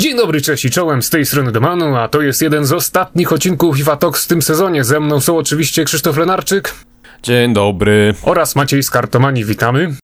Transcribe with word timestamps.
Dzień 0.00 0.16
dobry, 0.16 0.40
cześć 0.40 0.64
i 0.64 0.70
czołem, 0.70 1.02
z 1.02 1.10
tej 1.10 1.26
strony 1.26 1.52
Domanu, 1.52 1.96
a 1.96 2.08
to 2.08 2.22
jest 2.22 2.42
jeden 2.42 2.64
z 2.64 2.72
ostatnich 2.72 3.32
odcinków 3.32 3.76
FIFA 3.76 3.96
Talks 3.96 4.24
w 4.24 4.28
tym 4.28 4.42
sezonie. 4.42 4.84
Ze 4.84 5.00
mną 5.00 5.20
są 5.20 5.36
oczywiście 5.36 5.84
Krzysztof 5.84 6.16
Lenarczyk. 6.16 6.74
Dzień 7.22 7.54
dobry. 7.54 8.14
Oraz 8.22 8.56
Maciej 8.56 8.82
z 8.82 8.90
Kartomani, 8.90 9.44
witamy. 9.44 9.94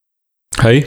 Hej. 0.59 0.87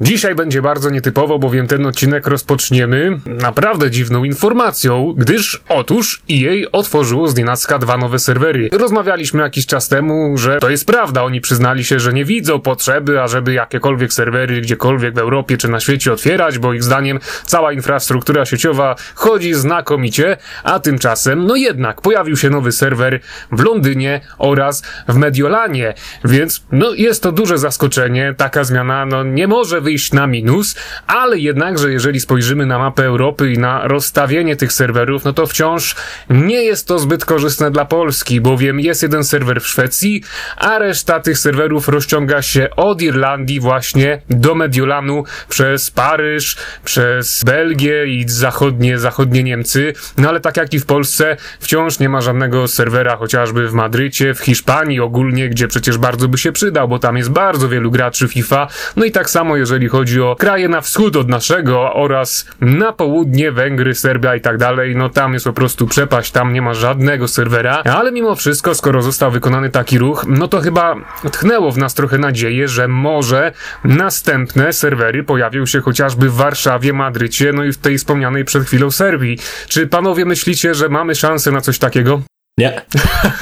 Dzisiaj 0.00 0.34
będzie 0.34 0.62
bardzo 0.62 0.90
nietypowo, 0.90 1.38
bowiem 1.38 1.66
ten 1.66 1.86
odcinek 1.86 2.26
rozpoczniemy 2.26 3.18
naprawdę 3.26 3.90
dziwną 3.90 4.24
informacją, 4.24 5.14
gdyż 5.16 5.62
otóż 5.68 6.22
EA 6.30 6.70
otworzyło 6.72 7.28
z 7.28 7.36
nienacka 7.36 7.78
dwa 7.78 7.96
nowe 7.96 8.18
serwery. 8.18 8.68
Rozmawialiśmy 8.72 9.42
jakiś 9.42 9.66
czas 9.66 9.88
temu, 9.88 10.38
że 10.38 10.58
to 10.58 10.70
jest 10.70 10.86
prawda, 10.86 11.22
oni 11.22 11.40
przyznali 11.40 11.84
się, 11.84 12.00
że 12.00 12.12
nie 12.12 12.24
widzą 12.24 12.60
potrzeby, 12.60 13.22
ażeby 13.22 13.52
jakiekolwiek 13.52 14.12
serwery 14.12 14.60
gdziekolwiek 14.60 15.14
w 15.14 15.18
Europie 15.18 15.56
czy 15.56 15.68
na 15.68 15.80
świecie 15.80 16.12
otwierać, 16.12 16.58
bo 16.58 16.72
ich 16.72 16.82
zdaniem 16.82 17.18
cała 17.44 17.72
infrastruktura 17.72 18.44
sieciowa 18.44 18.96
chodzi 19.14 19.54
znakomicie, 19.54 20.36
a 20.64 20.80
tymczasem, 20.80 21.46
no 21.46 21.56
jednak, 21.56 22.00
pojawił 22.00 22.36
się 22.36 22.50
nowy 22.50 22.72
serwer 22.72 23.20
w 23.52 23.60
Londynie 23.60 24.20
oraz 24.38 24.82
w 25.08 25.16
Mediolanie, 25.16 25.94
więc 26.24 26.64
no 26.72 26.94
jest 26.94 27.22
to 27.22 27.32
duże 27.32 27.58
zaskoczenie, 27.58 28.34
taka 28.36 28.64
zmiana 28.64 29.06
no 29.06 29.24
nie 29.24 29.48
może 29.48 29.83
wyjść 29.84 30.12
na 30.12 30.26
minus, 30.26 30.76
ale 31.06 31.38
jednakże 31.38 31.92
jeżeli 31.92 32.20
spojrzymy 32.20 32.66
na 32.66 32.78
mapę 32.78 33.04
Europy 33.04 33.52
i 33.52 33.58
na 33.58 33.88
rozstawienie 33.88 34.56
tych 34.56 34.72
serwerów, 34.72 35.24
no 35.24 35.32
to 35.32 35.46
wciąż 35.46 35.96
nie 36.30 36.62
jest 36.64 36.88
to 36.88 36.98
zbyt 36.98 37.24
korzystne 37.24 37.70
dla 37.70 37.84
Polski, 37.84 38.40
bowiem 38.40 38.80
jest 38.80 39.02
jeden 39.02 39.24
serwer 39.24 39.60
w 39.60 39.66
Szwecji, 39.66 40.22
a 40.56 40.78
reszta 40.78 41.20
tych 41.20 41.38
serwerów 41.38 41.88
rozciąga 41.88 42.42
się 42.42 42.70
od 42.76 43.02
Irlandii 43.02 43.60
właśnie 43.60 44.20
do 44.30 44.54
Mediolanu 44.54 45.24
przez 45.48 45.90
Paryż, 45.90 46.56
przez 46.84 47.44
Belgię 47.44 48.06
i 48.06 48.24
zachodnie, 48.28 48.98
zachodnie 48.98 49.42
Niemcy, 49.42 49.92
no 50.18 50.28
ale 50.28 50.40
tak 50.40 50.56
jak 50.56 50.74
i 50.74 50.80
w 50.80 50.86
Polsce 50.86 51.36
wciąż 51.60 51.98
nie 51.98 52.08
ma 52.08 52.20
żadnego 52.20 52.68
serwera 52.68 53.16
chociażby 53.16 53.68
w 53.68 53.72
Madrycie, 53.72 54.34
w 54.34 54.40
Hiszpanii 54.40 55.00
ogólnie, 55.00 55.48
gdzie 55.48 55.68
przecież 55.68 55.98
bardzo 55.98 56.28
by 56.28 56.38
się 56.38 56.52
przydał, 56.52 56.88
bo 56.88 56.98
tam 56.98 57.16
jest 57.16 57.30
bardzo 57.30 57.68
wielu 57.68 57.90
graczy 57.90 58.28
FIFA, 58.28 58.68
no 58.96 59.04
i 59.04 59.10
tak 59.10 59.30
samo 59.30 59.56
jeżeli 59.56 59.73
jeżeli 59.74 59.88
chodzi 59.88 60.20
o 60.20 60.36
kraje 60.36 60.68
na 60.68 60.80
wschód 60.80 61.16
od 61.16 61.28
naszego 61.28 61.92
oraz 61.94 62.46
na 62.60 62.92
południe, 62.92 63.52
Węgry, 63.52 63.94
Serbia 63.94 64.36
i 64.36 64.40
tak 64.40 64.58
dalej, 64.58 64.96
no 64.96 65.08
tam 65.08 65.32
jest 65.32 65.44
po 65.44 65.52
prostu 65.52 65.86
przepaść, 65.86 66.30
tam 66.32 66.52
nie 66.52 66.62
ma 66.62 66.74
żadnego 66.74 67.28
serwera, 67.28 67.82
ale 67.82 68.12
mimo 68.12 68.34
wszystko, 68.34 68.74
skoro 68.74 69.02
został 69.02 69.30
wykonany 69.30 69.70
taki 69.70 69.98
ruch, 69.98 70.24
no 70.28 70.48
to 70.48 70.60
chyba 70.60 70.96
tchnęło 71.32 71.72
w 71.72 71.78
nas 71.78 71.94
trochę 71.94 72.18
nadzieję, 72.18 72.68
że 72.68 72.88
może 72.88 73.52
następne 73.84 74.72
serwery 74.72 75.24
pojawią 75.24 75.66
się 75.66 75.80
chociażby 75.80 76.30
w 76.30 76.34
Warszawie, 76.34 76.92
Madrycie, 76.92 77.52
no 77.52 77.64
i 77.64 77.72
w 77.72 77.78
tej 77.78 77.98
wspomnianej 77.98 78.44
przed 78.44 78.64
chwilą 78.64 78.90
Serbii. 78.90 79.38
Czy 79.68 79.86
panowie 79.86 80.24
myślicie, 80.24 80.74
że 80.74 80.88
mamy 80.88 81.14
szansę 81.14 81.50
na 81.50 81.60
coś 81.60 81.78
takiego? 81.78 82.22
Nie. 82.58 82.82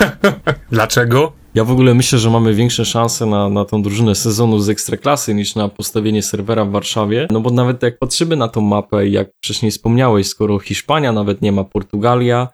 Dlaczego? 0.70 1.41
Ja 1.54 1.64
w 1.64 1.70
ogóle 1.70 1.94
myślę, 1.94 2.18
że 2.18 2.30
mamy 2.30 2.54
większe 2.54 2.84
szanse 2.84 3.26
na, 3.26 3.48
na 3.48 3.64
tą 3.64 3.82
drużynę 3.82 4.14
sezonu 4.14 4.58
z 4.58 4.68
Ekstraklasy 4.68 5.34
niż 5.34 5.54
na 5.54 5.68
postawienie 5.68 6.22
serwera 6.22 6.64
w 6.64 6.70
Warszawie, 6.70 7.28
no 7.30 7.40
bo 7.40 7.50
nawet 7.50 7.82
jak 7.82 7.98
patrzymy 7.98 8.36
na 8.36 8.48
tą 8.48 8.60
mapę, 8.60 9.08
jak 9.08 9.30
wcześniej 9.44 9.70
wspomniałeś, 9.70 10.26
skoro 10.26 10.58
Hiszpania 10.58 11.12
nawet 11.12 11.42
nie 11.42 11.52
ma, 11.52 11.64
Portugalia, 11.64 12.48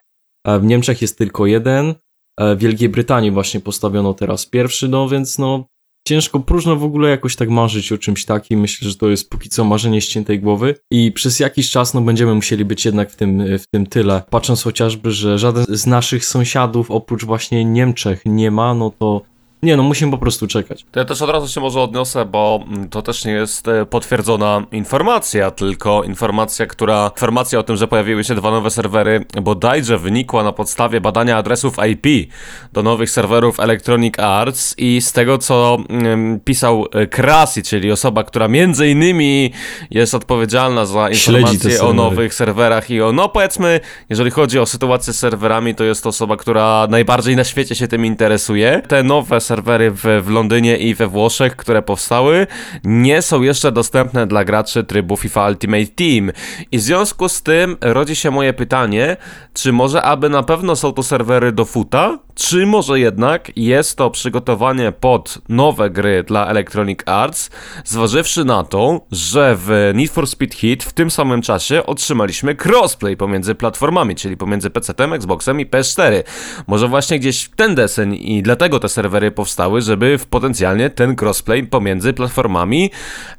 w 0.47 0.65
Niemczech 0.65 1.03
jest 1.03 1.19
tylko 1.19 1.47
jeden, 1.47 1.95
w 2.41 2.59
Wielkiej 2.59 2.89
Brytanii 2.89 3.31
właśnie 3.31 3.61
postawiono 3.61 4.15
teraz 4.15 4.47
pierwszy, 4.47 4.89
no 4.89 5.09
więc 5.09 5.39
no 5.39 5.65
ciężko, 6.09 6.41
próżno 6.41 6.77
w 6.77 6.85
ogóle 6.85 7.11
jakoś 7.11 7.37
tak 7.37 7.49
marzyć 7.49 7.93
o 7.93 7.99
czymś 7.99 8.25
takim. 8.25 8.61
Myślę, 8.61 8.89
że 8.89 8.97
to 8.97 9.09
jest 9.09 9.31
póki 9.31 9.49
co 9.49 9.65
marzenie 9.65 10.01
ściętej 10.01 10.41
głowy 10.41 10.75
i 10.91 11.13
przez 11.13 11.41
jakiś 11.41 11.71
czas 11.71 11.95
no 11.95 12.01
będziemy 12.01 12.35
musieli 12.35 12.65
być 12.65 12.85
jednak 12.85 13.11
w 13.11 13.17
tym, 13.17 13.59
w 13.59 13.67
tym 13.67 13.87
tyle. 13.87 14.23
Patrząc 14.31 14.63
chociażby, 14.63 15.11
że 15.11 15.39
żaden 15.39 15.67
z 15.69 15.87
naszych 15.87 16.25
sąsiadów 16.25 16.91
oprócz 16.91 17.25
właśnie 17.25 17.65
Niemczech 17.65 18.23
nie 18.27 18.51
ma, 18.51 18.75
no 18.75 18.93
to 18.99 19.23
nie, 19.63 19.77
no 19.77 19.83
musimy 19.83 20.13
po 20.13 20.19
prostu 20.19 20.47
czekać. 20.47 20.87
To 20.93 21.01
ja 21.01 21.05
też 21.05 21.23
od 21.23 21.31
razu 21.31 21.49
się 21.49 21.61
może 21.61 21.81
odniosę, 21.81 22.25
bo 22.25 22.65
mm, 22.69 22.89
to 22.89 23.03
też 23.03 23.25
nie 23.25 23.33
jest 23.33 23.69
e, 23.69 23.87
potwierdzona 23.87 24.63
informacja, 24.73 25.51
tylko 25.51 26.03
informacja, 26.03 26.67
która 26.67 27.11
informacja 27.15 27.59
o 27.59 27.63
tym, 27.63 27.77
że 27.77 27.89
pojawiły 27.89 28.25
się 28.25 28.35
dwa 28.35 28.51
nowe 28.51 28.71
serwery, 28.71 29.25
bodajże 29.43 29.99
wynikła 29.99 30.43
na 30.43 30.53
podstawie 30.53 31.01
badania 31.01 31.37
adresów 31.37 31.77
IP 31.91 32.33
do 32.73 32.83
nowych 32.83 33.11
serwerów 33.11 33.61
Electronic 33.61 34.19
Arts 34.19 34.75
i 34.79 35.01
z 35.01 35.13
tego, 35.13 35.39
co 35.39 35.79
mm, 35.89 36.41
pisał 36.41 36.87
e, 36.93 37.07
Krasi, 37.07 37.63
czyli 37.63 37.93
osoba, 37.93 38.25
która 38.25 38.49
między 38.49 38.89
innymi 38.89 39.53
jest 39.91 40.15
odpowiedzialna 40.15 40.87
za 40.87 41.11
informacje 41.11 41.83
o 41.83 41.93
nowych 41.93 42.35
serwerach 42.35 42.91
i 42.91 43.03
o, 43.03 43.13
no 43.13 43.29
powiedzmy, 43.29 43.81
jeżeli 44.09 44.31
chodzi 44.31 44.59
o 44.59 44.67
sytuację 44.67 45.13
z 45.13 45.19
serwerami, 45.19 45.75
to 45.75 45.85
jest 45.85 46.03
to 46.03 46.09
osoba, 46.09 46.37
która 46.37 46.87
najbardziej 46.91 47.37
na 47.37 47.45
świecie 47.45 47.75
się 47.75 47.89
tym 47.89 48.05
interesuje. 48.05 48.83
Te 48.89 49.03
nowe 49.03 49.41
serwery 49.49 49.91
w, 49.91 50.03
w 50.23 50.31
Londynie 50.31 50.77
i 50.77 50.95
we 50.95 51.07
Włoszech, 51.07 51.57
które 51.57 51.83
powstały, 51.83 52.47
nie 52.85 53.23
są 53.23 53.43
jeszcze 53.43 53.73
dostępne 53.73 54.27
dla 54.27 54.45
graczy 54.45 54.85
trybu 54.85 55.17
FIFA 55.17 55.49
Ultimate 55.49 55.87
Team. 55.87 56.33
I 56.73 56.79
w 56.79 56.81
związku 56.81 57.29
z 57.29 57.43
tym 57.43 57.77
rodzi 57.81 58.17
się 58.17 58.31
moje 58.31 58.53
pytanie, 58.53 59.17
czy 59.55 59.73
może 59.73 60.03
aby 60.03 60.29
na 60.29 60.43
pewno 60.43 60.77
są 60.77 60.93
to 60.93 61.03
serwery 61.03 61.53
do 61.53 61.65
futa, 61.65 62.19
czy 62.39 62.67
może 62.67 63.01
jednak 63.01 63.53
jest 63.57 63.99
to 63.99 64.11
przygotowanie 64.11 64.93
pod 64.93 65.39
nowe 65.49 65.91
gry 65.91 66.23
dla 66.23 66.47
Electronic 66.47 67.01
Arts, 67.07 67.51
zważywszy 67.85 68.45
na 68.45 68.65
to, 68.65 69.01
że 69.13 69.57
w 69.57 69.93
Need 69.95 70.11
for 70.11 70.27
Speed 70.27 70.57
Hit 70.57 70.85
w 70.85 70.93
tym 70.93 71.11
samym 71.11 71.43
czasie 71.43 71.87
otrzymaliśmy 71.87 72.57
crossplay 72.65 73.17
pomiędzy 73.17 73.55
platformami, 73.55 74.17
czyli 74.17 74.37
pomiędzy 74.37 74.71
PC-tem, 74.71 75.13
Xboxem 75.13 75.61
i 75.61 75.67
PS4. 75.67 76.23
Może 76.67 76.89
właśnie 76.89 77.19
gdzieś 77.19 77.51
ten 77.57 77.75
deseń 77.75 78.15
i 78.15 78.43
dlatego 78.43 78.81
te 78.81 78.89
serwery 78.89 79.31
powstały, 79.31 79.83
żeby 79.83 80.19
w 80.19 80.27
potencjalnie 80.27 80.91
ten 80.91 81.17
crossplay 81.21 81.67
pomiędzy 81.67 82.13
platformami 82.13 82.83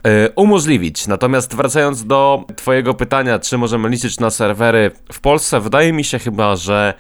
yy, 0.04 0.12
umożliwić. 0.36 1.08
Natomiast 1.08 1.56
wracając 1.56 2.06
do 2.06 2.44
Twojego 2.56 2.94
pytania, 2.94 3.40
czy 3.40 3.58
możemy 3.58 3.90
liczyć 3.90 4.20
na 4.20 4.30
serwery 4.30 4.92
w 5.12 5.20
Polsce, 5.20 5.60
wydaje 5.60 5.94
mi 5.94 6.04
się 6.04 6.20
chyba, 6.20 6.56
że 6.56 6.94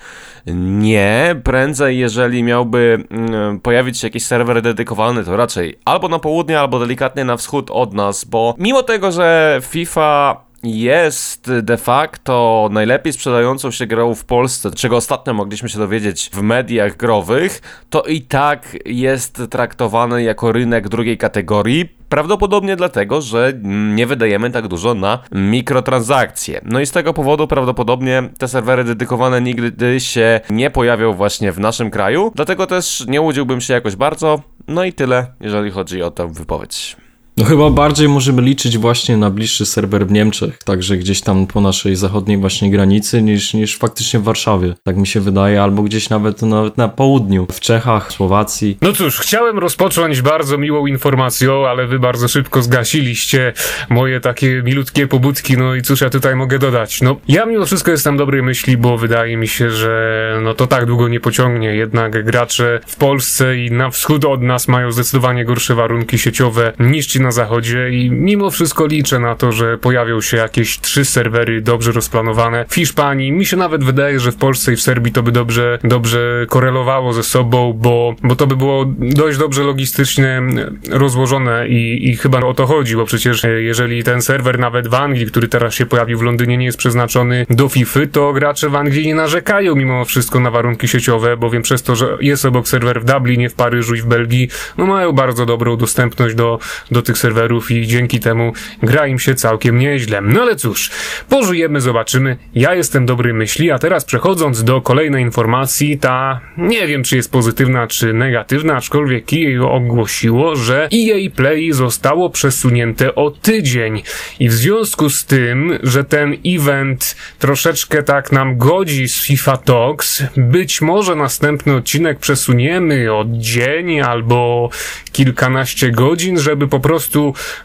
nie. 0.55 1.35
Prędzej, 1.43 1.97
jeżeli 1.97 2.43
miałby 2.43 3.03
yy, 3.51 3.59
pojawić 3.59 3.99
się 3.99 4.07
jakiś 4.07 4.25
serwer 4.25 4.61
dedykowany, 4.61 5.23
to 5.23 5.37
raczej 5.37 5.79
albo 5.85 6.07
na 6.07 6.19
południe, 6.19 6.59
albo 6.59 6.79
delikatnie 6.79 7.25
na 7.25 7.37
wschód 7.37 7.71
od 7.71 7.93
nas, 7.93 8.25
bo 8.25 8.55
mimo 8.57 8.83
tego, 8.83 9.11
że 9.11 9.59
FIFA 9.63 10.49
jest 10.63 11.51
de 11.61 11.77
facto 11.77 12.69
najlepiej 12.71 13.13
sprzedającą 13.13 13.71
się 13.71 13.87
grą 13.87 14.15
w 14.15 14.25
Polsce, 14.25 14.71
czego 14.71 14.97
ostatnio 14.97 15.33
mogliśmy 15.33 15.69
się 15.69 15.79
dowiedzieć 15.79 16.29
w 16.33 16.41
mediach 16.41 16.97
growych, 16.97 17.61
to 17.89 18.01
i 18.01 18.21
tak 18.21 18.77
jest 18.85 19.41
traktowany 19.49 20.23
jako 20.23 20.51
rynek 20.51 20.89
drugiej 20.89 21.17
kategorii. 21.17 21.98
Prawdopodobnie 22.09 22.75
dlatego, 22.75 23.21
że 23.21 23.53
nie 23.63 24.07
wydajemy 24.07 24.51
tak 24.51 24.67
dużo 24.67 24.93
na 24.93 25.19
mikrotransakcje. 25.31 26.61
No 26.63 26.79
i 26.79 26.85
z 26.85 26.91
tego 26.91 27.13
powodu 27.13 27.47
prawdopodobnie 27.47 28.23
te 28.37 28.47
serwery 28.47 28.83
dedykowane 28.83 29.41
nigdy 29.41 29.99
się 29.99 30.41
nie 30.49 30.69
pojawią 30.69 31.13
właśnie 31.13 31.51
w 31.51 31.59
naszym 31.59 31.91
kraju. 31.91 32.31
Dlatego 32.35 32.67
też 32.67 33.05
nie 33.07 33.21
łudziłbym 33.21 33.61
się 33.61 33.73
jakoś 33.73 33.95
bardzo. 33.95 34.41
No 34.67 34.83
i 34.83 34.93
tyle, 34.93 35.27
jeżeli 35.41 35.71
chodzi 35.71 36.03
o 36.03 36.11
tę 36.11 36.33
wypowiedź. 36.33 36.97
No 37.39 37.45
chyba 37.45 37.69
bardziej 37.69 38.09
możemy 38.09 38.41
liczyć 38.41 38.77
właśnie 38.77 39.17
na 39.17 39.29
bliższy 39.29 39.65
serwer 39.65 40.07
w 40.07 40.11
Niemczech, 40.11 40.57
także 40.63 40.97
gdzieś 40.97 41.21
tam 41.21 41.47
po 41.47 41.61
naszej 41.61 41.95
zachodniej 41.95 42.37
właśnie 42.37 42.71
granicy, 42.71 43.21
niż, 43.21 43.53
niż 43.53 43.77
faktycznie 43.77 44.19
w 44.19 44.23
Warszawie. 44.23 44.75
Tak 44.83 44.97
mi 44.97 45.07
się 45.07 45.19
wydaje, 45.19 45.63
albo 45.63 45.83
gdzieś 45.83 46.09
nawet, 46.09 46.41
nawet 46.41 46.77
na 46.77 46.87
południu, 46.87 47.47
w 47.51 47.59
Czechach, 47.59 48.11
Słowacji. 48.11 48.77
No 48.81 48.93
cóż, 48.93 49.19
chciałem 49.19 49.59
rozpocząć 49.59 50.21
bardzo 50.21 50.57
miłą 50.57 50.87
informacją, 50.87 51.67
ale 51.67 51.87
wy 51.87 51.99
bardzo 51.99 52.27
szybko 52.27 52.61
zgasiliście 52.61 53.53
moje 53.89 54.19
takie 54.19 54.61
milutkie 54.65 55.07
pobudki, 55.07 55.57
no 55.57 55.75
i 55.75 55.81
cóż 55.81 56.01
ja 56.01 56.09
tutaj 56.09 56.35
mogę 56.35 56.59
dodać? 56.59 57.01
No, 57.01 57.15
ja 57.27 57.45
mimo 57.45 57.65
wszystko 57.65 57.91
jestem 57.91 58.17
dobrej 58.17 58.43
myśli, 58.43 58.77
bo 58.77 58.97
wydaje 58.97 59.37
mi 59.37 59.47
się, 59.47 59.71
że 59.71 60.39
no 60.43 60.53
to 60.53 60.67
tak 60.67 60.85
długo 60.85 61.07
nie 61.07 61.19
pociągnie, 61.19 61.75
jednak 61.75 62.25
gracze 62.25 62.79
w 62.87 62.95
Polsce 62.95 63.57
i 63.57 63.71
na 63.71 63.89
wschód 63.89 64.25
od 64.25 64.41
nas 64.41 64.67
mają 64.67 64.91
zdecydowanie 64.91 65.45
gorsze 65.45 65.75
warunki 65.75 66.17
sieciowe 66.17 66.73
niż 66.79 67.05
ci 67.05 67.21
na 67.21 67.28
na 67.29 67.33
zachodzie 67.33 67.89
i 67.89 68.11
mimo 68.11 68.51
wszystko 68.51 68.85
liczę 68.85 69.19
na 69.19 69.35
to, 69.35 69.51
że 69.51 69.77
pojawią 69.77 70.21
się 70.21 70.37
jakieś 70.37 70.79
trzy 70.79 71.05
serwery 71.05 71.61
dobrze 71.61 71.91
rozplanowane 71.91 72.65
w 72.69 72.75
Hiszpanii. 72.75 73.31
Mi 73.31 73.45
się 73.45 73.57
nawet 73.57 73.83
wydaje, 73.83 74.19
że 74.19 74.31
w 74.31 74.35
Polsce 74.35 74.73
i 74.73 74.75
w 74.75 74.81
Serbii 74.81 75.11
to 75.11 75.23
by 75.23 75.31
dobrze, 75.31 75.79
dobrze 75.83 76.45
korelowało 76.49 77.13
ze 77.13 77.23
sobą, 77.23 77.73
bo, 77.73 78.15
bo 78.23 78.35
to 78.35 78.47
by 78.47 78.55
było 78.55 78.85
dość 78.99 79.37
dobrze 79.37 79.63
logistycznie 79.63 80.41
rozłożone 80.89 81.67
i, 81.67 82.09
i 82.09 82.17
chyba 82.17 82.39
o 82.39 82.53
to 82.53 82.65
chodzi, 82.65 82.95
bo 82.95 83.05
przecież 83.05 83.45
e, 83.45 83.61
jeżeli 83.61 84.03
ten 84.03 84.21
serwer 84.21 84.59
nawet 84.59 84.87
w 84.87 84.93
Anglii, 84.93 85.25
który 85.25 85.47
teraz 85.47 85.73
się 85.73 85.85
pojawił 85.85 86.17
w 86.17 86.21
Londynie, 86.21 86.57
nie 86.57 86.65
jest 86.65 86.77
przeznaczony 86.77 87.45
do 87.49 87.69
FIFA, 87.69 87.99
to 88.11 88.33
gracze 88.33 88.69
w 88.69 88.75
Anglii 88.75 89.07
nie 89.07 89.15
narzekają 89.15 89.75
mimo 89.75 90.05
wszystko 90.05 90.39
na 90.39 90.51
warunki 90.51 90.87
sieciowe, 90.87 91.37
bowiem 91.37 91.61
przez 91.61 91.83
to, 91.83 91.95
że 91.95 92.17
jest 92.21 92.45
obok 92.45 92.67
serwer 92.67 93.01
w 93.01 93.05
Dublinie, 93.05 93.49
w 93.49 93.53
Paryżu 93.53 93.95
i 93.95 94.01
w 94.01 94.05
Belgii, 94.05 94.49
no 94.77 94.85
mają 94.85 95.11
bardzo 95.11 95.45
dobrą 95.45 95.77
dostępność 95.77 96.35
do, 96.35 96.59
do 96.91 97.01
tych 97.01 97.18
serwerów 97.19 97.71
i 97.71 97.87
dzięki 97.87 98.19
temu 98.19 98.53
gra 98.83 99.07
im 99.07 99.19
się 99.19 99.35
całkiem 99.35 99.79
nieźle. 99.79 100.21
No 100.21 100.41
ale 100.41 100.55
cóż, 100.55 100.91
pożyjemy, 101.29 101.81
zobaczymy. 101.81 102.37
Ja 102.55 102.75
jestem 102.75 103.05
dobrej 103.05 103.33
myśli, 103.33 103.71
a 103.71 103.79
teraz 103.79 104.05
przechodząc 104.05 104.63
do 104.63 104.81
kolejnej 104.81 105.23
informacji, 105.23 105.97
ta 105.97 106.39
nie 106.57 106.87
wiem 106.87 107.03
czy 107.03 107.15
jest 107.15 107.31
pozytywna 107.31 107.87
czy 107.87 108.13
negatywna, 108.13 108.75
aczkolwiek 108.75 109.25
EA 109.33 109.61
ogłosiło, 109.61 110.55
że 110.55 110.89
EA 110.93 111.29
Play 111.35 111.73
zostało 111.73 112.29
przesunięte 112.29 113.15
o 113.15 113.31
tydzień 113.31 114.01
i 114.39 114.49
w 114.49 114.53
związku 114.53 115.09
z 115.09 115.25
tym, 115.25 115.79
że 115.83 116.03
ten 116.03 116.35
event 116.45 117.15
troszeczkę 117.39 118.03
tak 118.03 118.31
nam 118.31 118.57
godzi 118.57 119.09
z 119.09 119.21
FIFA 119.21 119.57
Talks, 119.57 120.23
być 120.37 120.81
może 120.81 121.15
następny 121.15 121.75
odcinek 121.75 122.19
przesuniemy 122.19 123.13
o 123.13 123.25
dzień 123.27 124.01
albo 124.01 124.69
kilkanaście 125.11 125.91
godzin, 125.91 126.39
żeby 126.39 126.67
po 126.67 126.79
prostu 126.79 126.98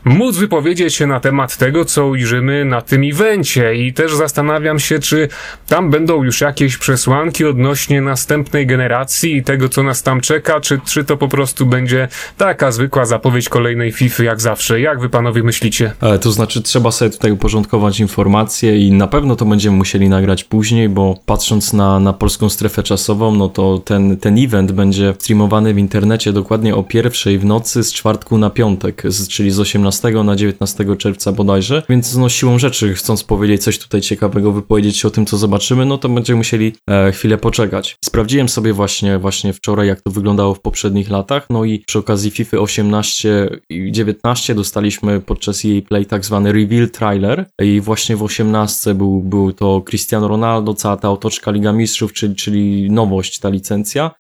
móc 0.05 0.37
wypowiedzieć 0.37 0.95
się 0.95 1.07
na 1.07 1.21
temat 1.21 1.57
tego, 1.57 1.85
co 1.85 2.07
ujrzymy 2.07 2.65
na 2.65 2.83
tym 2.83 3.03
evencie 3.05 3.75
i 3.75 3.93
też 3.93 4.15
zastanawiam 4.15 4.79
się, 4.79 4.99
czy 4.99 5.29
tam 5.69 5.91
będą 5.91 6.25
już 6.25 6.41
jakieś 6.41 6.77
przesłanki 6.77 7.45
odnośnie 7.45 8.01
następnej 8.01 8.67
generacji 8.67 9.37
i 9.37 9.43
tego, 9.43 9.69
co 9.69 9.83
nas 9.83 10.03
tam 10.03 10.21
czeka, 10.21 10.61
czy, 10.61 10.81
czy 10.85 11.05
to 11.05 11.17
po 11.17 11.29
prostu 11.29 11.67
będzie 11.67 12.09
taka 12.37 12.73
zwykła 12.73 13.05
zapowiedź 13.05 13.49
kolejnej 13.49 13.93
FIFA 13.93 14.23
jak 14.23 14.41
zawsze. 14.41 14.81
Jak 14.81 15.01
wy 15.01 15.09
panowie 15.09 15.43
myślicie? 15.43 15.93
Ale 16.01 16.19
to 16.19 16.33
znaczy 16.33 16.63
trzeba 16.63 16.91
sobie 16.91 17.11
tutaj 17.11 17.31
uporządkować 17.31 18.01
informacje 18.01 18.79
i 18.79 18.93
na 18.93 19.07
pewno 19.07 19.37
to 19.37 19.45
będziemy 19.45 19.77
musieli 19.77 20.09
nagrać 20.09 20.45
później, 20.45 20.89
bo 20.89 21.19
patrząc 21.27 21.73
na, 21.73 22.01
na 22.01 22.13
polską 22.13 22.49
strefę 22.49 22.83
czasową, 22.83 23.35
no 23.35 23.49
to 23.49 23.79
ten, 23.79 24.17
ten 24.17 24.39
event 24.39 24.73
będzie 24.73 25.15
streamowany 25.19 25.75
w 25.75 25.79
internecie 25.79 26.33
dokładnie 26.33 26.75
o 26.75 26.83
pierwszej 26.83 27.39
w 27.39 27.45
nocy 27.45 27.85
z 27.85 27.93
czwartku 27.93 28.39
na 28.39 28.51
piątek, 28.51 29.03
z, 29.05 29.24
czyli 29.29 29.51
z 29.51 29.61
18 29.61 30.11
na 30.11 30.37
19 30.37 30.97
czerwca 30.97 31.33
bodajże, 31.33 31.83
więc 31.89 32.17
no 32.17 32.29
siłą 32.29 32.59
rzeczy, 32.59 32.95
chcąc 32.95 33.25
powiedzieć 33.25 33.63
coś 33.63 33.79
tutaj 33.79 34.01
ciekawego, 34.01 34.53
wypowiedzieć 34.53 35.05
o 35.05 35.11
tym, 35.11 35.27
co 35.27 35.37
zobaczymy, 35.37 35.87
no 35.87 35.99
to 35.99 36.09
będziemy 36.09 36.37
musieli 36.37 36.73
e, 36.91 37.13
chwilę 37.13 37.39
poczekać. 37.39 37.97
Sprawdziłem 38.05 38.49
sobie 38.49 38.73
właśnie, 38.73 39.19
właśnie 39.19 39.53
wczoraj, 39.53 39.89
jak 39.89 40.01
to 40.01 40.11
wyglądało 40.11 40.55
w 40.55 40.61
poprzednich 40.61 41.11
latach, 41.11 41.47
no 41.51 41.65
i 41.65 41.79
przy 41.79 41.99
okazji 41.99 42.31
FIFA 42.31 42.57
18 42.57 43.61
i 43.71 43.93
19 43.93 44.55
dostaliśmy 44.55 45.21
podczas 45.21 45.65
jej 45.65 45.83
play 45.83 46.07
tak 46.07 46.25
zwany 46.25 46.53
reveal 46.53 46.91
trailer 46.91 47.47
i 47.63 47.81
właśnie 47.81 48.17
w 48.17 48.23
18 48.23 48.95
był, 48.95 49.21
był 49.21 49.53
to 49.53 49.83
Cristiano 49.91 50.29
Ronaldo, 50.29 50.75
cała 50.75 50.97
ta 50.97 51.11
otoczka 51.11 51.51
Liga 51.51 51.73
Mistrzów, 51.73 52.13
czyli, 52.13 52.35
czyli 52.35 52.91
nowość, 52.91 53.39
ta 53.39 53.49
licencja. 53.49 54.11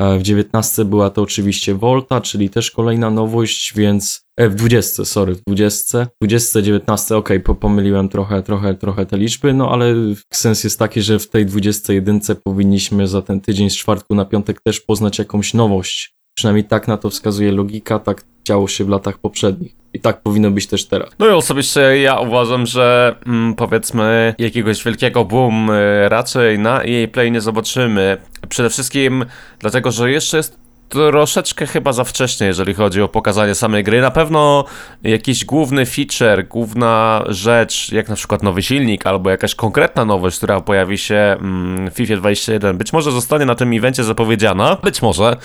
E, 0.00 0.18
w 0.18 0.22
19 0.22 0.84
była 0.84 1.10
to 1.10 1.22
oczywiście 1.22 1.74
Volta, 1.74 2.20
czyli 2.20 2.50
też 2.50 2.70
kolejna 2.70 3.10
nowość, 3.10 3.72
więc 3.76 4.26
e, 4.36 4.48
w 4.48 4.54
20, 4.54 5.04
sorry, 5.04 5.34
w 5.34 5.40
20, 5.46 6.06
20, 6.22 6.62
19, 6.62 7.16
ok, 7.16 7.28
pomyliłem 7.60 8.08
trochę, 8.08 8.42
trochę, 8.42 8.74
trochę 8.74 9.06
te 9.06 9.18
liczby, 9.18 9.54
no 9.54 9.70
ale 9.70 9.94
sens 10.32 10.64
jest 10.64 10.78
taki, 10.78 11.02
że 11.02 11.18
w 11.18 11.28
tej 11.28 11.46
21 11.46 12.20
powinniśmy 12.44 13.08
za 13.08 13.22
ten 13.22 13.40
tydzień 13.40 13.70
z 13.70 13.76
czwartku 13.76 14.14
na 14.14 14.24
piątek 14.24 14.60
też 14.60 14.80
poznać 14.80 15.18
jakąś 15.18 15.54
nowość. 15.54 16.14
Przynajmniej 16.36 16.64
tak 16.64 16.88
na 16.88 16.96
to 16.96 17.10
wskazuje 17.10 17.52
logika, 17.52 17.98
tak 17.98 18.24
działo 18.50 18.68
się 18.68 18.84
w 18.84 18.88
latach 18.88 19.18
poprzednich. 19.18 19.72
I 19.94 20.00
tak 20.00 20.20
powinno 20.20 20.50
być 20.50 20.66
też 20.66 20.86
teraz. 20.86 21.10
No 21.18 21.26
i 21.26 21.30
osobiście 21.30 21.80
ja 21.80 22.20
uważam, 22.20 22.66
że 22.66 23.16
mm, 23.26 23.54
powiedzmy 23.54 24.34
jakiegoś 24.38 24.84
wielkiego 24.84 25.24
boom 25.24 25.70
y, 25.70 26.08
raczej 26.08 26.58
na 26.58 26.82
EA 26.82 27.08
Play 27.12 27.32
nie 27.32 27.40
zobaczymy. 27.40 28.16
Przede 28.48 28.70
wszystkim 28.70 29.24
dlatego, 29.58 29.90
że 29.90 30.10
jeszcze 30.10 30.36
jest 30.36 30.59
troszeczkę 30.90 31.66
chyba 31.66 31.92
za 31.92 32.04
wcześnie, 32.04 32.46
jeżeli 32.46 32.74
chodzi 32.74 33.02
o 33.02 33.08
pokazanie 33.08 33.54
samej 33.54 33.84
gry. 33.84 34.00
Na 34.00 34.10
pewno 34.10 34.64
jakiś 35.02 35.44
główny 35.44 35.86
feature, 35.86 36.48
główna 36.48 37.24
rzecz, 37.28 37.92
jak 37.92 38.08
na 38.08 38.16
przykład 38.16 38.42
nowy 38.42 38.62
silnik 38.62 39.06
albo 39.06 39.30
jakaś 39.30 39.54
konkretna 39.54 40.04
nowość, 40.04 40.36
która 40.36 40.60
pojawi 40.60 40.98
się 40.98 41.14
mm, 41.14 41.90
w 41.90 41.94
FIFA 41.94 42.16
21, 42.16 42.78
być 42.78 42.92
może 42.92 43.12
zostanie 43.12 43.44
na 43.46 43.54
tym 43.54 43.72
evencie 43.72 44.04
zapowiedziana, 44.04 44.76
być 44.82 45.02
może 45.02 45.36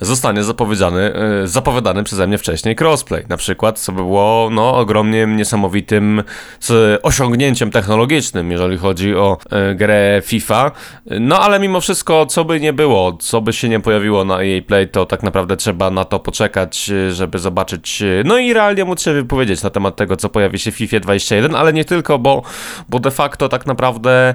zostanie 0.00 0.44
zapowiedziany, 0.44 1.12
y, 1.44 1.48
zapowiadany 1.48 2.04
przeze 2.04 2.26
mnie 2.26 2.38
wcześniej 2.38 2.76
crossplay, 2.80 3.24
na 3.28 3.36
przykład, 3.36 3.78
co 3.78 3.92
było 3.92 4.48
no, 4.52 4.76
ogromnie 4.76 5.26
niesamowitym 5.26 6.22
osiągnięciem 7.02 7.70
technologicznym, 7.70 8.50
jeżeli 8.50 8.78
chodzi 8.78 9.14
o 9.14 9.38
y, 9.72 9.74
grę 9.74 10.22
FIFA. 10.24 10.70
No 11.06 11.40
ale 11.40 11.60
mimo 11.60 11.80
wszystko, 11.80 12.26
co 12.26 12.44
by 12.44 12.60
nie 12.60 12.72
było, 12.72 13.16
co 13.20 13.40
by 13.40 13.52
się 13.52 13.68
nie 13.68 13.80
pojawiło 13.80 14.24
na 14.24 14.42
jej 14.42 14.62
play, 14.62 14.77
to 14.86 15.06
tak 15.06 15.22
naprawdę 15.22 15.56
trzeba 15.56 15.90
na 15.90 16.04
to 16.04 16.20
poczekać, 16.20 16.90
y, 16.90 17.12
żeby 17.12 17.38
zobaczyć, 17.38 18.02
y, 18.02 18.22
no 18.24 18.38
i 18.38 18.52
realnie 18.52 18.84
móc 18.84 19.02
się 19.02 19.12
wypowiedzieć 19.12 19.62
na 19.62 19.70
temat 19.70 19.96
tego, 19.96 20.16
co 20.16 20.28
pojawi 20.28 20.58
się 20.58 20.72
w 20.72 20.74
FIFA 20.74 21.00
21, 21.00 21.54
ale 21.54 21.72
nie 21.72 21.84
tylko, 21.84 22.18
bo, 22.18 22.42
bo 22.88 23.00
de 23.00 23.10
facto 23.10 23.48
tak 23.48 23.66
naprawdę 23.66 24.34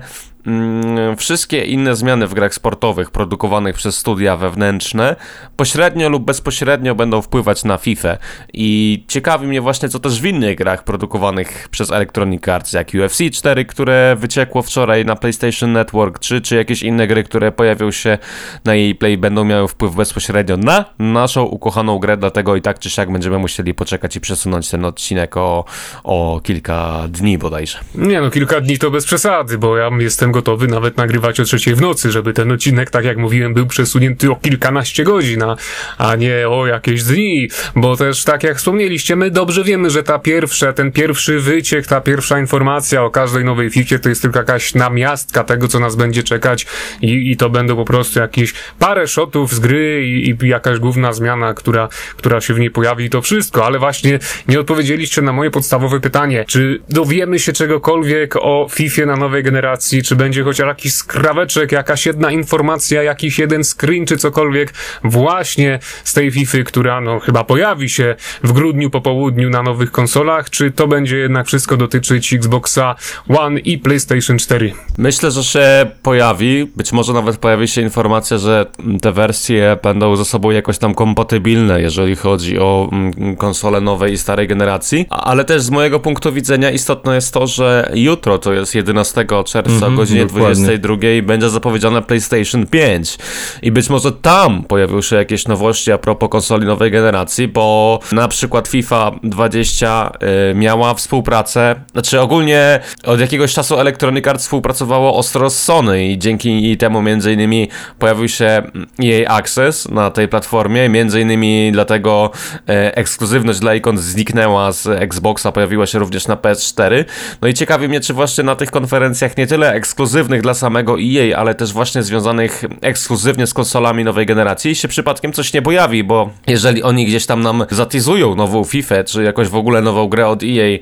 wszystkie 1.17 1.61
inne 1.61 1.95
zmiany 1.95 2.27
w 2.27 2.33
grach 2.33 2.53
sportowych 2.53 3.11
produkowanych 3.11 3.75
przez 3.75 3.97
studia 3.97 4.37
wewnętrzne 4.37 5.15
pośrednio 5.55 6.09
lub 6.09 6.25
bezpośrednio 6.25 6.95
będą 6.95 7.21
wpływać 7.21 7.63
na 7.63 7.77
FIFA. 7.77 8.17
I 8.53 9.03
ciekawi 9.07 9.47
mnie 9.47 9.61
właśnie, 9.61 9.89
co 9.89 9.99
też 9.99 10.21
w 10.21 10.25
innych 10.25 10.57
grach 10.57 10.83
produkowanych 10.83 11.67
przez 11.71 11.91
Electronic 11.91 12.47
Arts, 12.47 12.73
jak 12.73 12.87
UFC 13.03 13.17
4, 13.33 13.65
które 13.65 14.15
wyciekło 14.19 14.61
wczoraj 14.61 15.05
na 15.05 15.15
PlayStation 15.15 15.71
Network, 15.71 16.19
czy, 16.19 16.41
czy 16.41 16.55
jakieś 16.55 16.83
inne 16.83 17.07
gry, 17.07 17.23
które 17.23 17.51
pojawią 17.51 17.91
się 17.91 18.17
na 18.65 18.75
jej 18.75 18.95
play, 18.95 19.17
będą 19.17 19.45
miały 19.45 19.67
wpływ 19.67 19.95
bezpośrednio 19.95 20.57
na 20.57 20.85
naszą 20.99 21.43
ukochaną 21.43 21.99
grę, 21.99 22.17
dlatego 22.17 22.55
i 22.55 22.61
tak 22.61 22.79
czy 22.79 22.89
siak 22.89 23.11
będziemy 23.11 23.37
musieli 23.37 23.73
poczekać 23.73 24.15
i 24.15 24.21
przesunąć 24.21 24.69
ten 24.69 24.85
odcinek 24.85 25.37
o, 25.37 25.65
o 26.03 26.41
kilka 26.43 27.07
dni 27.09 27.37
bodajże. 27.37 27.79
Nie 27.95 28.21
no, 28.21 28.29
kilka 28.29 28.61
dni 28.61 28.77
to 28.77 28.91
bez 28.91 29.05
przesady, 29.05 29.57
bo 29.57 29.77
ja 29.77 29.89
jestem 29.99 30.32
gotowy 30.33 30.67
nawet 30.67 30.97
nagrywać 30.97 31.39
o 31.39 31.43
trzeciej 31.43 31.75
w 31.75 31.81
nocy, 31.81 32.11
żeby 32.11 32.33
ten 32.33 32.51
odcinek, 32.51 32.89
tak 32.89 33.05
jak 33.05 33.17
mówiłem, 33.17 33.53
był 33.53 33.67
przesunięty 33.67 34.31
o 34.31 34.35
kilkanaście 34.35 35.03
godzin, 35.03 35.43
a, 35.43 35.55
a 35.97 36.15
nie 36.15 36.49
o 36.49 36.67
jakieś 36.67 37.03
dni, 37.03 37.49
bo 37.75 37.97
też 37.97 38.23
tak 38.23 38.43
jak 38.43 38.57
wspomnieliście, 38.57 39.15
my 39.15 39.31
dobrze 39.31 39.63
wiemy, 39.63 39.89
że 39.89 40.03
ta 40.03 40.19
pierwsza, 40.19 40.73
ten 40.73 40.91
pierwszy 40.91 41.39
wyciek, 41.39 41.87
ta 41.87 42.01
pierwsza 42.01 42.39
informacja 42.39 43.03
o 43.03 43.09
każdej 43.09 43.45
nowej 43.45 43.69
ficie 43.69 43.99
to 43.99 44.09
jest 44.09 44.21
tylko 44.21 44.39
jakaś 44.39 44.75
namiastka 44.75 45.43
tego, 45.43 45.67
co 45.67 45.79
nas 45.79 45.95
będzie 45.95 46.23
czekać 46.23 46.65
i, 47.01 47.31
i 47.31 47.37
to 47.37 47.49
będą 47.49 47.75
po 47.75 47.85
prostu 47.85 48.19
jakieś 48.19 48.53
parę 48.79 49.07
shotów 49.07 49.53
z 49.53 49.59
gry 49.59 50.07
i, 50.07 50.29
i 50.29 50.47
jakaś 50.47 50.79
główna 50.79 51.13
zmiana, 51.13 51.53
która, 51.53 51.89
która 52.17 52.41
się 52.41 52.53
w 52.53 52.59
niej 52.59 52.71
pojawi 52.71 53.05
i 53.05 53.09
to 53.09 53.21
wszystko, 53.21 53.65
ale 53.65 53.79
właśnie 53.79 54.19
nie 54.47 54.59
odpowiedzieliście 54.59 55.21
na 55.21 55.33
moje 55.33 55.51
podstawowe 55.51 55.99
pytanie, 55.99 56.45
czy 56.47 56.81
dowiemy 56.89 57.39
się 57.39 57.53
czegokolwiek 57.53 58.35
o 58.35 58.67
FIFA 58.71 59.05
na 59.05 59.15
nowej 59.15 59.43
generacji, 59.43 60.03
czy 60.03 60.15
będzie 60.23 60.43
chociaż 60.43 60.67
jakiś 60.67 60.93
skraweczek, 60.93 61.71
jakaś 61.71 62.05
jedna 62.05 62.31
informacja, 62.31 63.03
jakiś 63.03 63.39
jeden 63.39 63.63
screen 63.63 64.05
czy 64.05 64.17
cokolwiek 64.17 64.73
właśnie 65.03 65.79
z 66.03 66.13
tej 66.13 66.31
FIFA, 66.31 66.57
która 66.65 67.01
no 67.01 67.19
chyba 67.19 67.43
pojawi 67.43 67.89
się 67.89 68.15
w 68.43 68.51
grudniu 68.51 68.89
po 68.89 69.01
południu 69.01 69.49
na 69.49 69.63
nowych 69.63 69.91
konsolach, 69.91 70.49
czy 70.49 70.71
to 70.71 70.87
będzie 70.87 71.17
jednak 71.17 71.47
wszystko 71.47 71.77
dotyczyć 71.77 72.33
Xboxa 72.33 72.95
One 73.27 73.59
i 73.59 73.77
PlayStation 73.77 74.37
4? 74.37 74.73
Myślę, 74.97 75.31
że 75.31 75.43
się 75.43 75.91
pojawi, 76.01 76.71
być 76.75 76.93
może 76.93 77.13
nawet 77.13 77.37
pojawi 77.37 77.67
się 77.67 77.81
informacja, 77.81 78.37
że 78.37 78.65
te 79.01 79.11
wersje 79.11 79.77
będą 79.83 80.15
ze 80.15 80.25
sobą 80.25 80.51
jakoś 80.51 80.77
tam 80.77 80.93
kompatybilne, 80.93 81.81
jeżeli 81.81 82.15
chodzi 82.15 82.59
o 82.59 82.89
mm, 82.91 83.35
konsole 83.35 83.81
nowej 83.81 84.13
i 84.13 84.17
starej 84.17 84.47
generacji, 84.47 85.05
ale 85.09 85.45
też 85.45 85.61
z 85.61 85.69
mojego 85.69 85.99
punktu 85.99 86.33
widzenia 86.33 86.71
istotne 86.71 87.15
jest 87.15 87.33
to, 87.33 87.47
że 87.47 87.91
jutro, 87.93 88.37
to 88.37 88.53
jest 88.53 88.75
11 88.75 89.25
czerwca 89.45 89.59
mm 89.59 89.97
-hmm, 89.97 90.01
o 90.01 90.05
godzinie 90.13 90.25
22 90.25 90.95
będzie 91.23 91.49
zapowiedziane 91.49 92.01
PlayStation 92.01 92.65
5 92.67 93.17
i 93.61 93.71
być 93.71 93.89
może 93.89 94.11
tam 94.11 94.63
pojawią 94.63 95.01
się 95.01 95.15
jakieś 95.15 95.47
nowości 95.47 95.91
a 95.91 95.97
propos 95.97 96.29
konsoli 96.29 96.65
nowej 96.65 96.91
generacji, 96.91 97.47
bo 97.47 97.99
na 98.11 98.27
przykład 98.27 98.67
FIFA 98.67 99.11
20 99.23 100.11
y, 100.51 100.55
miała 100.55 100.93
współpracę, 100.93 101.75
znaczy 101.91 102.21
ogólnie 102.21 102.79
od 103.03 103.19
jakiegoś 103.19 103.53
czasu 103.53 103.79
Electronic 103.79 104.27
Arts 104.27 104.43
współpracowało 104.43 105.17
ostro 105.17 105.49
z 105.49 105.63
Sony 105.63 106.07
i 106.07 106.17
dzięki 106.17 106.77
temu 106.77 107.01
między 107.01 107.33
innymi 107.33 107.69
pojawił 107.99 108.27
się 108.27 108.63
jej 108.99 109.27
Access 109.27 109.89
na 109.89 110.11
tej 110.11 110.27
platformie, 110.27 110.89
między 110.89 111.21
innymi 111.21 111.69
dlatego 111.71 112.31
e, 112.69 112.97
ekskluzywność 112.97 113.59
dla 113.59 113.75
ikon 113.75 113.97
zniknęła 113.97 114.71
z 114.71 114.87
Xboxa, 114.87 115.51
pojawiła 115.51 115.85
się 115.85 115.99
również 115.99 116.27
na 116.27 116.35
PS4. 116.35 117.05
No 117.41 117.47
i 117.47 117.53
ciekawi 117.53 117.87
mnie, 117.87 117.99
czy 117.99 118.13
właśnie 118.13 118.43
na 118.43 118.55
tych 118.55 118.71
konferencjach 118.71 119.37
nie 119.37 119.47
tyle 119.47 119.73
ekskluzywność 119.73 120.02
ekskluzywnych 120.03 120.41
dla 120.41 120.53
samego 120.53 120.97
EA, 120.99 121.37
ale 121.37 121.55
też 121.55 121.73
właśnie 121.73 122.03
związanych 122.03 122.63
ekskluzywnie 122.81 123.47
z 123.47 123.53
konsolami 123.53 124.03
nowej 124.03 124.25
generacji 124.25 124.75
się 124.75 124.87
przypadkiem 124.87 125.33
coś 125.33 125.53
nie 125.53 125.61
pojawi, 125.61 126.03
bo 126.03 126.29
jeżeli 126.47 126.83
oni 126.83 127.05
gdzieś 127.05 127.25
tam 127.25 127.41
nam 127.41 127.65
zatizują 127.71 128.35
nową 128.35 128.63
FIFA, 128.63 129.03
czy 129.03 129.23
jakoś 129.23 129.47
w 129.47 129.55
ogóle 129.55 129.81
nową 129.81 130.07
grę 130.07 130.27
od 130.27 130.43
EA 130.43 130.47
yy, 130.47 130.79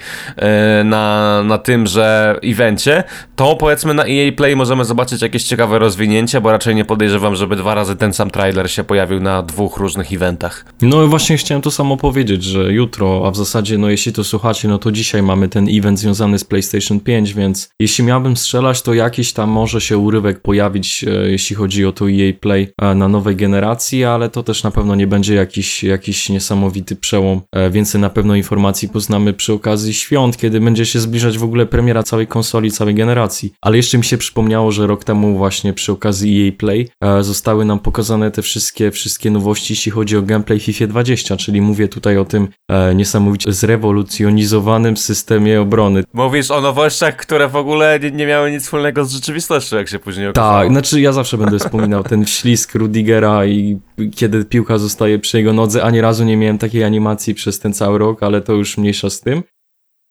na, 0.83 1.43
na 1.43 1.57
tymże 1.57 2.39
evencie, 2.43 3.03
to 3.35 3.55
powiedzmy 3.55 3.93
na 3.93 4.03
EA 4.03 4.31
Play 4.37 4.55
możemy 4.55 4.85
zobaczyć 4.85 5.21
jakieś 5.21 5.43
ciekawe 5.43 5.79
rozwinięcie, 5.79 6.41
bo 6.41 6.51
raczej 6.51 6.75
nie 6.75 6.85
podejrzewam, 6.85 7.35
żeby 7.35 7.55
dwa 7.55 7.75
razy 7.75 7.95
ten 7.95 8.13
sam 8.13 8.31
trailer 8.31 8.71
się 8.71 8.83
pojawił 8.83 9.19
na 9.19 9.43
dwóch 9.43 9.77
różnych 9.77 10.13
eventach. 10.13 10.65
No 10.81 11.07
właśnie 11.07 11.37
chciałem 11.37 11.61
to 11.61 11.71
samo 11.71 11.97
powiedzieć, 11.97 12.43
że 12.43 12.73
jutro, 12.73 13.23
a 13.27 13.31
w 13.31 13.35
zasadzie 13.35 13.77
no 13.77 13.89
jeśli 13.89 14.13
to 14.13 14.23
słuchacie, 14.23 14.67
no 14.67 14.77
to 14.77 14.91
dzisiaj 14.91 15.23
mamy 15.23 15.49
ten 15.49 15.67
event 15.69 15.99
związany 15.99 16.39
z 16.39 16.43
PlayStation 16.43 16.99
5, 16.99 17.33
więc 17.33 17.69
jeśli 17.79 18.03
miałbym 18.03 18.37
strzelać, 18.37 18.81
to 18.81 18.93
jakiś 19.11 19.33
tam 19.33 19.49
może 19.49 19.81
się 19.81 19.97
urywek 19.97 20.41
pojawić, 20.41 21.03
e, 21.03 21.31
jeśli 21.31 21.55
chodzi 21.55 21.85
o 21.85 21.91
to 21.91 22.05
EA 22.09 22.33
Play 22.39 22.67
e, 22.81 22.95
na 22.95 23.07
nowej 23.07 23.35
generacji, 23.35 24.05
ale 24.05 24.29
to 24.29 24.43
też 24.43 24.63
na 24.63 24.71
pewno 24.71 24.95
nie 24.95 25.07
będzie 25.07 25.35
jakiś, 25.35 25.83
jakiś 25.83 26.29
niesamowity 26.29 26.95
przełom. 26.95 27.41
E, 27.51 27.69
więcej 27.69 28.01
na 28.01 28.09
pewno 28.09 28.35
informacji 28.35 28.89
poznamy 28.89 29.33
przy 29.33 29.53
okazji 29.53 29.93
świąt, 29.93 30.37
kiedy 30.37 30.59
będzie 30.59 30.85
się 30.85 30.99
zbliżać 30.99 31.37
w 31.37 31.43
ogóle 31.43 31.65
premiera 31.65 32.03
całej 32.03 32.27
konsoli, 32.27 32.71
całej 32.71 32.95
generacji. 32.95 33.53
Ale 33.61 33.77
jeszcze 33.77 33.97
mi 33.97 34.03
się 34.03 34.17
przypomniało, 34.17 34.71
że 34.71 34.87
rok 34.87 35.03
temu 35.03 35.37
właśnie 35.37 35.73
przy 35.73 35.91
okazji 35.91 36.47
EA 36.47 36.51
Play 36.57 36.89
zostały 37.21 37.65
nam 37.65 37.79
pokazane 37.79 38.31
te 38.31 38.41
wszystkie, 38.41 38.91
wszystkie 38.91 39.31
nowości, 39.31 39.73
jeśli 39.73 39.91
chodzi 39.91 40.17
o 40.17 40.21
gameplay 40.21 40.59
FIFA 40.59 40.87
20, 40.87 41.37
czyli 41.37 41.61
mówię 41.61 41.87
tutaj 41.87 42.17
o 42.17 42.25
tym 42.25 42.47
niesamowicie 42.95 43.53
zrewolucjonizowanym 43.53 44.97
systemie 44.97 45.61
obrony. 45.61 46.03
Mówisz 46.13 46.51
o 46.51 46.61
nowościach, 46.61 47.15
które 47.15 47.47
w 47.47 47.55
ogóle 47.55 47.99
nie, 48.11 48.25
miały 48.25 48.51
nic 48.51 48.63
wspólnego 48.63 49.00
z 49.03 49.11
rzeczywistością, 49.11 49.77
jak 49.77 49.89
się 49.89 49.99
później 49.99 50.27
okazało. 50.27 50.59
Tak, 50.59 50.69
znaczy 50.69 51.01
ja 51.01 51.11
zawsze 51.11 51.37
będę 51.37 51.59
wspominał 51.59 52.03
ten 52.03 52.25
ślisk 52.35 52.75
Rudigera 52.75 53.45
i 53.45 53.79
kiedy 54.15 54.45
piłka 54.45 54.77
zostaje 54.77 55.19
przy 55.19 55.37
jego 55.37 55.53
nodze, 55.53 55.83
ani 55.83 56.01
razu 56.01 56.23
nie 56.23 56.37
miałem 56.37 56.57
takiej 56.57 56.83
animacji 56.83 57.35
przez 57.35 57.59
ten 57.59 57.73
cały 57.73 57.97
rok, 57.97 58.23
ale 58.23 58.41
to 58.41 58.53
już 58.53 58.77
mniejsza 58.77 59.09
z 59.09 59.21
tym. 59.21 59.43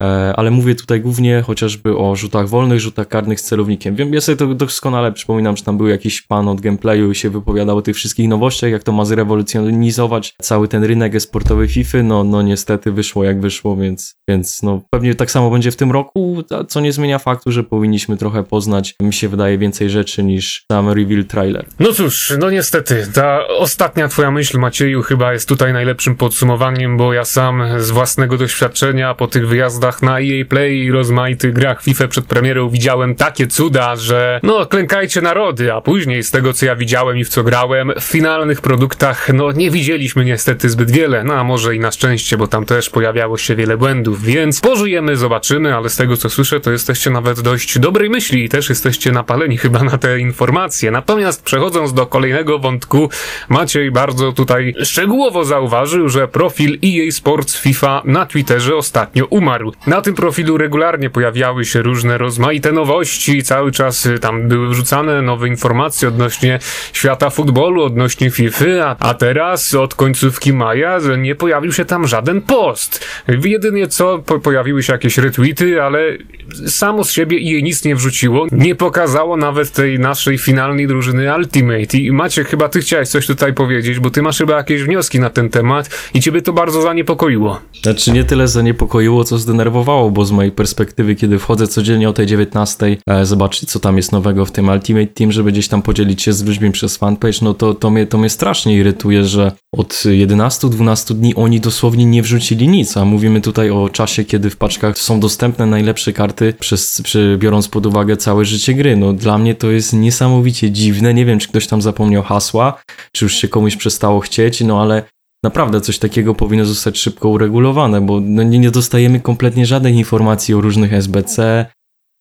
E, 0.02 0.32
ale 0.36 0.50
mówię 0.50 0.74
tutaj 0.74 1.00
głównie 1.00 1.42
chociażby 1.42 1.96
o 1.96 2.16
rzutach 2.16 2.48
wolnych, 2.48 2.80
rzutach 2.80 3.08
karnych 3.08 3.40
z 3.40 3.44
celownikiem. 3.44 3.96
Wiem, 3.96 4.14
ja 4.14 4.20
sobie 4.20 4.36
to 4.36 4.46
doskonale 4.46 5.12
przypominam, 5.12 5.56
że 5.56 5.64
tam 5.64 5.76
był 5.76 5.88
jakiś 5.88 6.22
pan 6.22 6.48
od 6.48 6.60
gameplayu 6.60 7.10
i 7.10 7.14
się 7.14 7.30
wypowiadał 7.30 7.76
o 7.76 7.82
tych 7.82 7.96
wszystkich 7.96 8.28
nowościach, 8.28 8.70
jak 8.70 8.82
to 8.82 8.92
ma 8.92 9.04
zrewolucjonizować 9.04 10.34
cały 10.42 10.68
ten 10.68 10.84
rynek 10.84 11.14
e-sportowy 11.14 11.68
FIFA. 11.68 12.02
No, 12.02 12.24
no 12.24 12.42
niestety 12.42 12.92
wyszło 12.92 13.24
jak 13.24 13.40
wyszło, 13.40 13.76
więc, 13.76 14.14
więc 14.28 14.62
no 14.62 14.82
pewnie 14.90 15.14
tak 15.14 15.30
samo 15.30 15.50
będzie 15.50 15.70
w 15.70 15.76
tym 15.76 15.90
roku, 15.90 16.42
co 16.68 16.80
nie 16.80 16.92
zmienia 16.92 17.18
faktu, 17.18 17.52
że 17.52 17.64
powinniśmy 17.64 18.16
trochę 18.16 18.44
poznać, 18.44 18.94
mi 19.02 19.12
się 19.12 19.28
wydaje, 19.28 19.58
więcej 19.58 19.90
rzeczy 19.90 20.22
niż 20.22 20.64
sam 20.72 20.88
reveal 20.88 21.24
trailer. 21.24 21.66
No 21.80 21.92
cóż, 21.92 22.32
no 22.38 22.50
niestety, 22.50 23.06
ta 23.14 23.48
ostatnia 23.48 24.08
twoja 24.08 24.30
myśl, 24.30 24.58
Macieju, 24.58 25.02
chyba 25.02 25.32
jest 25.32 25.48
tutaj 25.48 25.72
najlepszym 25.72 26.16
podsumowaniem, 26.16 26.96
bo 26.96 27.12
ja 27.12 27.24
sam 27.24 27.62
z 27.78 27.90
własnego 27.90 28.38
doświadczenia 28.38 29.14
po 29.14 29.26
tych 29.26 29.48
wyjazdach 29.48 29.89
na 30.02 30.20
EA 30.20 30.44
Play 30.48 30.84
i 30.84 30.90
rozmaitych 30.90 31.52
grach 31.52 31.82
FIFA 31.82 32.08
przed 32.08 32.24
premierą 32.24 32.68
widziałem 32.68 33.14
takie 33.14 33.46
cuda, 33.46 33.96
że 33.96 34.40
no 34.42 34.66
klękajcie 34.66 35.20
narody, 35.20 35.72
a 35.72 35.80
później 35.80 36.22
z 36.22 36.30
tego 36.30 36.52
co 36.52 36.66
ja 36.66 36.76
widziałem 36.76 37.18
i 37.18 37.24
w 37.24 37.28
co 37.28 37.42
grałem, 37.42 37.92
w 38.00 38.04
finalnych 38.04 38.60
produktach 38.60 39.28
no 39.34 39.52
nie 39.52 39.70
widzieliśmy 39.70 40.24
niestety 40.24 40.70
zbyt 40.70 40.90
wiele, 40.90 41.24
no 41.24 41.34
a 41.34 41.44
może 41.44 41.76
i 41.76 41.80
na 41.80 41.92
szczęście, 41.92 42.36
bo 42.36 42.46
tam 42.48 42.64
też 42.64 42.90
pojawiało 42.90 43.38
się 43.38 43.56
wiele 43.56 43.76
błędów, 43.76 44.22
więc 44.22 44.60
pożyjemy, 44.60 45.16
zobaczymy, 45.16 45.74
ale 45.74 45.88
z 45.88 45.96
tego 45.96 46.16
co 46.16 46.30
słyszę, 46.30 46.60
to 46.60 46.72
jesteście 46.72 47.10
nawet 47.10 47.40
dość 47.40 47.78
dobrej 47.78 48.10
myśli 48.10 48.44
i 48.44 48.48
też 48.48 48.68
jesteście 48.68 49.12
napaleni 49.12 49.56
chyba 49.56 49.84
na 49.84 49.98
te 49.98 50.20
informacje. 50.20 50.90
Natomiast 50.90 51.44
przechodząc 51.44 51.92
do 51.92 52.06
kolejnego 52.06 52.58
wątku, 52.58 53.10
Maciej 53.48 53.90
bardzo 53.90 54.32
tutaj 54.32 54.74
szczegółowo 54.82 55.44
zauważył, 55.44 56.08
że 56.08 56.28
profil 56.28 56.78
EA 56.84 57.10
Sports 57.10 57.56
FIFA 57.56 58.02
na 58.04 58.26
Twitterze 58.26 58.76
ostatnio 58.76 59.26
umarł. 59.26 59.72
Na 59.86 60.02
tym 60.02 60.14
profilu 60.14 60.58
regularnie 60.58 61.10
pojawiały 61.10 61.64
się 61.64 61.82
różne 61.82 62.18
rozmaite 62.18 62.72
nowości, 62.72 63.42
cały 63.42 63.72
czas 63.72 64.06
y, 64.06 64.18
tam 64.18 64.48
były 64.48 64.68
wrzucane 64.68 65.22
nowe 65.22 65.48
informacje 65.48 66.08
odnośnie 66.08 66.58
świata 66.92 67.30
futbolu, 67.30 67.82
odnośnie 67.82 68.30
FIFA, 68.30 68.96
a, 68.98 69.14
teraz 69.14 69.74
od 69.74 69.94
końcówki 69.94 70.52
maja 70.52 70.98
nie 71.18 71.34
pojawił 71.34 71.72
się 71.72 71.84
tam 71.84 72.06
żaden 72.06 72.42
post. 72.42 73.06
Jedynie 73.44 73.88
co 73.88 74.18
po, 74.18 74.38
pojawiły 74.38 74.82
się 74.82 74.92
jakieś 74.92 75.18
retweety, 75.18 75.82
ale 75.82 76.18
samo 76.66 77.04
z 77.04 77.10
siebie 77.10 77.38
jej 77.38 77.62
nic 77.62 77.84
nie 77.84 77.96
wrzuciło. 77.96 78.46
Nie 78.52 78.74
pokazało 78.74 79.36
nawet 79.36 79.72
tej 79.72 79.98
naszej 79.98 80.38
finalnej 80.38 80.86
drużyny 80.86 81.36
Ultimate. 81.36 81.98
I 81.98 82.12
Macie, 82.12 82.44
chyba 82.44 82.68
ty 82.68 82.80
chciałeś 82.80 83.08
coś 83.08 83.26
tutaj 83.26 83.54
powiedzieć, 83.54 83.98
bo 83.98 84.10
ty 84.10 84.22
masz 84.22 84.38
chyba 84.38 84.56
jakieś 84.56 84.82
wnioski 84.82 85.20
na 85.20 85.30
ten 85.30 85.50
temat 85.50 86.10
i 86.14 86.20
ciebie 86.20 86.42
to 86.42 86.52
bardzo 86.52 86.82
zaniepokoiło. 86.82 87.60
Znaczy 87.82 88.12
nie 88.12 88.24
tyle 88.24 88.48
zaniepokoiło, 88.48 89.24
co 89.24 89.38
zdenerwowało 89.38 89.69
zdenerwowało, 89.70 90.10
bo 90.10 90.24
z 90.24 90.30
mojej 90.32 90.52
perspektywy, 90.52 91.14
kiedy 91.14 91.38
wchodzę 91.38 91.68
codziennie 91.68 92.08
o 92.08 92.12
tej 92.12 92.26
19, 92.26 92.96
e, 93.06 93.26
zobaczyć 93.26 93.70
co 93.70 93.80
tam 93.80 93.96
jest 93.96 94.12
nowego 94.12 94.46
w 94.46 94.52
tym 94.52 94.68
Ultimate 94.68 95.06
Team, 95.06 95.32
żeby 95.32 95.52
gdzieś 95.52 95.68
tam 95.68 95.82
podzielić 95.82 96.22
się 96.22 96.32
z 96.32 96.44
ludźmi 96.44 96.70
przez 96.70 96.96
fanpage, 96.96 97.38
no 97.42 97.54
to, 97.54 97.74
to, 97.74 97.90
mnie, 97.90 98.06
to 98.06 98.18
mnie 98.18 98.30
strasznie 98.30 98.76
irytuje, 98.76 99.24
że 99.24 99.52
od 99.72 99.92
11-12 99.92 101.14
dni 101.14 101.34
oni 101.34 101.60
dosłownie 101.60 102.04
nie 102.04 102.22
wrzucili 102.22 102.68
nic, 102.68 102.96
a 102.96 103.04
mówimy 103.04 103.40
tutaj 103.40 103.70
o 103.70 103.88
czasie, 103.88 104.24
kiedy 104.24 104.50
w 104.50 104.56
paczkach 104.56 104.98
są 104.98 105.20
dostępne 105.20 105.66
najlepsze 105.66 106.12
karty, 106.12 106.52
przez, 106.60 107.02
przy, 107.02 107.36
biorąc 107.40 107.68
pod 107.68 107.86
uwagę 107.86 108.16
całe 108.16 108.44
życie 108.44 108.74
gry. 108.74 108.96
No 108.96 109.12
dla 109.12 109.38
mnie 109.38 109.54
to 109.54 109.70
jest 109.70 109.92
niesamowicie 109.92 110.70
dziwne, 110.70 111.14
nie 111.14 111.24
wiem 111.24 111.38
czy 111.38 111.48
ktoś 111.48 111.66
tam 111.66 111.82
zapomniał 111.82 112.22
hasła, 112.22 112.82
czy 113.12 113.24
już 113.24 113.34
się 113.34 113.48
komuś 113.48 113.76
przestało 113.76 114.20
chcieć, 114.20 114.60
no 114.60 114.82
ale 114.82 115.02
naprawdę 115.44 115.80
coś 115.80 115.98
takiego 115.98 116.34
powinno 116.34 116.64
zostać 116.64 116.98
szybko 116.98 117.28
uregulowane, 117.28 118.00
bo 118.00 118.20
no 118.20 118.42
nie, 118.42 118.58
nie 118.58 118.70
dostajemy 118.70 119.20
kompletnie 119.20 119.66
żadnych 119.66 119.94
informacji 119.94 120.54
o 120.54 120.60
różnych 120.60 120.92
SBC, 120.92 121.66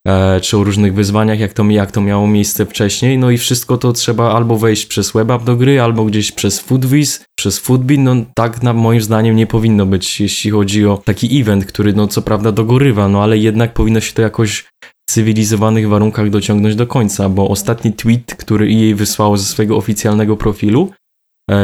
e, 0.07 0.41
czy 0.41 0.57
o 0.57 0.63
różnych 0.63 0.93
wyzwaniach, 0.93 1.39
jak 1.39 1.53
to, 1.53 1.63
jak 1.63 1.91
to 1.91 2.01
miało 2.01 2.27
miejsce 2.27 2.65
wcześniej, 2.65 3.17
no 3.17 3.31
i 3.31 3.37
wszystko 3.37 3.77
to 3.77 3.93
trzeba 3.93 4.31
albo 4.31 4.57
wejść 4.57 4.85
przez 4.85 5.11
WebApp 5.11 5.43
do 5.43 5.55
gry, 5.55 5.81
albo 5.81 6.05
gdzieś 6.05 6.31
przez 6.31 6.59
Foodwiz, 6.59 7.25
przez 7.37 7.59
Foodbin, 7.59 8.03
no 8.03 8.15
tak 8.35 8.63
na 8.63 8.73
moim 8.73 9.01
zdaniem 9.01 9.35
nie 9.35 9.47
powinno 9.47 9.85
być, 9.85 10.21
jeśli 10.21 10.51
chodzi 10.51 10.85
o 10.85 10.97
taki 10.97 11.41
event, 11.41 11.65
który 11.65 11.93
no 11.93 12.07
co 12.07 12.21
prawda 12.21 12.51
dogorywa, 12.51 13.07
no 13.07 13.23
ale 13.23 13.37
jednak 13.37 13.73
powinno 13.73 13.99
się 13.99 14.13
to 14.13 14.21
jakoś 14.21 14.65
cywilizowanych 15.09 15.89
warunkach 15.89 16.29
dociągnąć 16.29 16.75
do 16.75 16.87
końca, 16.87 17.29
bo 17.29 17.49
ostatni 17.49 17.93
tweet, 17.93 18.35
który 18.35 18.71
jej 18.71 18.95
wysłało 18.95 19.37
ze 19.37 19.45
swojego 19.45 19.77
oficjalnego 19.77 20.37
profilu, 20.37 20.91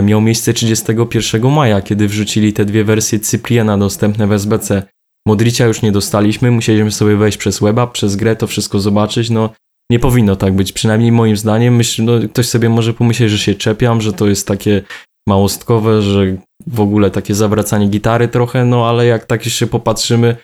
miał 0.03 0.21
miejsce 0.21 0.53
31 0.53 1.51
maja, 1.51 1.81
kiedy 1.81 2.07
wrzucili 2.07 2.53
te 2.53 2.65
dwie 2.65 2.83
wersje 2.83 3.19
Cypriana 3.19 3.77
dostępne 3.77 4.27
w 4.27 4.31
SBC. 4.31 4.83
Modricia 5.27 5.65
już 5.65 5.81
nie 5.81 5.91
dostaliśmy, 5.91 6.51
musieliśmy 6.51 6.91
sobie 6.91 7.15
wejść 7.15 7.37
przez 7.37 7.59
weba, 7.59 7.87
przez 7.87 8.15
grę, 8.15 8.35
to 8.35 8.47
wszystko 8.47 8.79
zobaczyć, 8.79 9.29
no 9.29 9.49
nie 9.91 9.99
powinno 9.99 10.35
tak 10.35 10.53
być, 10.53 10.71
przynajmniej 10.71 11.11
moim 11.11 11.37
zdaniem. 11.37 11.75
Myślę, 11.75 12.05
no, 12.05 12.29
ktoś 12.29 12.47
sobie 12.47 12.69
może 12.69 12.93
pomyśleć, 12.93 13.31
że 13.31 13.37
się 13.37 13.55
czepiam, 13.55 14.01
że 14.01 14.13
to 14.13 14.27
jest 14.27 14.47
takie 14.47 14.81
małostkowe, 15.27 16.01
że 16.01 16.37
w 16.67 16.79
ogóle 16.79 17.11
takie 17.11 17.35
zawracanie 17.35 17.87
gitary 17.87 18.27
trochę, 18.27 18.65
no 18.65 18.89
ale 18.89 19.05
jak 19.05 19.25
tak 19.25 19.45
jeszcze 19.45 19.67
popatrzymy, 19.67 20.35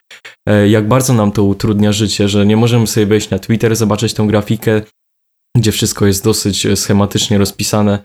e, 0.50 0.70
jak 0.70 0.88
bardzo 0.88 1.14
nam 1.14 1.32
to 1.32 1.44
utrudnia 1.44 1.92
życie, 1.92 2.30
że 2.30 2.46
nie 2.46 2.58
możemy 2.58 2.88
sobie 2.88 3.06
wejść 3.06 3.30
na 3.30 3.40
Twitter, 3.40 3.76
zobaczyć 3.76 4.14
tą 4.14 4.28
grafikę, 4.28 4.82
gdzie 5.58 5.72
wszystko 5.72 6.06
jest 6.06 6.24
dosyć 6.24 6.68
schematycznie 6.76 7.38
rozpisane, 7.38 8.00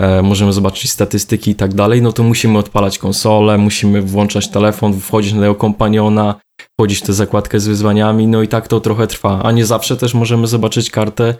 E, 0.00 0.22
możemy 0.22 0.52
zobaczyć 0.52 0.90
statystyki 0.90 1.50
i 1.50 1.54
tak 1.54 1.74
dalej, 1.74 2.02
no 2.02 2.12
to 2.12 2.22
musimy 2.22 2.58
odpalać 2.58 2.98
konsolę, 2.98 3.58
musimy 3.58 4.02
włączać 4.02 4.48
telefon, 4.48 5.00
wchodzić 5.00 5.32
na 5.32 5.40
tego 5.40 5.54
kompaniona, 5.54 6.40
wchodzić 6.78 6.98
w 6.98 7.02
tę 7.02 7.12
zakładkę 7.12 7.60
z 7.60 7.68
wyzwaniami, 7.68 8.26
no 8.26 8.42
i 8.42 8.48
tak 8.48 8.68
to 8.68 8.80
trochę 8.80 9.06
trwa. 9.06 9.42
A 9.42 9.52
nie 9.52 9.66
zawsze 9.66 9.96
też 9.96 10.14
możemy 10.14 10.46
zobaczyć 10.46 10.90
kartę 10.90 11.34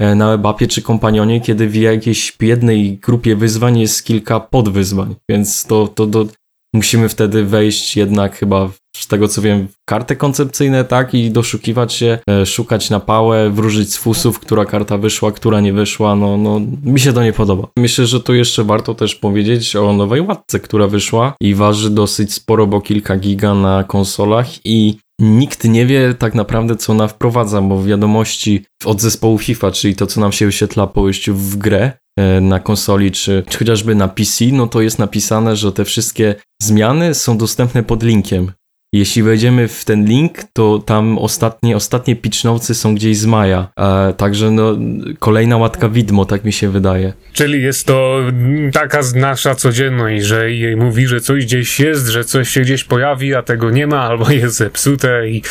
e, 0.00 0.14
na 0.14 0.28
webapie 0.28 0.66
czy 0.66 0.82
kompanionie, 0.82 1.40
kiedy 1.40 1.68
w 1.68 1.74
jakiejś 1.74 2.36
jednej 2.40 2.96
grupie 2.96 3.36
wyzwań 3.36 3.78
jest 3.78 4.04
kilka 4.04 4.40
podwyzwań, 4.40 5.14
więc 5.28 5.64
to, 5.64 5.88
to, 5.88 6.06
to 6.06 6.26
musimy 6.74 7.08
wtedy 7.08 7.44
wejść 7.44 7.96
jednak 7.96 8.36
chyba 8.36 8.70
z 8.96 9.06
tego 9.06 9.28
co 9.28 9.42
wiem, 9.42 9.68
karty 9.88 10.16
koncepcyjne, 10.16 10.84
tak, 10.84 11.14
i 11.14 11.30
doszukiwać 11.30 11.92
się, 11.92 12.18
e, 12.30 12.46
szukać 12.46 12.90
na 12.90 13.00
pałę, 13.00 13.50
wróżyć 13.50 13.92
z 13.92 13.96
fusów, 13.96 14.38
która 14.38 14.64
karta 14.64 14.98
wyszła, 14.98 15.32
która 15.32 15.60
nie 15.60 15.72
wyszła, 15.72 16.16
no, 16.16 16.36
no, 16.36 16.60
mi 16.84 17.00
się 17.00 17.12
to 17.12 17.22
nie 17.22 17.32
podoba. 17.32 17.68
Myślę, 17.78 18.06
że 18.06 18.20
tu 18.20 18.34
jeszcze 18.34 18.64
warto 18.64 18.94
też 18.94 19.14
powiedzieć 19.14 19.76
o 19.76 19.92
nowej 19.92 20.20
łatce, 20.20 20.60
która 20.60 20.86
wyszła 20.86 21.34
i 21.40 21.54
waży 21.54 21.90
dosyć 21.90 22.32
sporo, 22.32 22.66
bo 22.66 22.80
kilka 22.80 23.16
giga 23.16 23.54
na 23.54 23.84
konsolach 23.84 24.46
i 24.66 24.96
Nikt 25.18 25.64
nie 25.64 25.86
wie 25.86 26.14
tak 26.14 26.34
naprawdę, 26.34 26.76
co 26.76 26.92
ona 26.92 27.08
wprowadza, 27.08 27.62
bo 27.62 27.84
wiadomości 27.84 28.64
od 28.84 29.00
zespołu 29.00 29.38
FIFA, 29.38 29.70
czyli 29.70 29.96
to, 29.96 30.06
co 30.06 30.20
nam 30.20 30.32
się 30.32 30.46
wyświetla 30.46 30.86
po 30.86 31.02
wejściu 31.02 31.34
w 31.34 31.56
grę 31.56 31.92
na 32.40 32.60
konsoli, 32.60 33.10
czy, 33.10 33.44
czy 33.48 33.58
chociażby 33.58 33.94
na 33.94 34.08
PC, 34.08 34.44
no 34.52 34.66
to 34.66 34.80
jest 34.80 34.98
napisane, 34.98 35.56
że 35.56 35.72
te 35.72 35.84
wszystkie 35.84 36.34
zmiany 36.62 37.14
są 37.14 37.38
dostępne 37.38 37.82
pod 37.82 38.02
linkiem 38.02 38.52
Jeśli 38.94 39.22
wejdziemy 39.22 39.68
w 39.68 39.84
ten 39.84 40.04
link, 40.04 40.38
to 40.52 40.78
tam 40.78 41.18
ostatnie, 41.18 41.76
ostatnie 41.76 42.16
pitch 42.16 42.44
notesy 42.44 42.74
są 42.74 42.94
gdzieś 42.94 43.16
z 43.16 43.26
maja. 43.26 43.68
E, 43.76 44.12
także 44.16 44.50
no, 44.50 44.78
kolejna 45.18 45.56
łatka 45.56 45.88
widmo, 45.88 46.24
tak 46.24 46.44
mi 46.44 46.52
się 46.52 46.68
wydaje. 46.68 47.12
Czyli 47.32 47.62
jest 47.62 47.86
to 47.86 48.20
taka 48.72 49.00
nasza 49.14 49.54
codzienność, 49.54 50.24
że 50.24 50.50
jej 50.50 50.76
mówi, 50.76 51.06
że 51.06 51.20
coś 51.20 51.44
gdzieś 51.44 51.80
jest, 51.80 52.08
że 52.08 52.24
coś 52.24 52.48
się 52.48 52.60
gdzieś 52.60 52.84
pojawi, 52.84 53.34
a 53.34 53.42
tego 53.42 53.70
nie 53.70 53.86
ma, 53.86 54.00
albo 54.00 54.30
jest 54.42 54.56
zepsute 54.56 55.28
i 55.28 55.42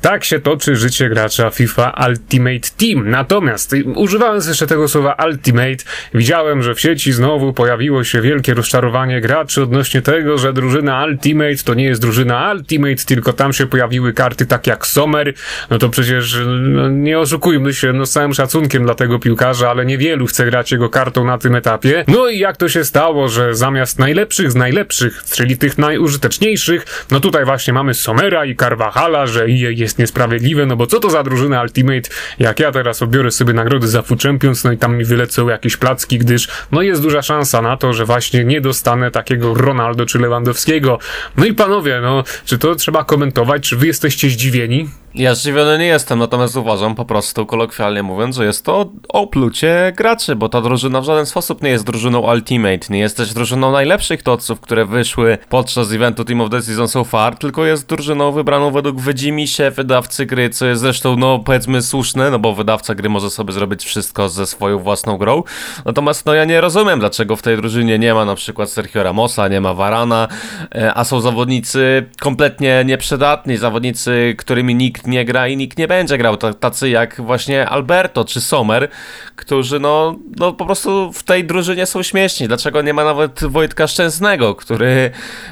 tak 0.00 0.24
się 0.24 0.40
toczy 0.40 0.76
życie 0.76 1.08
gracza 1.08 1.50
FIFA 1.50 2.06
Ultimate 2.08 2.68
Team. 2.78 3.10
Natomiast 3.10 3.74
używając 3.94 4.46
jeszcze 4.46 4.66
tego 4.66 4.88
słowa 4.88 5.16
Ultimate, 5.26 5.84
widziałem, 6.14 6.62
że 6.62 6.74
w 6.74 6.80
sieci 6.80 7.12
znowu 7.12 7.52
pojawiło 7.52 8.04
się 8.04 8.20
wielkie 8.20 8.54
rozczarowanie 8.54 9.20
graczy 9.20 9.62
odnośnie 9.62 10.02
tego, 10.02 10.38
że 10.38 10.52
drużyna 10.52 11.04
Ultimate 11.04 11.56
to 11.64 11.74
nie 11.74 11.84
jest 11.84 12.00
drużyna 12.00 12.52
Ultimate, 12.52 12.91
tylko 12.96 13.32
tam 13.32 13.52
się 13.52 13.66
pojawiły 13.66 14.12
karty 14.12 14.46
tak 14.46 14.66
jak 14.66 14.86
Sommer, 14.86 15.32
no 15.70 15.78
to 15.78 15.88
przecież 15.88 16.38
no, 16.46 16.88
nie 16.88 17.18
oszukujmy 17.18 17.74
się, 17.74 17.92
no 17.92 18.06
z 18.06 18.10
całym 18.10 18.34
szacunkiem 18.34 18.82
dla 18.84 18.94
tego 18.94 19.18
piłkarza, 19.18 19.70
ale 19.70 19.86
niewielu 19.86 20.26
chce 20.26 20.46
grać 20.46 20.72
jego 20.72 20.88
kartą 20.88 21.24
na 21.24 21.38
tym 21.38 21.54
etapie. 21.54 22.04
No 22.08 22.28
i 22.28 22.38
jak 22.38 22.56
to 22.56 22.68
się 22.68 22.84
stało, 22.84 23.28
że 23.28 23.54
zamiast 23.54 23.98
najlepszych 23.98 24.52
z 24.52 24.54
najlepszych, 24.54 25.24
czyli 25.32 25.58
tych 25.58 25.78
najużyteczniejszych, 25.78 27.06
no 27.10 27.20
tutaj 27.20 27.44
właśnie 27.44 27.72
mamy 27.72 27.94
Somera 27.94 28.44
i 28.44 28.56
Carvajala, 28.56 29.26
że 29.26 29.44
EA 29.44 29.70
jest 29.70 29.98
niesprawiedliwe, 29.98 30.66
no 30.66 30.76
bo 30.76 30.86
co 30.86 31.00
to 31.00 31.10
za 31.10 31.22
drużyna 31.22 31.62
Ultimate, 31.62 32.10
jak 32.38 32.60
ja 32.60 32.72
teraz 32.72 33.02
odbiorę 33.02 33.30
sobie 33.30 33.52
nagrody 33.52 33.88
za 33.88 34.02
Food 34.02 34.22
Champions, 34.22 34.64
no 34.64 34.72
i 34.72 34.78
tam 34.78 34.96
mi 34.96 35.04
wylecą 35.04 35.48
jakieś 35.48 35.76
placki, 35.76 36.18
gdyż 36.18 36.48
no 36.72 36.82
jest 36.82 37.02
duża 37.02 37.22
szansa 37.22 37.62
na 37.62 37.76
to, 37.76 37.92
że 37.92 38.04
właśnie 38.04 38.44
nie 38.44 38.60
dostanę 38.60 39.10
takiego 39.10 39.54
Ronaldo 39.54 40.06
czy 40.06 40.18
Lewandowskiego. 40.18 40.98
No 41.36 41.44
i 41.44 41.54
panowie, 41.54 42.00
no, 42.02 42.24
czy 42.44 42.58
to 42.58 42.71
trzeba 42.76 43.04
komentować, 43.04 43.68
czy 43.68 43.76
wy 43.76 43.86
jesteście 43.86 44.30
zdziwieni? 44.30 44.88
Ja 45.14 45.34
zdziwiony 45.34 45.78
nie 45.78 45.86
jestem, 45.86 46.18
natomiast 46.18 46.56
uważam 46.56 46.94
po 46.94 47.04
prostu, 47.04 47.46
kolokwialnie 47.46 48.02
mówiąc, 48.02 48.36
że 48.36 48.44
jest 48.44 48.64
to 48.64 48.92
oplucie 49.08 49.92
graczy, 49.96 50.36
bo 50.36 50.48
ta 50.48 50.60
drużyna 50.60 51.00
w 51.00 51.04
żaden 51.04 51.26
sposób 51.26 51.62
nie 51.62 51.70
jest 51.70 51.84
drużyną 51.84 52.32
Ultimate, 52.32 52.78
nie 52.90 52.98
jest 52.98 53.16
też 53.16 53.34
drużyną 53.34 53.72
najlepszych 53.72 54.22
toców, 54.22 54.60
które 54.60 54.84
wyszły 54.84 55.38
podczas 55.48 55.92
eventu 55.92 56.24
Team 56.24 56.40
of 56.40 56.50
the 56.50 56.62
Season 56.62 56.88
so 56.88 57.04
far, 57.04 57.36
tylko 57.36 57.66
jest 57.66 57.88
drużyną 57.88 58.32
wybraną 58.32 58.70
według 58.70 58.96
się 59.44 59.70
wydawcy 59.70 60.26
gry, 60.26 60.50
co 60.50 60.66
jest 60.66 60.80
zresztą, 60.80 61.16
no 61.16 61.38
powiedzmy 61.38 61.82
słuszne, 61.82 62.30
no 62.30 62.38
bo 62.38 62.54
wydawca 62.54 62.94
gry 62.94 63.08
może 63.08 63.30
sobie 63.30 63.52
zrobić 63.52 63.84
wszystko 63.84 64.28
ze 64.28 64.46
swoją 64.46 64.78
własną 64.78 65.18
grą, 65.18 65.42
natomiast 65.84 66.26
no 66.26 66.34
ja 66.34 66.44
nie 66.44 66.60
rozumiem, 66.60 67.00
dlaczego 67.00 67.36
w 67.36 67.42
tej 67.42 67.56
drużynie 67.56 67.98
nie 67.98 68.14
ma 68.14 68.24
na 68.24 68.34
przykład 68.34 68.70
Sergio 68.70 69.02
Ramosa, 69.02 69.48
nie 69.48 69.60
ma 69.60 69.74
Varana, 69.74 70.28
e, 70.74 70.94
a 70.94 71.04
są 71.04 71.20
zawodnicy 71.20 72.06
kompletnie 72.20 72.82
nieprzydatni, 72.86 73.56
zawodnicy, 73.56 74.34
którymi 74.38 74.74
nikt 74.74 75.01
nikt 75.02 75.14
nie 75.14 75.24
gra 75.24 75.48
i 75.48 75.56
nikt 75.56 75.78
nie 75.78 75.88
będzie 75.88 76.18
grał. 76.18 76.36
Tacy 76.36 76.88
jak 76.88 77.20
właśnie 77.20 77.68
Alberto 77.68 78.24
czy 78.24 78.40
Sommer, 78.40 78.88
którzy 79.36 79.80
no, 79.80 80.16
no 80.36 80.52
po 80.52 80.66
prostu 80.66 81.12
w 81.12 81.22
tej 81.22 81.44
drużynie 81.44 81.86
są 81.86 82.02
śmieszni. 82.02 82.48
Dlaczego 82.48 82.82
nie 82.82 82.94
ma 82.94 83.04
nawet 83.04 83.44
Wojtka 83.44 83.86
Szczęsnego, 83.86 84.54
który 84.54 85.10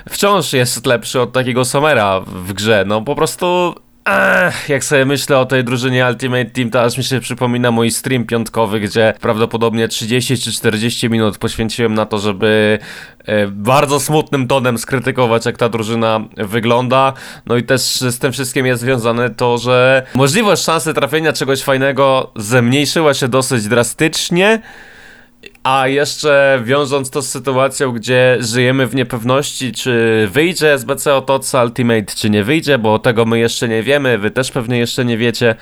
wciąż 0.08 0.52
jest 0.52 0.86
lepszy 0.86 1.20
od 1.20 1.32
takiego 1.32 1.64
Sommera 1.64 2.20
w 2.20 2.52
grze? 2.52 2.84
No 2.86 3.02
po 3.02 3.14
prostu 3.14 3.74
Ech, 4.04 4.68
jak 4.68 4.84
sobie 4.84 5.04
myślę 5.04 5.38
o 5.38 5.46
tej 5.46 5.64
drużynie 5.64 6.06
Ultimate 6.06 6.44
Team, 6.44 6.70
to 6.70 6.82
aż 6.82 6.98
mi 6.98 7.04
się 7.04 7.20
przypomina 7.20 7.70
mój 7.70 7.90
stream 7.90 8.24
piątkowy, 8.24 8.80
gdzie 8.80 9.14
prawdopodobnie 9.20 9.88
30 9.88 10.38
czy 10.38 10.52
40 10.52 11.10
minut 11.10 11.38
poświęciłem 11.38 11.94
na 11.94 12.06
to, 12.06 12.18
żeby 12.18 12.78
e, 13.24 13.46
bardzo 13.46 14.00
smutnym 14.00 14.48
tonem 14.48 14.78
skrytykować, 14.78 15.46
jak 15.46 15.56
ta 15.56 15.68
drużyna 15.68 16.20
wygląda. 16.36 17.12
No 17.46 17.56
i 17.56 17.62
też 17.62 17.80
z 17.82 18.18
tym 18.18 18.32
wszystkim 18.32 18.66
jest 18.66 18.82
związane 18.82 19.30
to, 19.30 19.58
że 19.58 20.06
możliwość 20.14 20.64
szansy 20.64 20.94
trafienia 20.94 21.32
czegoś 21.32 21.62
fajnego 21.62 22.32
zmniejszyła 22.36 23.14
się 23.14 23.28
dosyć 23.28 23.68
drastycznie. 23.68 24.60
A 25.62 25.88
jeszcze 25.88 26.60
wiążąc 26.64 27.10
to 27.10 27.22
z 27.22 27.28
sytuacją, 27.28 27.92
gdzie 27.92 28.36
żyjemy 28.40 28.86
w 28.86 28.94
niepewności, 28.94 29.72
czy 29.72 30.28
wyjdzie 30.32 30.72
SBC 30.72 31.14
Otoca 31.14 31.64
Ultimate, 31.64 32.14
czy 32.16 32.30
nie 32.30 32.44
wyjdzie, 32.44 32.78
bo 32.78 32.98
tego 32.98 33.24
my 33.24 33.38
jeszcze 33.38 33.68
nie 33.68 33.82
wiemy, 33.82 34.18
wy 34.18 34.30
też 34.30 34.50
pewnie 34.50 34.78
jeszcze 34.78 35.04
nie 35.04 35.18
wiecie, 35.18 35.54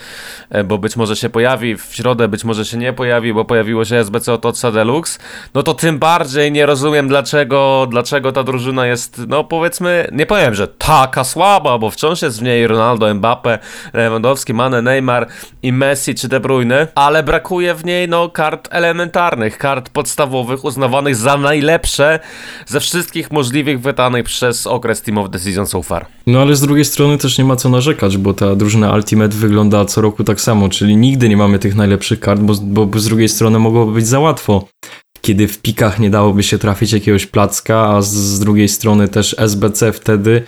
e, 0.50 0.64
bo 0.64 0.78
być 0.78 0.96
może 0.96 1.16
się 1.16 1.28
pojawi 1.28 1.76
w 1.76 1.84
środę, 1.90 2.28
być 2.28 2.44
może 2.44 2.64
się 2.64 2.76
nie 2.76 2.92
pojawi, 2.92 3.34
bo 3.34 3.44
pojawiło 3.44 3.84
się 3.84 3.96
SBC 3.96 4.32
Otoca 4.32 4.70
Deluxe, 4.70 5.18
no 5.54 5.62
to 5.62 5.74
tym 5.74 5.98
bardziej 5.98 6.52
nie 6.52 6.66
rozumiem 6.66 7.08
dlaczego, 7.08 7.86
dlaczego 7.90 8.32
ta 8.32 8.44
drużyna 8.44 8.86
jest, 8.86 9.22
no 9.28 9.44
powiedzmy, 9.44 10.08
nie 10.12 10.26
powiem, 10.26 10.54
że 10.54 10.68
taka 10.68 11.24
słaba, 11.24 11.78
bo 11.78 11.90
wciąż 11.90 12.22
jest 12.22 12.40
w 12.40 12.42
niej 12.42 12.66
Ronaldo, 12.66 13.14
Mbappe, 13.14 13.58
Lewandowski, 13.92 14.54
Mane, 14.54 14.82
Neymar 14.82 15.26
i 15.62 15.72
Messi 15.72 16.14
czy 16.14 16.28
De 16.28 16.40
Bruyne, 16.40 16.86
ale 16.94 17.22
brakuje 17.22 17.74
w 17.74 17.84
niej 17.84 18.08
no 18.08 18.28
kart 18.28 18.68
elementarnych, 18.70 19.58
kart 19.58 19.87
podstawowych 19.88 20.64
uznawanych 20.64 21.16
za 21.16 21.36
najlepsze 21.36 22.20
ze 22.66 22.80
wszystkich 22.80 23.30
możliwych 23.30 23.80
wydanych 23.80 24.24
przez 24.24 24.66
okres 24.66 25.02
Team 25.02 25.18
of 25.18 25.30
the 25.30 25.66
so 25.66 25.82
far. 25.82 26.06
No 26.26 26.40
ale 26.40 26.56
z 26.56 26.60
drugiej 26.60 26.84
strony 26.84 27.18
też 27.18 27.38
nie 27.38 27.44
ma 27.44 27.56
co 27.56 27.68
narzekać, 27.68 28.16
bo 28.16 28.34
ta 28.34 28.56
drużyna 28.56 28.94
Ultimate 28.94 29.36
wygląda 29.36 29.84
co 29.84 30.00
roku 30.00 30.24
tak 30.24 30.40
samo, 30.40 30.68
czyli 30.68 30.96
nigdy 30.96 31.28
nie 31.28 31.36
mamy 31.36 31.58
tych 31.58 31.74
najlepszych 31.74 32.20
kart, 32.20 32.40
bo, 32.40 32.54
bo 32.86 33.00
z 33.00 33.04
drugiej 33.04 33.28
strony 33.28 33.58
mogłoby 33.58 33.92
być 33.92 34.06
za 34.06 34.20
łatwo 34.20 34.64
kiedy 35.20 35.48
w 35.48 35.58
pikach 35.58 35.98
nie 35.98 36.10
dałoby 36.10 36.42
się 36.42 36.58
trafić 36.58 36.92
jakiegoś 36.92 37.26
placka, 37.26 37.88
a 37.88 38.02
z, 38.02 38.40
drugiej 38.40 38.68
strony 38.68 39.08
też 39.08 39.36
SBC 39.38 39.92
wtedy 39.92 40.46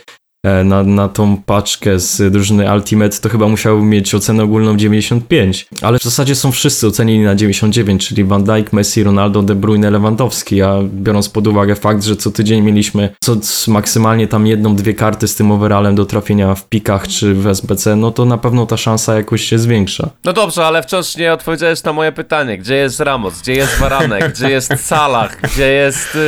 na, 0.64 0.82
na 0.82 1.08
tą 1.08 1.36
paczkę 1.36 1.98
z 1.98 2.32
drużyny 2.32 2.74
Ultimate, 2.74 3.18
to 3.18 3.28
chyba 3.28 3.48
musiałby 3.48 3.82
mieć 3.82 4.14
ocenę 4.14 4.42
ogólną 4.42 4.76
95. 4.76 5.66
Ale 5.82 5.98
w 5.98 6.02
zasadzie 6.02 6.34
są 6.34 6.52
wszyscy 6.52 6.86
ocenieni 6.86 7.24
na 7.24 7.34
99, 7.34 8.08
czyli 8.08 8.24
Van 8.24 8.44
Dijk, 8.44 8.72
Messi, 8.72 9.02
Ronaldo, 9.02 9.42
De 9.42 9.54
Bruyne, 9.54 9.90
Lewandowski. 9.90 10.62
A 10.62 10.78
biorąc 10.84 11.28
pod 11.28 11.46
uwagę 11.46 11.74
fakt, 11.74 12.04
że 12.04 12.16
co 12.16 12.30
tydzień 12.30 12.62
mieliśmy 12.62 13.08
co, 13.20 13.36
maksymalnie 13.68 14.28
tam 14.28 14.46
jedną, 14.46 14.76
dwie 14.76 14.94
karty 14.94 15.28
z 15.28 15.34
tym 15.34 15.50
overallem 15.50 15.94
do 15.94 16.04
trafienia 16.04 16.54
w 16.54 16.68
pikach 16.68 17.08
czy 17.08 17.34
w 17.34 17.46
SBC, 17.46 17.96
no 17.96 18.10
to 18.10 18.24
na 18.24 18.38
pewno 18.38 18.66
ta 18.66 18.76
szansa 18.76 19.14
jakoś 19.14 19.42
się 19.42 19.58
zwiększa. 19.58 20.10
No 20.24 20.32
dobrze, 20.32 20.66
ale 20.66 20.82
wciąż 20.82 21.16
nie 21.16 21.32
odpowiedziałeś 21.32 21.82
na 21.82 21.92
moje 21.92 22.12
pytanie. 22.12 22.58
Gdzie 22.58 22.74
jest 22.74 23.00
Ramos? 23.00 23.40
Gdzie 23.40 23.52
jest 23.52 23.78
Varanek? 23.78 24.32
Gdzie 24.32 24.50
jest 24.50 24.72
Salah? 24.86 25.40
Gdzie 25.40 25.72
jest 25.72 26.14
yy, 26.14 26.20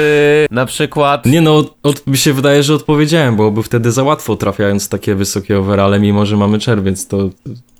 na 0.50 0.66
przykład... 0.66 1.26
Nie 1.26 1.40
no, 1.40 1.64
od, 1.82 2.06
mi 2.06 2.16
się 2.16 2.32
wydaje, 2.32 2.62
że 2.62 2.74
odpowiedziałem, 2.74 3.36
bo 3.36 3.50
by 3.50 3.62
wtedy 3.62 3.92
za 3.92 4.01
za 4.02 4.06
łatwo 4.06 4.36
trafiając 4.36 4.88
takie 4.88 5.14
wysokie 5.14 5.58
overale, 5.58 6.00
mimo 6.00 6.26
że 6.26 6.36
mamy 6.36 6.58
czerwiec, 6.58 7.06
to 7.06 7.30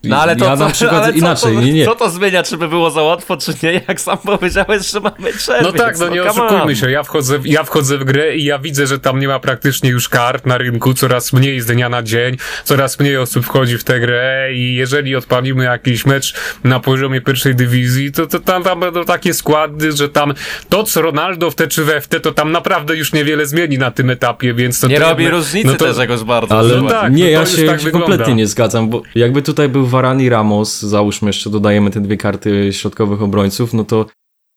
no 0.05 0.21
ale 0.21 0.37
to 0.37 0.45
ja 0.45 0.57
co, 0.57 0.71
przykład 0.71 1.05
ale 1.05 1.13
inaczej, 1.13 1.55
co, 1.55 1.61
to, 1.61 1.67
nie, 1.67 1.73
nie. 1.73 1.85
co 1.85 1.95
to 1.95 2.11
zmienia, 2.11 2.43
czy 2.43 2.57
by 2.57 2.69
było 2.69 2.91
za 2.91 3.03
łatwo, 3.03 3.37
czy 3.37 3.55
nie, 3.63 3.81
jak 3.89 4.01
sam 4.01 4.19
powiedziałeś, 4.19 4.91
że 4.91 5.01
mamy 5.01 5.33
czerwiec. 5.47 5.63
No 5.63 5.73
tak, 5.73 5.99
no, 5.99 6.07
no 6.07 6.15
nie 6.15 6.23
oszukujmy 6.23 6.77
się, 6.77 6.91
ja 6.91 7.03
wchodzę, 7.03 7.39
ja 7.45 7.65
wchodzę 7.65 7.99
w 7.99 8.05
grę 8.05 8.37
i 8.37 8.45
ja 8.45 8.59
widzę, 8.59 8.87
że 8.87 8.99
tam 8.99 9.19
nie 9.21 9.29
ma 9.29 9.39
praktycznie 9.39 9.91
już 9.91 10.09
kart 10.09 10.47
na 10.47 10.59
rynku, 10.59 10.95
coraz 10.95 11.33
mniej 11.33 11.61
z 11.61 11.67
dnia 11.67 11.89
na 11.89 12.03
dzień, 12.03 12.37
coraz 12.65 13.01
mniej 13.01 13.17
osób 13.17 13.45
wchodzi 13.45 13.79
w 13.79 13.85
tę 13.85 14.01
grę 14.01 14.49
i 14.55 14.75
jeżeli 14.75 15.17
odpalimy 15.17 15.65
jakiś 15.65 16.07
mecz 16.07 16.35
na 16.65 16.81
poziomie 16.81 17.21
pierwszej 17.21 17.55
dywizji, 17.55 18.13
to, 18.13 18.27
to 18.27 18.41
tam, 18.41 18.63
tam 18.63 18.81
będą 18.81 19.05
takie 19.05 19.35
składy, 19.35 19.93
że 19.93 20.09
tam 20.09 20.35
to, 20.69 20.85
co 20.85 21.03
Ronaldo 21.03 21.51
w 21.51 21.55
te 21.55 21.69
czy 21.69 21.85
we 21.85 22.01
w 22.01 22.09
te, 22.09 22.21
to 22.21 22.33
tam 22.33 22.53
naprawdę 22.53 22.97
już 22.97 23.13
niewiele 23.13 23.47
zmieni 23.47 23.79
na 23.79 23.91
tym 23.91 24.11
etapie, 24.11 24.55
więc 24.55 24.81
to... 24.81 24.89
Nie 24.89 24.99
robi 24.99 25.29
różnicy 25.29 25.67
no 25.67 25.75
to, 25.75 25.85
też 25.85 25.99
jakoś 25.99 26.21
bardzo. 26.21 26.59
Ale 26.59 26.81
no 26.81 26.89
tak, 26.89 27.13
nie, 27.13 27.25
no 27.25 27.31
ja 27.31 27.47
się, 27.47 27.67
tak 27.67 27.81
się 27.81 27.91
kompletnie 27.91 28.35
nie 28.35 28.47
zgadzam, 28.47 28.89
bo 28.89 29.03
jakby 29.15 29.43
tutaj 29.43 29.69
był 29.69 29.87
Varane 29.93 30.25
i 30.25 30.29
Ramos, 30.29 30.83
załóżmy 30.83 31.29
jeszcze 31.29 31.51
dodajemy 31.51 31.91
te 31.91 32.01
dwie 32.01 32.17
karty 32.17 32.73
środkowych 32.73 33.23
obrońców, 33.23 33.75
no 33.75 33.85
to 33.85 34.07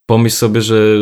pomyśl 0.09 0.35
sobie, 0.35 0.61
że 0.61 0.97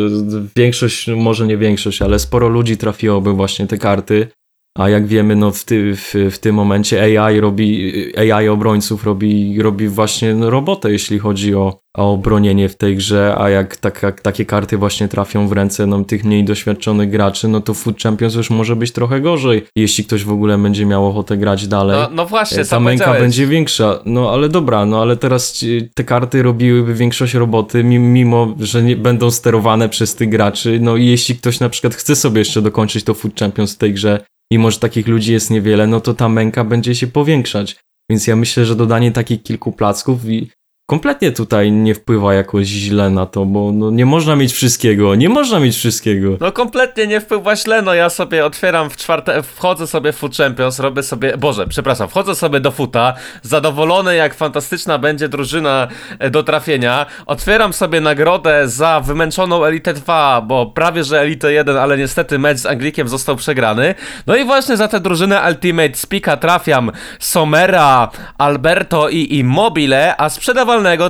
większość, 0.56 1.08
może 1.08 1.46
nie 1.46 1.56
większość, 1.56 2.02
ale 2.02 2.18
sporo 2.18 2.48
ludzi 2.48 2.76
trafiłoby 2.76 3.32
właśnie 3.32 3.66
te 3.66 3.78
karty, 3.78 4.28
a 4.78 4.88
jak 4.88 5.06
wiemy, 5.06 5.36
no 5.36 5.50
w, 5.50 5.64
ty, 5.64 5.96
w, 5.96 6.14
w 6.30 6.38
tym 6.38 6.54
momencie 6.54 7.20
AI 7.20 7.40
robi, 7.40 7.92
AI 8.32 8.48
obrońców 8.48 9.04
robi, 9.04 9.62
robi 9.62 9.88
właśnie 9.88 10.34
robotę, 10.34 10.92
jeśli 10.92 11.18
chodzi 11.18 11.54
o, 11.54 11.78
o 11.96 12.16
bronienie 12.16 12.68
w 12.68 12.76
tej 12.76 12.96
grze, 12.96 13.34
a 13.38 13.50
jak, 13.50 13.76
tak, 13.76 14.02
jak 14.02 14.20
takie 14.20 14.44
karty 14.44 14.76
właśnie 14.76 15.08
trafią 15.08 15.48
w 15.48 15.52
ręce 15.52 15.86
no, 15.86 16.04
tych 16.04 16.24
mniej 16.24 16.44
doświadczonych 16.44 17.10
graczy, 17.10 17.48
no 17.48 17.60
to 17.60 17.74
Food 17.74 18.02
Champions 18.02 18.34
już 18.34 18.50
może 18.50 18.76
być 18.76 18.92
trochę 18.92 19.20
gorzej, 19.20 19.66
jeśli 19.76 20.04
ktoś 20.04 20.24
w 20.24 20.32
ogóle 20.32 20.58
będzie 20.58 20.86
miał 20.86 21.08
ochotę 21.08 21.36
grać 21.36 21.66
dalej. 21.66 21.96
No, 22.00 22.08
no 22.12 22.26
właśnie, 22.26 22.62
e, 22.62 22.64
Ta 22.64 22.80
męka 22.80 23.12
będzie 23.12 23.46
większa. 23.46 24.00
No 24.04 24.30
ale 24.30 24.48
dobra, 24.48 24.86
no 24.86 25.02
ale 25.02 25.16
teraz 25.16 25.64
te 25.94 26.04
karty 26.04 26.42
robiłyby 26.42 26.94
większość 26.94 27.34
roboty, 27.34 27.84
mimo 27.84 28.54
że 28.60 28.82
nie 28.82 28.96
będą 28.96 29.30
sterowane 29.30 29.88
przez 29.88 30.14
tych 30.14 30.28
graczy. 30.28 30.78
No 30.80 30.96
i 30.96 31.06
jeśli 31.06 31.36
ktoś 31.36 31.60
na 31.60 31.68
przykład 31.68 31.94
chce 31.94 32.16
sobie 32.16 32.38
jeszcze 32.38 32.62
dokończyć 32.62 33.04
to 33.04 33.14
Food 33.14 33.40
Champions 33.40 33.74
w 33.74 33.78
tej 33.78 33.92
grze, 33.92 34.20
mimo 34.52 34.70
że 34.70 34.78
takich 34.78 35.08
ludzi 35.08 35.32
jest 35.32 35.50
niewiele, 35.50 35.86
no 35.86 36.00
to 36.00 36.14
ta 36.14 36.28
męka 36.28 36.64
będzie 36.64 36.94
się 36.94 37.06
powiększać. 37.06 37.76
Więc 38.10 38.26
ja 38.26 38.36
myślę, 38.36 38.64
że 38.64 38.76
dodanie 38.76 39.12
takich 39.12 39.42
kilku 39.42 39.72
placków 39.72 40.24
i 40.24 40.50
kompletnie 40.86 41.32
tutaj 41.32 41.72
nie 41.72 41.94
wpływa 41.94 42.34
jakoś 42.34 42.66
źle 42.66 43.10
na 43.10 43.26
to, 43.26 43.44
bo 43.44 43.72
no, 43.72 43.90
nie 43.90 44.06
można 44.06 44.36
mieć 44.36 44.52
wszystkiego, 44.52 45.14
nie 45.14 45.28
można 45.28 45.60
mieć 45.60 45.76
wszystkiego. 45.76 46.36
No 46.40 46.52
kompletnie 46.52 47.06
nie 47.06 47.20
wpływa 47.20 47.56
źle, 47.56 47.82
no 47.82 47.94
ja 47.94 48.10
sobie 48.10 48.46
otwieram 48.46 48.90
w 48.90 48.96
czwarte, 48.96 49.42
wchodzę 49.42 49.86
sobie 49.86 50.12
w 50.12 50.16
Foot 50.16 50.36
Champions, 50.36 50.80
robię 50.80 51.02
sobie, 51.02 51.36
boże, 51.36 51.66
przepraszam, 51.66 52.08
wchodzę 52.08 52.34
sobie 52.34 52.60
do 52.60 52.70
futa, 52.70 53.14
zadowolony 53.42 54.16
jak 54.16 54.34
fantastyczna 54.34 54.98
będzie 54.98 55.28
drużyna 55.28 55.88
e, 56.18 56.30
do 56.30 56.42
trafienia, 56.42 57.06
otwieram 57.26 57.72
sobie 57.72 58.00
nagrodę 58.00 58.68
za 58.68 59.00
wymęczoną 59.00 59.64
Elite 59.64 59.94
2, 59.94 60.40
bo 60.40 60.66
prawie 60.66 61.04
że 61.04 61.20
Elite 61.20 61.52
1, 61.52 61.76
ale 61.76 61.98
niestety 61.98 62.38
mecz 62.38 62.58
z 62.58 62.66
Anglikiem 62.66 63.08
został 63.08 63.36
przegrany, 63.36 63.94
no 64.26 64.36
i 64.36 64.44
właśnie 64.44 64.76
za 64.76 64.88
tę 64.88 65.00
drużynę 65.00 65.42
Ultimate 65.48 65.94
Speaka 65.94 66.36
trafiam 66.36 66.92
Somera, 67.18 68.10
Alberto 68.38 69.08
i 69.08 69.38
Immobile, 69.38 70.16
a 70.16 70.28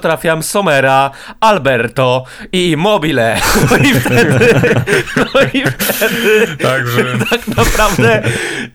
trafiam 0.00 0.42
Somera, 0.42 1.10
Alberto 1.40 2.24
i 2.52 2.70
Immobile. 2.70 3.36
No 3.70 3.76
i 3.76 3.94
wtedy, 3.94 4.54
no 5.16 5.40
i 5.52 5.62
wtedy 5.62 6.56
Także 6.62 7.04
tak 7.30 7.48
naprawdę, 7.48 8.22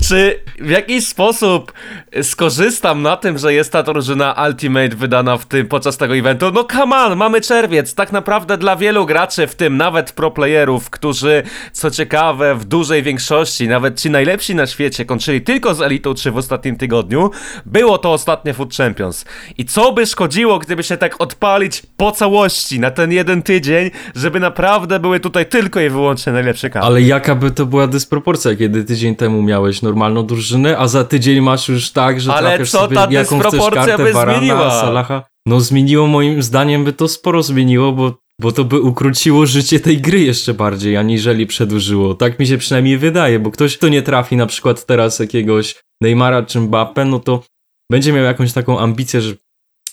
czy 0.07 0.39
w 0.59 0.69
jakiś 0.69 1.07
sposób 1.07 1.73
skorzystam 2.21 3.01
na 3.01 3.17
tym, 3.17 3.37
że 3.37 3.53
jest 3.53 3.71
ta 3.71 3.83
drużyna 3.83 4.35
Ultimate 4.47 4.95
wydana 4.95 5.37
w 5.37 5.45
tym 5.45 5.67
podczas 5.67 5.97
tego 5.97 6.15
eventu? 6.15 6.51
No 6.51 6.63
come 6.63 6.97
on, 6.97 7.17
mamy 7.17 7.41
czerwiec. 7.41 7.95
Tak 7.95 8.11
naprawdę 8.11 8.57
dla 8.57 8.75
wielu 8.75 9.05
graczy, 9.05 9.47
w 9.47 9.55
tym 9.55 9.77
nawet 9.77 10.11
pro 10.11 10.31
playerów, 10.31 10.89
którzy 10.89 11.43
co 11.71 11.91
ciekawe 11.91 12.55
w 12.55 12.65
dużej 12.65 13.03
większości, 13.03 13.67
nawet 13.67 14.01
ci 14.01 14.09
najlepsi 14.09 14.55
na 14.55 14.67
świecie, 14.67 15.05
kończyli 15.05 15.41
tylko 15.41 15.75
z 15.75 15.81
Elitą 15.81 16.13
3 16.13 16.31
w 16.31 16.37
ostatnim 16.37 16.75
tygodniu, 16.75 17.31
było 17.65 17.97
to 17.97 18.13
ostatnie 18.13 18.53
Food 18.53 18.75
Champions. 18.75 19.25
I 19.57 19.65
co 19.65 19.91
by 19.91 20.05
szkodziło, 20.05 20.59
gdyby 20.59 20.78
się 20.83 20.97
tak 20.97 21.21
odpalić 21.21 21.83
po 21.97 22.11
całości 22.11 22.79
na 22.79 22.91
ten 22.91 23.11
jeden 23.11 23.43
tydzień, 23.43 23.91
żeby 24.15 24.39
naprawdę 24.39 24.99
były 24.99 25.19
tutaj 25.19 25.45
tylko 25.45 25.81
i 25.81 25.89
wyłącznie 25.89 26.33
najlepsze 26.33 26.69
karty. 26.69 26.87
Ale 26.87 27.01
jaka 27.01 27.35
by 27.35 27.51
to 27.51 27.65
była 27.65 27.87
dysproporcja, 27.87 28.55
kiedy 28.55 28.83
tydzień 28.83 29.15
temu 29.15 29.41
miałeś 29.41 29.81
normalną 29.81 30.25
drużynę, 30.25 30.77
a 30.77 30.87
za 30.87 31.03
tydzień 31.03 31.41
masz 31.41 31.69
już 31.69 31.91
tak, 31.91 32.21
że 32.21 32.33
Ale 32.33 32.49
trafiasz 32.49 32.71
co 32.71 32.79
sobie 32.79 32.95
ta 32.95 33.07
jaką 33.11 33.39
chcesz 33.39 33.69
kartę 33.73 33.97
by 33.97 34.13
Varana, 34.13 34.37
zmieniła? 34.37 34.71
Salaha. 34.71 35.23
No 35.45 35.61
zmieniło 35.61 36.07
moim 36.07 36.43
zdaniem 36.43 36.83
by 36.83 36.93
to 36.93 37.07
sporo 37.07 37.43
zmieniło, 37.43 37.91
bo, 37.91 38.17
bo 38.41 38.51
to 38.51 38.63
by 38.63 38.81
ukróciło 38.81 39.45
życie 39.45 39.79
tej 39.79 40.01
gry 40.01 40.19
jeszcze 40.19 40.53
bardziej, 40.53 40.97
aniżeli 40.97 41.47
przedłużyło. 41.47 42.13
Tak 42.13 42.39
mi 42.39 42.47
się 42.47 42.57
przynajmniej 42.57 42.97
wydaje, 42.97 43.39
bo 43.39 43.51
ktoś, 43.51 43.77
kto 43.77 43.89
nie 43.89 44.01
trafi 44.01 44.35
na 44.35 44.45
przykład 44.45 44.85
teraz 44.85 45.19
jakiegoś 45.19 45.75
Neymara 46.01 46.43
czy 46.43 46.59
Mbappe, 46.59 47.05
no 47.05 47.19
to 47.19 47.43
będzie 47.91 48.13
miał 48.13 48.23
jakąś 48.23 48.53
taką 48.53 48.79
ambicję, 48.79 49.21
że 49.21 49.33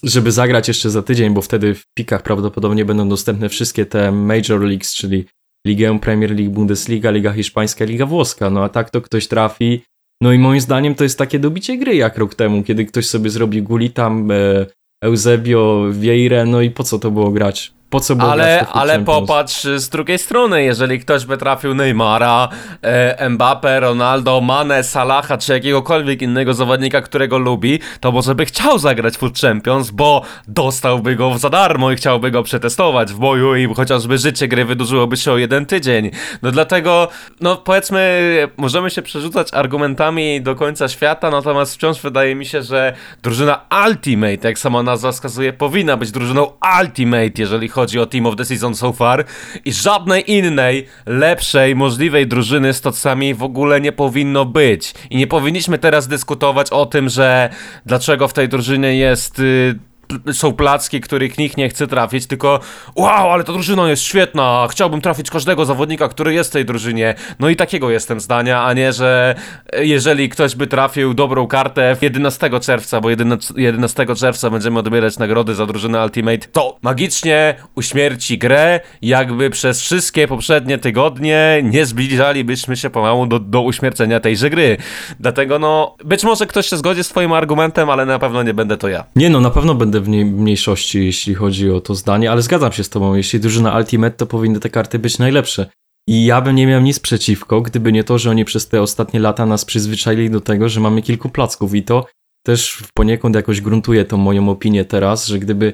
żeby 0.02 0.32
zagrać 0.32 0.68
jeszcze 0.68 0.90
za 0.90 1.02
tydzień, 1.02 1.34
bo 1.34 1.42
wtedy 1.42 1.74
w 1.74 1.82
pikach 1.94 2.22
prawdopodobnie 2.22 2.84
będą 2.84 3.08
dostępne 3.08 3.48
wszystkie 3.48 3.86
te 3.86 4.12
Major 4.12 4.60
Leagues, 4.60 4.94
czyli 4.94 5.24
Ligę 5.66 5.98
Premier 5.98 6.30
League, 6.30 6.52
Bundesliga, 6.52 7.10
Liga 7.10 7.32
Hiszpańska, 7.32 7.84
Liga 7.84 8.06
Włoska. 8.06 8.50
No 8.50 8.64
a 8.64 8.68
tak 8.68 8.90
to 8.90 9.00
ktoś 9.00 9.28
trafi. 9.28 9.82
No 10.20 10.32
i 10.32 10.38
moim 10.38 10.60
zdaniem 10.60 10.94
to 10.94 11.04
jest 11.04 11.18
takie 11.18 11.38
dobicie 11.38 11.78
gry 11.78 11.96
jak 11.96 12.18
rok 12.18 12.34
temu, 12.34 12.62
kiedy 12.62 12.84
ktoś 12.84 13.06
sobie 13.06 13.30
zrobi 13.30 13.62
Gulitam, 13.62 14.30
e, 14.30 14.66
Eusebio, 15.04 15.86
Vieire, 15.92 16.46
no 16.46 16.60
i 16.62 16.70
po 16.70 16.84
co 16.84 16.98
to 16.98 17.10
było 17.10 17.30
grać? 17.30 17.75
Po 17.96 18.00
co 18.00 18.16
było 18.16 18.32
Ale, 18.32 18.66
ale 18.72 18.98
popatrz 18.98 19.62
z 19.62 19.88
drugiej 19.88 20.18
strony, 20.18 20.64
jeżeli 20.64 21.00
ktoś 21.00 21.26
by 21.26 21.38
trafił 21.38 21.74
Neymara, 21.74 22.48
e, 22.82 23.28
Mbappe, 23.28 23.80
Ronaldo, 23.80 24.40
Mane, 24.40 24.84
Salaha 24.84 25.38
czy 25.38 25.52
jakiegokolwiek 25.52 26.22
innego 26.22 26.54
zawodnika, 26.54 27.00
którego 27.00 27.38
lubi, 27.38 27.78
to 28.00 28.12
może 28.12 28.34
by 28.34 28.44
chciał 28.44 28.78
zagrać 28.78 29.16
Foot 29.16 29.40
Champions, 29.40 29.90
bo 29.90 30.22
dostałby 30.48 31.16
go 31.16 31.38
za 31.38 31.50
darmo 31.50 31.92
i 31.92 31.96
chciałby 31.96 32.30
go 32.30 32.42
przetestować 32.42 33.12
w 33.12 33.18
boju 33.18 33.56
i 33.56 33.74
chociażby 33.74 34.18
życie 34.18 34.48
gry 34.48 34.64
wydłużyłoby 34.64 35.16
się 35.16 35.32
o 35.32 35.38
jeden 35.38 35.66
tydzień. 35.66 36.10
No 36.42 36.50
dlatego, 36.50 37.08
no 37.40 37.56
powiedzmy, 37.56 38.48
możemy 38.56 38.90
się 38.90 39.02
przerzucać 39.02 39.48
argumentami 39.54 40.42
do 40.42 40.54
końca 40.54 40.88
świata, 40.88 41.30
natomiast 41.30 41.74
wciąż 41.74 42.00
wydaje 42.00 42.34
mi 42.34 42.46
się, 42.46 42.62
że 42.62 42.94
drużyna 43.22 43.60
Ultimate, 43.86 44.48
jak 44.48 44.58
sama 44.58 44.82
nazwa 44.82 45.12
wskazuje, 45.12 45.52
powinna 45.52 45.96
być 45.96 46.10
drużyną 46.10 46.52
Ultimate, 46.80 47.32
jeżeli 47.38 47.68
chodzi 47.68 47.85
o 47.94 48.06
Team 48.06 48.26
of 48.26 48.36
the 48.36 48.44
Season 48.44 48.74
so 48.74 48.92
far 48.92 49.24
i 49.64 49.72
żadnej 49.72 50.32
innej, 50.32 50.86
lepszej, 51.06 51.74
możliwej 51.76 52.26
drużyny 52.26 52.72
z 52.72 52.80
tocami 52.80 53.34
w 53.34 53.42
ogóle 53.42 53.80
nie 53.80 53.92
powinno 53.92 54.44
być. 54.44 54.94
I 55.10 55.16
nie 55.16 55.26
powinniśmy 55.26 55.78
teraz 55.78 56.08
dyskutować 56.08 56.70
o 56.70 56.86
tym, 56.86 57.08
że 57.08 57.48
dlaczego 57.86 58.28
w 58.28 58.32
tej 58.32 58.48
drużynie 58.48 58.96
jest... 58.96 59.38
Y, 59.38 59.74
p- 59.74 59.95
są 60.32 60.52
placki, 60.52 61.00
których 61.00 61.38
nikt 61.38 61.56
nie 61.56 61.68
chce 61.68 61.86
trafić, 61.86 62.26
tylko 62.26 62.60
wow, 62.96 63.30
ale 63.30 63.44
ta 63.44 63.52
drużyna 63.52 63.88
jest 63.88 64.02
świetna, 64.02 64.66
chciałbym 64.70 65.00
trafić 65.00 65.30
każdego 65.30 65.64
zawodnika, 65.64 66.08
który 66.08 66.34
jest 66.34 66.50
w 66.50 66.52
tej 66.52 66.64
drużynie. 66.64 67.14
No 67.40 67.48
i 67.48 67.56
takiego 67.56 67.90
jestem 67.90 68.20
zdania, 68.20 68.64
a 68.64 68.72
nie, 68.72 68.92
że 68.92 69.34
e, 69.72 69.86
jeżeli 69.86 70.28
ktoś 70.28 70.54
by 70.54 70.66
trafił 70.66 71.14
dobrą 71.14 71.46
kartę 71.46 71.96
11 72.02 72.60
czerwca, 72.60 73.00
bo 73.00 73.10
11 73.10 73.54
11 73.56 74.06
czerwca 74.16 74.50
będziemy 74.50 74.78
odbierać 74.78 75.18
nagrody 75.18 75.54
za 75.54 75.66
drużynę 75.66 76.02
Ultimate, 76.02 76.48
to 76.52 76.78
magicznie 76.82 77.54
uśmierci 77.74 78.38
grę, 78.38 78.80
jakby 79.02 79.50
przez 79.50 79.80
wszystkie 79.80 80.28
poprzednie 80.28 80.78
tygodnie 80.78 81.60
nie 81.62 81.86
zbliżalibyśmy 81.86 82.76
się 82.76 82.90
pomału 82.90 83.26
do, 83.26 83.38
do 83.38 83.62
uśmiercenia 83.62 84.20
tejże 84.20 84.50
gry. 84.50 84.76
Dlatego 85.20 85.58
no, 85.58 85.96
być 86.04 86.24
może 86.24 86.46
ktoś 86.46 86.66
się 86.66 86.76
zgodzi 86.76 87.04
z 87.04 87.08
twoim 87.08 87.32
argumentem, 87.32 87.90
ale 87.90 88.06
na 88.06 88.18
pewno 88.18 88.42
nie 88.42 88.54
będę 88.54 88.76
to 88.76 88.88
ja. 88.88 89.04
Nie 89.16 89.30
no, 89.30 89.40
na 89.40 89.50
pewno 89.50 89.74
będę 89.74 89.95
w 90.00 90.08
niej- 90.08 90.24
mniejszości, 90.24 91.04
jeśli 91.04 91.34
chodzi 91.34 91.70
o 91.70 91.80
to 91.80 91.94
zdanie, 91.94 92.30
ale 92.30 92.42
zgadzam 92.42 92.72
się 92.72 92.84
z 92.84 92.88
tobą. 92.88 93.14
Jeśli 93.14 93.40
drużyna 93.40 93.76
Ultimate, 93.78 94.16
to 94.16 94.26
powinny 94.26 94.60
te 94.60 94.70
karty 94.70 94.98
być 94.98 95.18
najlepsze. 95.18 95.66
I 96.08 96.24
ja 96.24 96.40
bym 96.40 96.56
nie 96.56 96.66
miał 96.66 96.80
nic 96.80 96.98
przeciwko, 96.98 97.60
gdyby 97.60 97.92
nie 97.92 98.04
to, 98.04 98.18
że 98.18 98.30
oni 98.30 98.44
przez 98.44 98.68
te 98.68 98.82
ostatnie 98.82 99.20
lata 99.20 99.46
nas 99.46 99.64
przyzwyczaili 99.64 100.30
do 100.30 100.40
tego, 100.40 100.68
że 100.68 100.80
mamy 100.80 101.02
kilku 101.02 101.28
placków 101.28 101.74
i 101.74 101.82
to 101.82 102.06
też 102.46 102.82
poniekąd 102.94 103.36
jakoś 103.36 103.60
gruntuje 103.60 104.04
tą 104.04 104.16
moją 104.16 104.48
opinię 104.48 104.84
teraz, 104.84 105.26
że 105.26 105.38
gdyby 105.38 105.72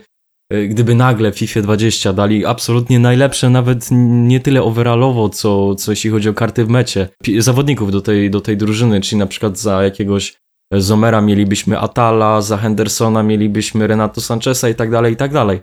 e, 0.53 0.67
gdyby 0.67 0.95
nagle 0.95 1.33
w 1.33 1.39
FIFA 1.39 1.63
20 1.63 2.13
dali 2.13 2.47
absolutnie 2.47 2.99
najlepsze, 2.99 3.51
nawet 3.51 3.89
nie 3.91 4.41
tyle 4.41 4.63
overallowo, 4.63 5.29
co, 5.29 5.75
co 5.75 5.93
jeśli 5.93 6.11
chodzi 6.11 6.29
o 6.29 6.35
karty 6.35 6.65
w 6.65 6.69
mecie, 6.69 7.09
zawodników 7.39 7.93
do 7.93 8.01
tej, 8.01 8.31
do 8.31 8.41
tej 8.41 8.57
drużyny, 8.57 9.01
czyli 9.01 9.19
na 9.19 9.27
przykład 9.27 9.59
za 9.59 9.83
jakiegoś 9.83 10.37
Zomera 10.73 11.21
mielibyśmy 11.21 11.79
Atala, 11.79 12.41
za 12.41 12.57
Hendersona 12.57 13.23
mielibyśmy 13.23 13.87
Renato 13.87 14.21
Sancheza 14.21 14.69
i 14.69 14.75
tak 14.75 14.91
dalej, 14.91 15.13
i 15.13 15.17
tak 15.17 15.33
dalej. 15.33 15.61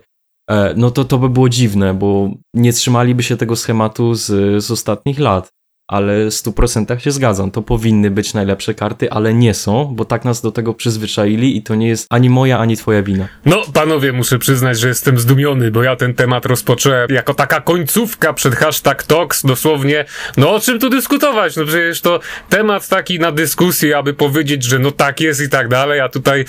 E, 0.50 0.74
No 0.76 0.90
to 0.90 1.04
to 1.04 1.18
by 1.18 1.28
było 1.28 1.48
dziwne, 1.48 1.94
bo 1.94 2.30
nie 2.54 2.72
trzymaliby 2.72 3.22
się 3.22 3.36
tego 3.36 3.56
schematu 3.56 4.14
z, 4.14 4.26
z 4.64 4.70
ostatnich 4.70 5.18
lat. 5.18 5.52
Ale 5.90 6.24
w 6.24 6.28
100% 6.28 6.98
się 6.98 7.10
zgadzam. 7.10 7.50
To 7.50 7.62
powinny 7.62 8.10
być 8.10 8.34
najlepsze 8.34 8.74
karty, 8.74 9.10
ale 9.10 9.34
nie 9.34 9.54
są, 9.54 9.84
bo 9.84 10.04
tak 10.04 10.24
nas 10.24 10.42
do 10.42 10.52
tego 10.52 10.74
przyzwyczaili 10.74 11.56
i 11.56 11.62
to 11.62 11.74
nie 11.74 11.88
jest 11.88 12.06
ani 12.10 12.30
moja, 12.30 12.58
ani 12.58 12.76
twoja 12.76 13.02
wina. 13.02 13.28
No, 13.44 13.62
panowie, 13.74 14.12
muszę 14.12 14.38
przyznać, 14.38 14.78
że 14.78 14.88
jestem 14.88 15.18
zdumiony, 15.18 15.70
bo 15.70 15.82
ja 15.82 15.96
ten 15.96 16.14
temat 16.14 16.46
rozpocząłem 16.46 17.10
jako 17.10 17.34
taka 17.34 17.60
końcówka 17.60 18.32
przed 18.32 18.54
hashtag 18.54 19.02
Talks, 19.02 19.46
dosłownie. 19.46 20.04
No, 20.36 20.54
o 20.54 20.60
czym 20.60 20.78
tu 20.78 20.90
dyskutować? 20.90 21.56
No 21.56 21.64
przecież 21.64 22.00
to 22.00 22.20
temat 22.48 22.88
taki 22.88 23.18
na 23.18 23.32
dyskusję, 23.32 23.98
aby 23.98 24.14
powiedzieć, 24.14 24.64
że 24.64 24.78
no 24.78 24.90
tak 24.90 25.20
jest 25.20 25.40
i 25.40 25.48
tak 25.48 25.68
dalej, 25.68 26.00
a 26.00 26.08
tutaj 26.08 26.44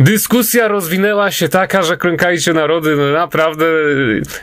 dyskusja 0.00 0.68
rozwinęła 0.68 1.30
się 1.30 1.48
taka, 1.48 1.82
że 1.82 1.96
klękajcie 1.96 2.52
narody, 2.52 2.96
no 2.96 3.12
naprawdę 3.12 3.64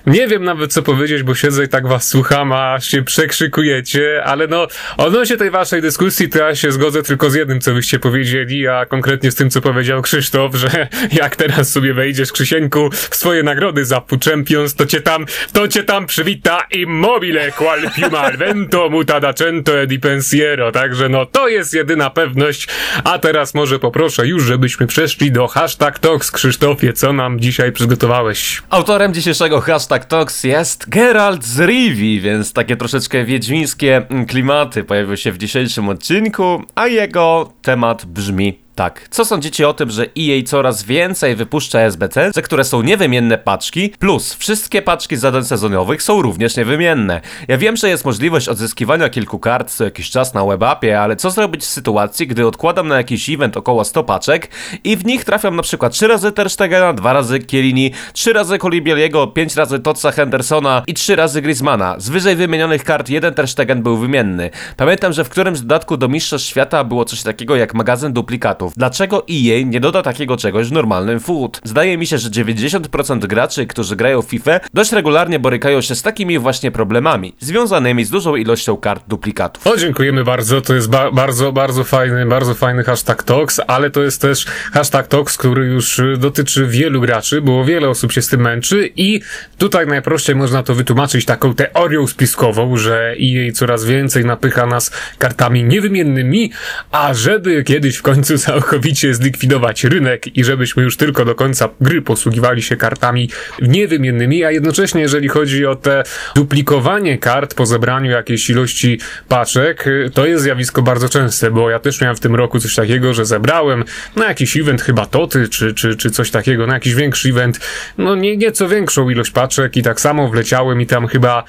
nie 0.07 0.27
wiem 0.27 0.43
nawet 0.43 0.73
co 0.73 0.81
powiedzieć, 0.81 1.23
bo 1.23 1.35
siedzę 1.35 1.63
i 1.63 1.67
tak 1.67 1.87
was 1.87 2.07
słucham, 2.07 2.51
a 2.51 2.79
się 2.79 3.03
przekrzykujecie, 3.03 4.20
ale 4.23 4.47
no, 4.47 4.67
odnośnie 4.97 5.37
tej 5.37 5.51
waszej 5.51 5.81
dyskusji, 5.81 6.29
to 6.29 6.39
ja 6.39 6.55
się 6.55 6.71
zgodzę 6.71 7.03
tylko 7.03 7.29
z 7.29 7.35
jednym, 7.35 7.61
co 7.61 7.73
wyście 7.73 7.99
powiedzieli, 7.99 8.67
a 8.67 8.85
konkretnie 8.85 9.31
z 9.31 9.35
tym, 9.35 9.49
co 9.49 9.61
powiedział 9.61 10.01
Krzysztof, 10.01 10.55
że 10.55 10.87
jak 11.21 11.35
teraz 11.35 11.71
sobie 11.71 11.93
wejdziesz, 11.93 12.31
Krzysieńku, 12.31 12.89
w 12.91 13.15
swoje 13.15 13.43
nagrody 13.43 13.85
za 13.85 14.01
Food 14.01 14.25
Champions, 14.25 14.75
to 14.75 14.85
cię 14.85 15.01
tam, 15.01 15.25
to 15.53 15.67
cię 15.67 15.83
tam 15.83 16.05
przywita 16.05 16.61
immobile 16.71 17.51
qual 17.51 17.91
piuma 17.95 18.19
al 18.19 18.37
vento 18.37 18.89
mutada 18.89 19.33
cento 19.33 19.81
e 19.81 19.87
di 19.87 19.99
pensiero, 19.99 20.71
także 20.71 21.09
no, 21.09 21.25
to 21.25 21.47
jest 21.47 21.73
jedyna 21.73 22.09
pewność, 22.09 22.67
a 23.03 23.19
teraz 23.19 23.53
może 23.53 23.79
poproszę 23.79 24.27
już, 24.27 24.43
żebyśmy 24.43 24.87
przeszli 24.87 25.31
do 25.31 25.47
hashtag 25.47 25.99
Talks, 25.99 26.31
Krzysztofie, 26.31 26.93
co 26.93 27.13
nam 27.13 27.39
dzisiaj 27.39 27.71
przygotowałeś? 27.71 28.61
Autorem 28.69 29.13
dzisiejszego 29.13 29.61
hashtag 29.61 30.05
Talks 30.05 30.43
jest 30.43 30.89
Geralt 30.89 31.45
z 31.45 31.59
Rivi, 31.59 32.21
więc 32.21 32.53
takie 32.53 32.77
troszeczkę 32.77 33.25
wiedźmińskie 33.25 34.05
klimaty 34.27 34.83
pojawiły 34.83 35.17
się 35.17 35.31
w 35.31 35.37
dzisiejszym 35.37 35.89
odcinku, 35.89 36.63
a 36.75 36.87
jego 36.87 37.53
temat 37.61 38.05
brzmi 38.05 38.59
Tak, 38.75 39.07
co 39.09 39.25
sądzicie 39.25 39.67
o 39.67 39.73
tym, 39.73 39.89
że 39.89 40.03
EA 40.03 40.43
coraz 40.45 40.83
więcej 40.83 41.35
wypuszcza 41.35 41.79
SBC, 41.79 42.31
za 42.35 42.41
które 42.41 42.63
są 42.63 42.81
niewymienne 42.81 43.37
paczki, 43.37 43.89
plus 43.99 44.33
wszystkie 44.33 44.81
paczki 44.81 45.17
zadań 45.17 45.45
sezonowych 45.45 46.03
są 46.03 46.21
również 46.21 46.57
niewymienne. 46.57 47.21
Ja 47.47 47.57
wiem, 47.57 47.75
że 47.75 47.89
jest 47.89 48.05
możliwość 48.05 48.47
odzyskiwania 48.47 49.09
kilku 49.09 49.39
kart 49.39 49.71
co 49.71 49.83
jakiś 49.83 50.09
czas 50.09 50.33
na 50.33 50.45
webapie, 50.45 51.01
ale 51.01 51.15
co 51.15 51.31
zrobić 51.31 51.61
w 51.61 51.65
sytuacji, 51.65 52.27
gdy 52.27 52.47
odkładam 52.47 52.87
na 52.87 52.97
jakiś 52.97 53.29
event 53.29 53.57
około 53.57 53.83
100 53.83 54.03
paczek 54.03 54.49
i 54.83 54.97
w 54.97 55.05
nich 55.05 55.25
trafiam 55.25 55.55
na 55.55 55.61
przykład 55.61 55.93
3 55.93 56.07
razy 56.07 56.31
Terstegena, 56.31 56.93
2 56.93 57.13
razy 57.13 57.39
Kielini, 57.39 57.91
3 58.13 58.33
razy 58.33 58.57
Kolibieliego, 58.57 59.27
5 59.27 59.55
razy 59.55 59.79
Totsa 59.79 60.11
Hendersona 60.11 60.83
i 60.87 60.93
3 60.93 61.15
razy 61.15 61.41
Griezmana. 61.41 61.95
Z 61.97 62.09
wyżej 62.09 62.35
wymienionych 62.35 62.83
kart 62.83 63.09
jeden 63.09 63.33
Terstegen 63.33 63.83
był 63.83 63.97
wymienny. 63.97 64.49
Pamiętam, 64.77 65.13
że 65.13 65.23
w 65.23 65.29
którymś 65.29 65.59
dodatku 65.59 65.97
do 65.97 66.07
Mistrzostw 66.07 66.47
Świata 66.47 66.83
było 66.83 67.05
coś 67.05 67.23
takiego 67.23 67.55
jak 67.55 67.73
magazyn 67.73 68.13
duplikatów. 68.13 68.70
Dlaczego 68.77 69.25
EA 69.29 69.63
nie 69.65 69.79
doda 69.79 70.01
takiego 70.01 70.37
czegoś 70.37 70.69
w 70.69 70.71
normalnym 70.71 71.19
food? 71.19 71.61
Zdaje 71.63 71.97
mi 71.97 72.07
się, 72.07 72.17
że 72.17 72.29
90% 72.29 73.27
graczy, 73.27 73.67
którzy 73.67 73.95
grają 73.95 74.21
w 74.21 74.25
FIFA, 74.25 74.59
dość 74.73 74.91
regularnie 74.91 75.39
borykają 75.39 75.81
się 75.81 75.95
z 75.95 76.01
takimi 76.01 76.39
właśnie 76.39 76.71
problemami, 76.71 77.35
związanymi 77.39 78.05
z 78.05 78.09
dużą 78.09 78.35
ilością 78.35 78.77
kart 78.77 79.03
duplikatów. 79.07 79.67
O, 79.67 79.77
dziękujemy 79.77 80.23
bardzo, 80.23 80.61
to 80.61 80.75
jest 80.75 80.89
ba 80.89 81.11
bardzo, 81.11 81.51
bardzo 81.51 81.83
fajny, 81.83 82.25
bardzo 82.25 82.55
fajny 82.55 82.83
hashtag 82.83 83.23
Tox, 83.23 83.61
ale 83.67 83.89
to 83.89 84.03
jest 84.03 84.21
też 84.21 84.45
hashtag 84.73 85.07
Tox, 85.07 85.37
który 85.37 85.65
już 85.65 86.01
dotyczy 86.17 86.67
wielu 86.67 87.01
graczy, 87.01 87.41
bo 87.41 87.65
wiele 87.65 87.89
osób 87.89 88.11
się 88.11 88.21
z 88.21 88.27
tym 88.27 88.41
męczy 88.41 88.89
i 88.95 89.21
tutaj 89.57 89.87
najprościej 89.87 90.35
można 90.35 90.63
to 90.63 90.75
wytłumaczyć 90.75 91.25
taką 91.25 91.53
teorią 91.53 92.07
spiskową, 92.07 92.77
że 92.77 93.15
EA 93.21 93.51
coraz 93.51 93.85
więcej 93.85 94.25
napycha 94.25 94.65
nas 94.65 94.91
kartami 95.17 95.63
niewymiennymi, 95.63 96.51
a 96.91 97.13
żeby 97.13 97.63
kiedyś 97.63 97.95
w 97.95 98.01
końcu 98.01 98.37
całkowicie 98.51 99.13
zlikwidować 99.13 99.83
rynek 99.83 100.37
i 100.37 100.43
żebyśmy 100.43 100.83
już 100.83 100.97
tylko 100.97 101.25
do 101.25 101.35
końca 101.35 101.69
gry 101.81 102.01
posługiwali 102.01 102.61
się 102.61 102.75
kartami 102.75 103.29
niewymiennymi, 103.61 104.43
a 104.43 104.51
jednocześnie 104.51 105.01
jeżeli 105.01 105.27
chodzi 105.27 105.65
o 105.65 105.75
te 105.75 106.03
duplikowanie 106.35 107.17
kart 107.17 107.53
po 107.53 107.65
zebraniu 107.65 108.11
jakiejś 108.11 108.49
ilości 108.49 108.99
paczek, 109.27 109.85
to 110.13 110.25
jest 110.25 110.43
zjawisko 110.43 110.81
bardzo 110.81 111.09
częste, 111.09 111.51
bo 111.51 111.69
ja 111.69 111.79
też 111.79 112.01
miałem 112.01 112.15
w 112.15 112.19
tym 112.19 112.35
roku 112.35 112.59
coś 112.59 112.75
takiego, 112.75 113.13
że 113.13 113.25
zebrałem 113.25 113.83
na 114.15 114.27
jakiś 114.27 114.57
event 114.57 114.81
chyba 114.81 115.05
Toty, 115.05 115.49
czy, 115.49 115.73
czy, 115.73 115.95
czy 115.95 116.11
coś 116.11 116.31
takiego, 116.31 116.67
na 116.67 116.73
jakiś 116.73 116.95
większy 116.95 117.29
event, 117.29 117.59
no 117.97 118.15
nie, 118.15 118.37
nieco 118.37 118.67
większą 118.67 119.09
ilość 119.09 119.31
paczek 119.31 119.77
i 119.77 119.83
tak 119.83 120.01
samo 120.01 120.29
wleciałem 120.29 120.81
i 120.81 120.85
tam 120.85 121.07
chyba 121.07 121.43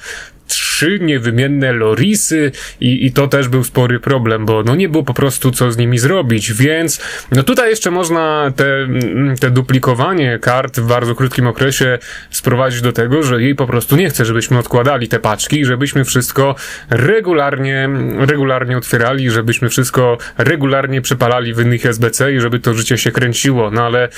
trzy 0.47 0.99
niewymienne 1.01 1.73
lorisy 1.73 2.51
i, 2.81 3.05
i 3.05 3.11
to 3.11 3.27
też 3.27 3.47
był 3.47 3.63
spory 3.63 3.99
problem, 3.99 4.45
bo 4.45 4.63
no 4.63 4.75
nie 4.75 4.89
było 4.89 5.03
po 5.03 5.13
prostu 5.13 5.51
co 5.51 5.71
z 5.71 5.77
nimi 5.77 5.99
zrobić, 5.99 6.53
więc 6.53 7.01
no 7.31 7.43
tutaj 7.43 7.69
jeszcze 7.69 7.91
można 7.91 8.51
te, 8.55 8.65
mm, 8.65 9.37
te 9.37 9.51
duplikowanie 9.51 10.39
kart 10.39 10.79
w 10.79 10.87
bardzo 10.87 11.15
krótkim 11.15 11.47
okresie 11.47 11.99
sprowadzić 12.31 12.81
do 12.81 12.91
tego, 12.91 13.23
że 13.23 13.41
jej 13.41 13.55
po 13.55 13.67
prostu 13.67 13.95
nie 13.95 14.09
chce, 14.09 14.25
żebyśmy 14.25 14.57
odkładali 14.57 15.07
te 15.07 15.19
paczki, 15.19 15.65
żebyśmy 15.65 16.05
wszystko 16.05 16.55
regularnie, 16.89 17.89
regularnie 18.17 18.77
otwierali, 18.77 19.29
żebyśmy 19.29 19.69
wszystko 19.69 20.17
regularnie 20.37 21.01
przepalali 21.01 21.53
w 21.53 21.61
innych 21.61 21.85
SBC 21.85 22.33
i 22.33 22.39
żeby 22.39 22.59
to 22.59 22.73
życie 22.73 22.97
się 22.97 23.11
kręciło, 23.11 23.71
no 23.71 23.85
ale 23.85 24.09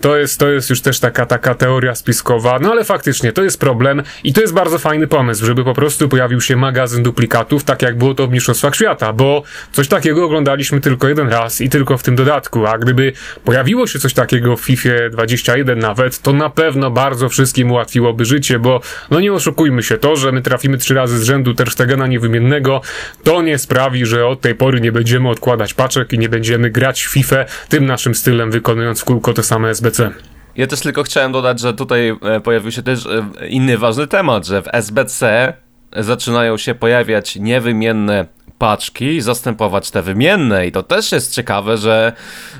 to 0.00 0.16
jest, 0.16 0.40
to 0.40 0.48
jest 0.48 0.70
już 0.70 0.80
też 0.80 1.00
taka, 1.00 1.26
taka 1.26 1.54
teoria 1.54 1.94
spiskowa, 1.94 2.58
no 2.58 2.70
ale 2.70 2.84
faktycznie 2.84 3.32
to 3.32 3.42
jest 3.42 3.60
problem 3.60 4.02
i 4.24 4.32
to 4.32 4.40
jest 4.40 4.52
bardzo 4.52 4.78
fajny 4.78 5.06
pomysł, 5.06 5.46
żeby 5.46 5.64
po 5.64 5.74
prostu 5.74 5.83
pojawił 6.10 6.40
się 6.40 6.56
magazyn 6.56 7.02
duplikatów, 7.02 7.64
tak 7.64 7.82
jak 7.82 7.98
było 7.98 8.14
to 8.14 8.26
w 8.26 8.30
Mistrzostwach 8.30 8.74
Świata, 8.74 9.12
bo 9.12 9.42
coś 9.72 9.88
takiego 9.88 10.24
oglądaliśmy 10.24 10.80
tylko 10.80 11.08
jeden 11.08 11.28
raz 11.28 11.60
i 11.60 11.68
tylko 11.68 11.98
w 11.98 12.02
tym 12.02 12.16
dodatku, 12.16 12.66
a 12.66 12.78
gdyby 12.78 13.12
pojawiło 13.44 13.86
się 13.86 13.98
coś 13.98 14.14
takiego 14.14 14.56
w 14.56 14.60
FIFA 14.60 14.88
21 15.10 15.78
nawet, 15.78 16.18
to 16.18 16.32
na 16.32 16.50
pewno 16.50 16.90
bardzo 16.90 17.28
wszystkim 17.28 17.70
ułatwiłoby 17.70 18.24
życie, 18.24 18.58
bo 18.58 18.80
no 19.10 19.20
nie 19.20 19.32
oszukujmy 19.32 19.82
się, 19.82 19.98
to, 19.98 20.16
że 20.16 20.32
my 20.32 20.42
trafimy 20.42 20.78
trzy 20.78 20.94
razy 20.94 21.18
z 21.18 21.22
rzędu 21.22 21.54
Terstegena 21.54 22.06
niewymiennego, 22.06 22.80
to 23.24 23.42
nie 23.42 23.58
sprawi, 23.58 24.06
że 24.06 24.26
od 24.26 24.40
tej 24.40 24.54
pory 24.54 24.80
nie 24.80 24.92
będziemy 24.92 25.28
odkładać 25.28 25.74
paczek 25.74 26.12
i 26.12 26.18
nie 26.18 26.28
będziemy 26.28 26.70
grać 26.70 27.04
w 27.04 27.12
FIFA 27.12 27.44
tym 27.68 27.86
naszym 27.86 28.14
stylem, 28.14 28.50
wykonując 28.50 29.00
w 29.00 29.04
kółko 29.04 29.32
te 29.32 29.42
same 29.42 29.70
SBC. 29.70 30.10
Ja 30.56 30.66
też 30.66 30.80
tylko 30.80 31.02
chciałem 31.02 31.32
dodać, 31.32 31.60
że 31.60 31.74
tutaj 31.74 32.16
e, 32.22 32.40
pojawił 32.40 32.72
się 32.72 32.82
też 32.82 33.06
e, 33.06 33.48
inny 33.48 33.78
ważny 33.78 34.06
temat, 34.06 34.46
że 34.46 34.62
w 34.62 34.68
SBC 34.72 35.52
zaczynają 35.96 36.56
się 36.56 36.74
pojawiać 36.74 37.36
niewymienne 37.36 38.26
paczki 38.58 39.20
zastępować 39.20 39.90
te 39.90 40.02
wymienne. 40.02 40.66
I 40.66 40.72
to 40.72 40.82
też 40.82 41.12
jest 41.12 41.34
ciekawe, 41.34 41.76
że 41.76 42.12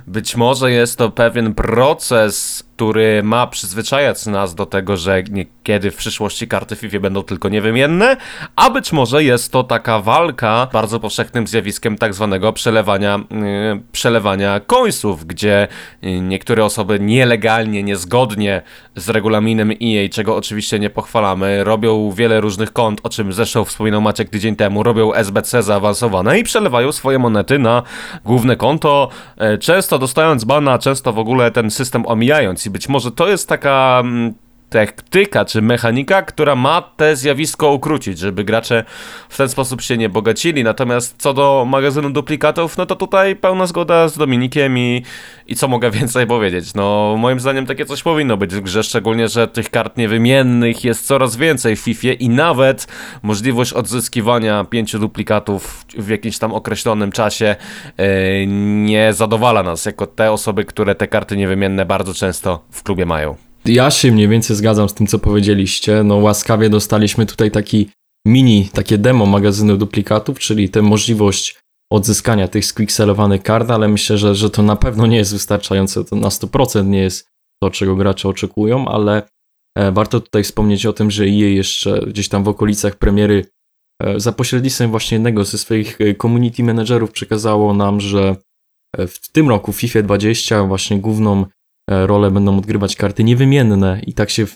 być 0.06 0.36
może 0.36 0.72
jest 0.72 0.98
to 0.98 1.10
pewien 1.10 1.54
proces 1.54 2.62
który 2.76 3.22
ma 3.22 3.46
przyzwyczajać 3.46 4.26
nas 4.26 4.54
do 4.54 4.66
tego, 4.66 4.96
że 4.96 5.22
niekiedy 5.22 5.90
w 5.90 5.96
przyszłości 5.96 6.48
karty 6.48 6.76
FIFA 6.76 7.00
będą 7.00 7.22
tylko 7.22 7.48
niewymienne, 7.48 8.16
a 8.56 8.70
być 8.70 8.92
może 8.92 9.24
jest 9.24 9.52
to 9.52 9.64
taka 9.64 10.00
walka 10.00 10.68
bardzo 10.72 11.00
powszechnym 11.00 11.46
zjawiskiem 11.46 11.98
tak 11.98 12.14
zwanego 12.14 12.52
przelewania, 12.52 13.20
yy, 13.30 13.82
przelewania 13.92 14.60
końców, 14.60 15.26
gdzie 15.26 15.68
yy, 16.02 16.20
niektóre 16.20 16.64
osoby 16.64 17.00
nielegalnie, 17.00 17.82
niezgodnie 17.82 18.62
z 18.96 19.08
regulaminem 19.08 19.70
EA, 19.70 20.08
czego 20.10 20.36
oczywiście 20.36 20.78
nie 20.78 20.90
pochwalamy, 20.90 21.64
robią 21.64 22.10
wiele 22.10 22.40
różnych 22.40 22.72
kont, 22.72 23.00
o 23.02 23.08
czym 23.08 23.32
zresztą 23.32 23.64
wspominał 23.64 24.00
Maciek 24.00 24.30
tydzień 24.30 24.56
temu, 24.56 24.82
robią 24.82 25.14
SBC 25.14 25.62
zaawansowane 25.62 26.38
i 26.38 26.44
przelewają 26.44 26.92
swoje 26.92 27.18
monety 27.18 27.58
na 27.58 27.82
główne 28.24 28.56
konto, 28.56 29.08
yy, 29.40 29.58
często 29.58 29.98
dostając 29.98 30.44
bana, 30.44 30.78
często 30.78 31.12
w 31.12 31.18
ogóle 31.18 31.50
ten 31.50 31.70
system 31.70 32.06
omijając 32.06 32.63
być. 32.70 32.88
Może 32.88 33.12
to 33.12 33.28
jest 33.28 33.48
taka 33.48 34.00
mm, 34.04 34.34
taktyka 34.74 35.44
czy 35.44 35.62
mechanika, 35.62 36.22
która 36.22 36.54
ma 36.54 36.82
te 36.82 37.16
zjawisko 37.16 37.72
ukrócić, 37.72 38.18
żeby 38.18 38.44
gracze 38.44 38.84
w 39.28 39.36
ten 39.36 39.48
sposób 39.48 39.82
się 39.82 39.96
nie 39.96 40.08
bogacili. 40.08 40.64
Natomiast 40.64 41.14
co 41.18 41.34
do 41.34 41.66
magazynu 41.68 42.10
duplikatów, 42.10 42.76
no 42.76 42.86
to 42.86 42.96
tutaj 42.96 43.36
pełna 43.36 43.66
zgoda 43.66 44.08
z 44.08 44.18
Dominikiem 44.18 44.78
i, 44.78 45.02
i 45.46 45.56
co 45.56 45.68
mogę 45.68 45.90
więcej 46.00 46.26
powiedzieć. 46.26 46.74
No 46.74 47.14
moim 47.18 47.40
zdaniem 47.40 47.66
takie 47.66 47.86
coś 47.86 48.02
powinno 48.02 48.36
być 48.36 48.54
w 48.54 48.60
grze, 48.60 48.82
szczególnie, 48.82 49.28
że 49.28 49.48
tych 49.48 49.70
kart 49.70 49.96
niewymiennych 49.96 50.84
jest 50.84 51.06
coraz 51.06 51.36
więcej 51.36 51.76
w 51.76 51.80
FIFA 51.80 52.12
i 52.12 52.28
nawet 52.28 52.86
możliwość 53.22 53.72
odzyskiwania 53.72 54.64
pięciu 54.64 54.98
duplikatów 54.98 55.84
w 55.98 56.08
jakimś 56.08 56.38
tam 56.38 56.52
określonym 56.52 57.12
czasie 57.12 57.56
yy, 57.98 58.04
nie 58.84 59.12
zadowala 59.12 59.62
nas, 59.62 59.86
jako 59.86 60.06
te 60.06 60.32
osoby, 60.32 60.64
które 60.64 60.94
te 60.94 61.08
karty 61.08 61.36
niewymienne 61.36 61.86
bardzo 61.86 62.14
często 62.14 62.64
w 62.70 62.82
klubie 62.82 63.06
mają. 63.06 63.36
Ja 63.66 63.90
się 63.90 64.12
mniej 64.12 64.28
więcej 64.28 64.56
zgadzam 64.56 64.88
z 64.88 64.94
tym, 64.94 65.06
co 65.06 65.18
powiedzieliście. 65.18 66.02
No 66.04 66.16
łaskawie 66.16 66.70
dostaliśmy 66.70 67.26
tutaj 67.26 67.50
taki 67.50 67.90
mini, 68.26 68.68
takie 68.72 68.98
demo 68.98 69.26
magazynu 69.26 69.76
duplikatów, 69.76 70.38
czyli 70.38 70.68
tę 70.68 70.82
możliwość 70.82 71.60
odzyskania 71.92 72.48
tych 72.48 72.64
squickselowanych 72.64 73.42
kart, 73.42 73.70
ale 73.70 73.88
myślę, 73.88 74.18
że, 74.18 74.34
że 74.34 74.50
to 74.50 74.62
na 74.62 74.76
pewno 74.76 75.06
nie 75.06 75.16
jest 75.16 75.32
wystarczające, 75.32 76.04
to 76.04 76.16
na 76.16 76.28
100% 76.28 76.86
nie 76.86 76.98
jest 76.98 77.28
to, 77.62 77.70
czego 77.70 77.96
gracze 77.96 78.28
oczekują, 78.28 78.88
ale 78.88 79.22
e, 79.78 79.92
warto 79.92 80.20
tutaj 80.20 80.44
wspomnieć 80.44 80.86
o 80.86 80.92
tym, 80.92 81.10
że 81.10 81.24
EA 81.24 81.28
jeszcze 81.28 82.00
gdzieś 82.06 82.28
tam 82.28 82.44
w 82.44 82.48
okolicach 82.48 82.96
premiery 82.96 83.46
e, 84.02 84.20
za 84.20 84.32
pośrednictwem 84.32 84.90
właśnie 84.90 85.14
jednego 85.14 85.44
ze 85.44 85.58
swoich 85.58 86.00
e, 86.00 86.14
community 86.14 86.62
managerów 86.62 87.12
przekazało 87.12 87.74
nam, 87.74 88.00
że 88.00 88.36
w 89.08 89.32
tym 89.32 89.48
roku 89.48 89.72
w 89.72 89.76
FIFA 89.76 90.02
20 90.02 90.64
właśnie 90.64 91.00
główną 91.00 91.44
E, 91.90 92.06
rolę 92.06 92.30
będą 92.30 92.58
odgrywać 92.58 92.96
karty 92.96 93.24
niewymienne 93.24 94.00
i 94.06 94.14
tak 94.14 94.30
się 94.30 94.46
w, 94.46 94.54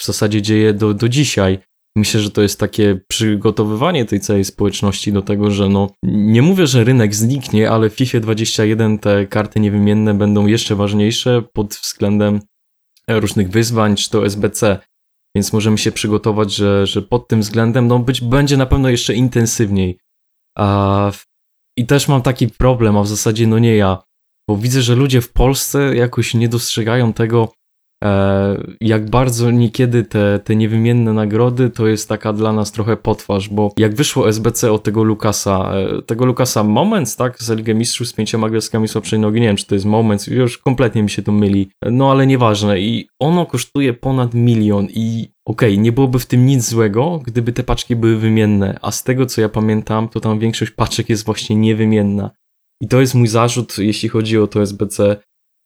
w 0.00 0.04
zasadzie 0.04 0.42
dzieje 0.42 0.74
do, 0.74 0.94
do 0.94 1.08
dzisiaj. 1.08 1.58
Myślę, 1.96 2.20
że 2.20 2.30
to 2.30 2.42
jest 2.42 2.60
takie 2.60 3.00
przygotowywanie 3.08 4.04
tej 4.04 4.20
całej 4.20 4.44
społeczności 4.44 5.12
do 5.12 5.22
tego, 5.22 5.50
że 5.50 5.68
no, 5.68 5.90
nie 6.02 6.42
mówię, 6.42 6.66
że 6.66 6.84
rynek 6.84 7.14
zniknie, 7.14 7.70
ale 7.70 7.90
w 7.90 7.94
FIFA 7.94 8.20
21 8.20 8.98
te 8.98 9.26
karty 9.26 9.60
niewymienne 9.60 10.14
będą 10.14 10.46
jeszcze 10.46 10.76
ważniejsze 10.76 11.42
pod 11.52 11.74
względem 11.74 12.40
różnych 13.08 13.50
wyzwań, 13.50 13.96
czy 13.96 14.10
to 14.10 14.26
SBC. 14.26 14.78
Więc 15.34 15.52
możemy 15.52 15.78
się 15.78 15.92
przygotować, 15.92 16.54
że, 16.54 16.86
że 16.86 17.02
pod 17.02 17.28
tym 17.28 17.40
względem 17.40 17.86
no, 17.86 17.98
być 17.98 18.20
będzie 18.20 18.56
na 18.56 18.66
pewno 18.66 18.88
jeszcze 18.88 19.14
intensywniej. 19.14 19.98
A, 20.56 21.12
I 21.76 21.86
też 21.86 22.08
mam 22.08 22.22
taki 22.22 22.48
problem, 22.48 22.96
a 22.96 23.02
w 23.02 23.08
zasadzie 23.08 23.46
no 23.46 23.58
nie 23.58 23.76
ja 23.76 24.02
bo 24.48 24.56
widzę, 24.56 24.82
że 24.82 24.94
ludzie 24.94 25.20
w 25.20 25.32
Polsce 25.32 25.96
jakoś 25.96 26.34
nie 26.34 26.48
dostrzegają 26.48 27.12
tego, 27.12 27.52
e, 28.04 28.62
jak 28.80 29.10
bardzo 29.10 29.50
niekiedy 29.50 30.04
te, 30.04 30.40
te 30.44 30.56
niewymienne 30.56 31.12
nagrody 31.12 31.70
to 31.70 31.86
jest 31.86 32.08
taka 32.08 32.32
dla 32.32 32.52
nas 32.52 32.72
trochę 32.72 32.96
potwarz, 32.96 33.48
bo 33.48 33.72
jak 33.76 33.94
wyszło 33.94 34.28
SBC 34.28 34.72
od 34.72 34.82
tego 34.82 35.02
Lukasa, 35.02 35.72
e, 35.74 36.02
tego 36.02 36.24
Lukasa 36.24 36.64
Moments, 36.64 37.16
tak, 37.16 37.42
z 37.42 37.50
Ligę 37.50 37.74
Mistrzów 37.74 38.08
z 38.08 38.12
pięcioma 38.12 38.48
gwiazdkami 38.48 38.88
słabszej 38.88 39.18
nogi, 39.18 39.40
nie 39.40 39.46
wiem, 39.46 39.56
czy 39.56 39.66
to 39.66 39.74
jest 39.74 39.86
Moments, 39.86 40.26
już 40.26 40.58
kompletnie 40.58 41.02
mi 41.02 41.10
się 41.10 41.22
to 41.22 41.32
myli, 41.32 41.70
no 41.82 42.10
ale 42.10 42.26
nieważne. 42.26 42.80
I 42.80 43.08
ono 43.18 43.46
kosztuje 43.46 43.94
ponad 43.94 44.34
milion 44.34 44.86
i 44.90 45.28
okej, 45.44 45.72
okay, 45.72 45.82
nie 45.82 45.92
byłoby 45.92 46.18
w 46.18 46.26
tym 46.26 46.46
nic 46.46 46.68
złego, 46.68 47.20
gdyby 47.24 47.52
te 47.52 47.64
paczki 47.64 47.96
były 47.96 48.16
wymienne, 48.16 48.78
a 48.82 48.92
z 48.92 49.04
tego 49.04 49.26
co 49.26 49.40
ja 49.40 49.48
pamiętam, 49.48 50.08
to 50.08 50.20
tam 50.20 50.38
większość 50.38 50.70
paczek 50.70 51.08
jest 51.08 51.24
właśnie 51.24 51.56
niewymienna. 51.56 52.30
I 52.80 52.88
to 52.88 53.00
jest 53.00 53.14
mój 53.14 53.28
zarzut, 53.28 53.78
jeśli 53.78 54.08
chodzi 54.08 54.38
o 54.38 54.46
to 54.46 54.62
SBC, 54.62 55.16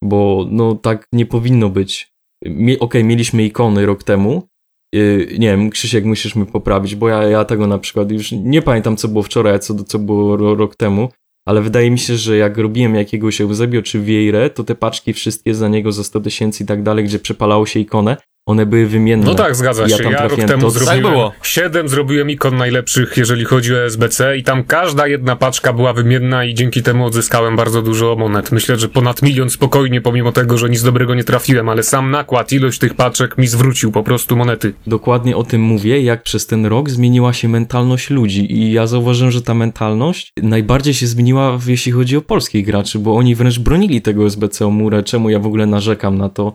bo 0.05 0.47
no 0.51 0.75
tak 0.75 1.07
nie 1.13 1.27
powinno 1.27 1.69
być. 1.69 2.13
Mie 2.45 2.75
Okej, 2.75 2.81
okay, 2.81 3.05
mieliśmy 3.05 3.45
ikony 3.45 3.87
rok 3.87 4.05
temu. 4.05 4.49
Yy, 4.95 5.37
nie 5.39 5.49
wiem, 5.49 5.71
Krzysiek, 5.71 6.05
musisz 6.05 6.37
mi 6.37 6.47
poprawić, 6.47 6.95
bo 6.95 7.09
ja, 7.09 7.23
ja 7.23 7.45
tego 7.45 7.67
na 7.67 7.79
przykład 7.79 8.11
już 8.11 8.33
nie 8.33 8.63
pamiętam, 8.63 8.97
co 8.97 9.09
było 9.09 9.23
wczoraj, 9.23 9.61
co, 9.61 9.85
co 9.85 9.99
było 9.99 10.37
ro 10.37 10.55
rok 10.55 10.77
temu, 10.77 11.09
ale 11.47 11.63
wydaje 11.63 11.91
mi 11.91 11.99
się, 11.99 12.17
że 12.17 12.37
jak 12.37 12.59
robiłem 12.59 12.95
jakiegoś 12.95 13.41
Eusebio 13.41 13.83
czy 13.83 14.01
Vieire, 14.01 14.51
to 14.51 14.65
te 14.65 14.75
paczki 14.75 15.13
wszystkie 15.13 15.55
za 15.55 15.69
niego 15.69 15.93
za 15.93 16.05
100 16.05 16.21
tysięcy 16.21 16.65
i 16.65 16.67
tak 16.67 16.83
dalej, 16.83 17.05
gdzie 17.05 17.19
przepalało 17.19 17.67
się 17.67 17.81
ikonę, 17.81 18.17
one 18.47 18.67
były 18.67 18.87
wymienne. 18.87 19.27
No 19.27 19.35
tak, 19.35 19.57
zgadza 19.57 19.89
się. 19.89 20.05
Ja, 20.05 20.11
ja 20.11 20.29
rok 20.29 20.41
temu 20.41 20.63
to... 20.63 20.71
zrobiłem 20.71 21.03
tak 21.03 21.13
było. 21.13 21.33
7, 21.43 21.89
zrobiłem 21.89 22.31
ikon 22.31 22.57
najlepszych, 22.57 23.17
jeżeli 23.17 23.45
chodzi 23.45 23.75
o 23.75 23.85
SBC 23.85 24.37
i 24.37 24.43
tam 24.43 24.65
każda 24.65 25.07
jedna 25.07 25.37
paczka 25.37 25.73
była 25.73 25.93
wymienna 25.93 26.45
i 26.45 26.55
dzięki 26.55 26.83
temu 26.83 27.07
odzyskałem 27.07 27.57
bardzo 27.57 27.83
dużo 27.83 28.17
monet. 28.17 28.53
Myślę, 28.53 28.77
że 28.77 28.89
ponad 28.89 29.23
milion 29.23 29.51
spokojnie, 29.51 30.01
pomimo 30.01 30.33
tego, 30.33 30.59
że 30.59 30.71
nic 30.71 30.83
dobrego 30.83 31.15
nie 31.15 31.25
trafiłem, 31.25 31.69
ale 31.69 31.83
sam 31.83 32.11
nakład, 32.11 32.53
ilość 32.53 32.79
tych 32.79 32.95
paczek 32.95 33.39
mi 33.39 33.47
zwrócił 33.47 33.93
po 33.93 34.03
prostu 34.03 34.37
monety. 34.37 34.75
Dokładnie 34.87 35.37
o 35.37 35.45
tym 35.45 35.61
mówię, 35.61 36.03
jak 36.03 36.23
przez 36.23 36.47
ten 36.47 36.67
rok 36.67 36.91
zmieniła 36.91 37.33
się 37.33 37.49
mentalność 37.49 38.11
ludzi 38.11 38.53
i 38.53 38.73
ja 38.73 38.87
zauważyłem, 38.87 39.33
że 39.33 39.43
ta 39.43 39.55
mentalność 39.55 40.33
najbardziej 40.43 40.95
się 40.95 41.07
zmieniła, 41.07 41.59
jeśli 41.67 41.93
chodzi 41.93 42.17
o 42.17 42.21
polskich 42.21 42.67
graczy, 42.67 42.99
bo 42.99 43.17
oni 43.17 43.35
wręcz 43.35 43.59
bronili 43.59 44.03
tego 44.03 44.27
SBC 44.27 44.67
o 44.67 44.71
murę, 44.71 45.03
czemu 45.03 45.31
ja 45.31 45.39
w 45.39 45.47
ogóle 45.47 45.67
narzekam 45.67 46.19
na 46.19 46.29
to, 46.29 46.53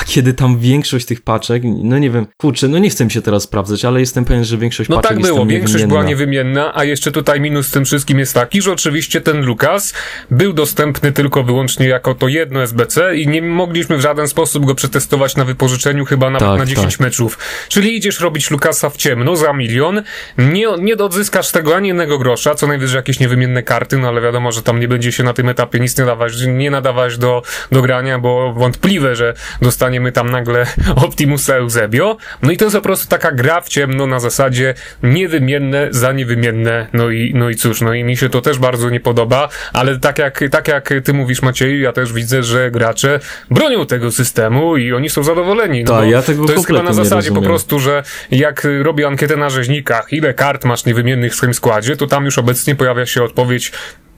a 0.00 0.04
kiedy 0.04 0.34
tam 0.34 0.58
większość 0.58 1.06
tych 1.06 1.22
paczek, 1.22 1.62
no 1.64 1.98
nie 1.98 2.10
wiem, 2.10 2.26
kurczę, 2.36 2.68
no 2.68 2.78
nie 2.78 2.90
chcę 2.90 3.04
mi 3.04 3.10
się 3.10 3.22
teraz 3.22 3.42
sprawdzać, 3.42 3.84
ale 3.84 4.00
jestem 4.00 4.24
pewien, 4.24 4.44
że 4.44 4.58
większość 4.58 4.90
no 4.90 4.96
paczek 4.96 5.10
tak 5.10 5.22
było, 5.22 5.46
większość 5.46 5.84
była 5.84 6.02
niewymienna, 6.02 6.72
a 6.74 6.84
jeszcze 6.84 7.12
tutaj 7.12 7.40
minus 7.40 7.66
z 7.66 7.70
tym 7.70 7.84
wszystkim 7.84 8.18
jest 8.18 8.34
taki, 8.34 8.62
że 8.62 8.72
oczywiście 8.72 9.20
ten 9.20 9.44
Lukas 9.44 9.94
był 10.30 10.52
dostępny 10.52 11.12
tylko 11.12 11.42
wyłącznie 11.42 11.88
jako 11.88 12.14
to 12.14 12.28
jedno 12.28 12.62
SBC 12.62 13.16
i 13.16 13.28
nie 13.28 13.42
mogliśmy 13.42 13.96
w 13.96 14.00
żaden 14.00 14.28
sposób 14.28 14.66
go 14.66 14.74
przetestować 14.74 15.36
na 15.36 15.44
wypożyczeniu 15.44 16.04
chyba 16.04 16.30
nawet 16.30 16.48
tak, 16.48 16.58
na 16.58 16.66
10 16.66 16.92
tak. 16.92 17.00
meczów. 17.00 17.38
Czyli 17.68 17.96
idziesz 17.96 18.20
robić 18.20 18.50
Lukasa 18.50 18.90
w 18.90 18.96
ciemno 18.96 19.36
za 19.36 19.52
milion, 19.52 20.02
nie, 20.38 20.66
nie 20.80 20.96
odzyskasz 20.96 21.50
tego 21.50 21.76
ani 21.76 21.88
jednego 21.88 22.18
grosza, 22.18 22.54
co 22.54 22.66
najwyżej 22.66 22.96
jakieś 22.96 23.20
niewymienne 23.20 23.62
karty, 23.62 23.98
no 23.98 24.08
ale 24.08 24.20
wiadomo, 24.20 24.52
że 24.52 24.62
tam 24.62 24.80
nie 24.80 24.88
będzie 24.88 25.12
się 25.12 25.22
na 25.22 25.32
tym 25.32 25.48
etapie 25.48 25.80
nic 25.80 25.98
nie 25.98 26.04
dawać, 26.04 26.32
nie 26.46 26.70
nadawać 26.70 27.18
do, 27.18 27.42
do 27.72 27.82
grania, 27.82 28.18
bo 28.18 28.52
wątpliwe, 28.52 29.16
że 29.16 29.34
dostaniesz 29.62 29.83
dostaniemy 29.84 30.12
tam 30.12 30.30
nagle 30.30 30.66
Optimusa 31.06 31.54
Eusebio. 31.54 32.16
No 32.42 32.50
i 32.50 32.56
to 32.56 32.64
jest 32.64 32.76
po 32.76 32.82
prostu 32.82 33.08
taka 33.08 33.32
gra 33.32 33.60
w 33.60 33.68
ciemno 33.68 34.06
na 34.06 34.20
zasadzie 34.20 34.74
niewymienne 35.02 35.88
za 35.90 36.12
niewymienne. 36.12 36.86
No 36.92 37.10
i, 37.10 37.32
no 37.34 37.50
i 37.50 37.54
cóż, 37.54 37.80
no 37.80 37.94
i 37.94 38.04
mi 38.04 38.16
się 38.16 38.28
to 38.28 38.40
też 38.40 38.58
bardzo 38.58 38.90
nie 38.90 39.00
podoba, 39.00 39.48
ale 39.72 39.98
tak 39.98 40.18
jak, 40.18 40.40
tak 40.50 40.68
jak 40.68 40.92
ty 41.04 41.12
mówisz 41.12 41.42
Macieju, 41.42 41.80
ja 41.80 41.92
też 41.92 42.12
widzę, 42.12 42.42
że 42.42 42.70
gracze 42.70 43.20
bronią 43.50 43.86
tego 43.86 44.12
systemu 44.12 44.76
i 44.76 44.92
oni 44.92 45.10
są 45.10 45.22
zadowoleni. 45.22 45.84
No 45.84 45.92
Ta, 45.92 46.04
ja 46.04 46.22
tego 46.22 46.46
to 46.46 46.52
jest 46.52 46.66
chyba 46.66 46.82
na 46.82 46.92
zasadzie 46.92 47.32
po 47.32 47.42
prostu, 47.42 47.80
że 47.80 48.02
jak 48.30 48.66
robię 48.82 49.06
ankietę 49.06 49.36
na 49.36 49.50
rzeźnikach, 49.50 50.12
ile 50.12 50.34
kart 50.34 50.64
masz 50.64 50.84
niewymiennych 50.84 51.32
w 51.32 51.36
swoim 51.36 51.54
składzie, 51.54 51.96
to 51.96 52.06
tam 52.06 52.24
już 52.24 52.38
obecnie 52.38 52.74
pojawia 52.74 53.06
się 53.06 53.22
odpowiedź 53.22 53.72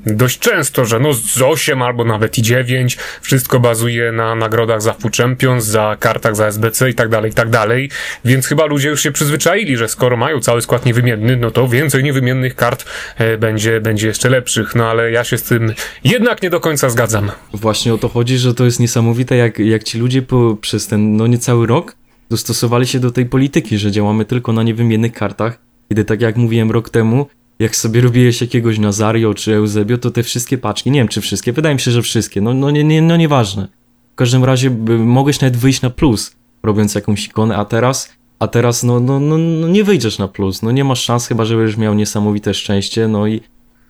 dość 0.07 0.39
często, 0.39 0.85
że 0.85 1.01
no 1.01 1.13
z 1.13 1.43
8 1.43 1.83
albo 1.83 2.05
nawet 2.05 2.39
i 2.39 2.43
9, 2.43 2.97
wszystko 3.21 3.61
bazuje 3.61 4.13
na 4.13 4.35
nagrodach 4.35 4.83
za 4.83 4.93
FU 4.93 5.09
Champions, 5.17 5.65
za 5.65 5.97
kartach 6.01 6.37
za 6.37 6.47
SBC 6.47 6.91
i 6.91 6.95
tak 6.95 7.09
dalej, 7.09 7.31
i 7.31 7.35
tak 7.35 7.51
dalej, 7.51 7.91
więc 8.25 8.47
chyba 8.47 8.67
ludzie 8.67 8.89
już 8.89 9.03
się 9.03 9.13
przyzwyczaili, 9.13 9.77
że 9.77 9.89
skoro 9.89 10.17
mają 10.17 10.41
cały 10.41 10.63
skład 10.63 10.87
niewymienny, 10.87 11.37
no 11.37 11.51
to 11.51 11.69
więcej 11.69 12.05
niewymiennych 12.05 12.55
kart 12.55 12.85
e, 13.17 13.39
będzie, 13.39 13.81
będzie 13.81 14.07
jeszcze 14.07 14.31
lepszych, 14.31 14.75
no 14.75 14.91
ale 14.91 15.11
ja 15.11 15.25
się 15.25 15.39
z 15.39 15.43
tym 15.43 15.75
jednak 16.05 16.43
nie 16.43 16.51
do 16.51 16.61
końca 16.61 16.91
zgadzam. 16.91 17.31
Właśnie 17.55 17.95
o 17.95 17.99
to 17.99 18.09
chodzi, 18.09 18.39
że 18.39 18.55
to 18.55 18.65
jest 18.65 18.81
niesamowite, 18.81 19.37
jak, 19.37 19.59
jak 19.59 19.85
ci 19.85 19.99
ludzie 19.99 20.23
po, 20.23 20.57
przez 20.61 20.87
ten 20.87 21.17
no 21.17 21.27
niecały 21.27 21.67
rok 21.67 21.97
dostosowali 22.31 22.87
się 22.87 23.01
do 23.01 23.11
tej 23.11 23.27
polityki, 23.27 23.79
że 23.79 23.91
działamy 23.91 24.25
tylko 24.25 24.53
na 24.53 24.63
niewymiennych 24.63 25.13
kartach, 25.13 25.59
kiedy 25.89 26.05
tak 26.05 26.21
jak 26.21 26.37
mówiłem 26.37 26.71
rok 26.71 26.91
temu, 26.91 27.27
jak 27.59 27.77
sobie 27.77 28.01
robiłeś 28.01 28.41
jakiegoś 28.41 28.79
Nazario 28.79 29.35
czy 29.35 29.55
Eusebio, 29.55 29.99
to 29.99 30.11
te 30.11 30.23
wszystkie 30.23 30.59
paczki, 30.59 30.91
nie 30.91 31.01
wiem 31.01 31.09
czy 31.09 31.21
wszystkie, 31.21 31.53
wydaje 31.53 31.75
mi 31.75 31.81
się, 31.81 31.91
że 31.91 32.03
wszystkie, 32.03 32.41
no, 32.41 32.55
no, 32.55 32.71
nie, 32.71 32.85
nie, 32.85 33.03
no 33.03 33.17
nieważne. 33.17 33.69
W 34.13 34.15
każdym 34.15 34.45
razie 34.45 34.71
mogłeś 34.99 35.41
nawet 35.41 35.57
wyjść 35.57 35.83
na 35.83 35.91
plus, 35.91 36.37
robiąc 36.63 36.95
jakąś 36.95 37.27
ikonę, 37.27 37.57
a 37.57 37.65
teraz, 37.65 38.13
a 38.39 38.49
teraz 38.49 38.83
no, 38.83 39.01
no, 39.01 39.21
no, 39.21 39.39
no 39.39 39.69
nie 39.69 39.85
wyjdziesz 39.85 40.19
na 40.19 40.29
plus, 40.29 40.63
no 40.63 40.71
nie 40.71 40.85
masz 40.85 41.03
szans, 41.03 41.27
chyba 41.27 41.45
że 41.45 41.57
będziesz 41.57 41.77
miał 41.77 41.95
niesamowite 41.95 42.55
szczęście, 42.55 43.09
no 43.09 43.27
i, 43.27 43.41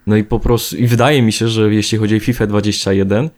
no 0.07 0.17
i 0.17 0.25
po 0.25 0.41
prostu, 0.41 0.77
i 0.77 0.87
wydaje 0.87 1.23
mi 1.23 1.33
się, 1.33 1.49
że 1.49 1.75
jeśli 1.75 1.99
chodzi 1.99 2.17
o 2.17 2.21
FIFA 2.21 2.47
21, 2.47 3.31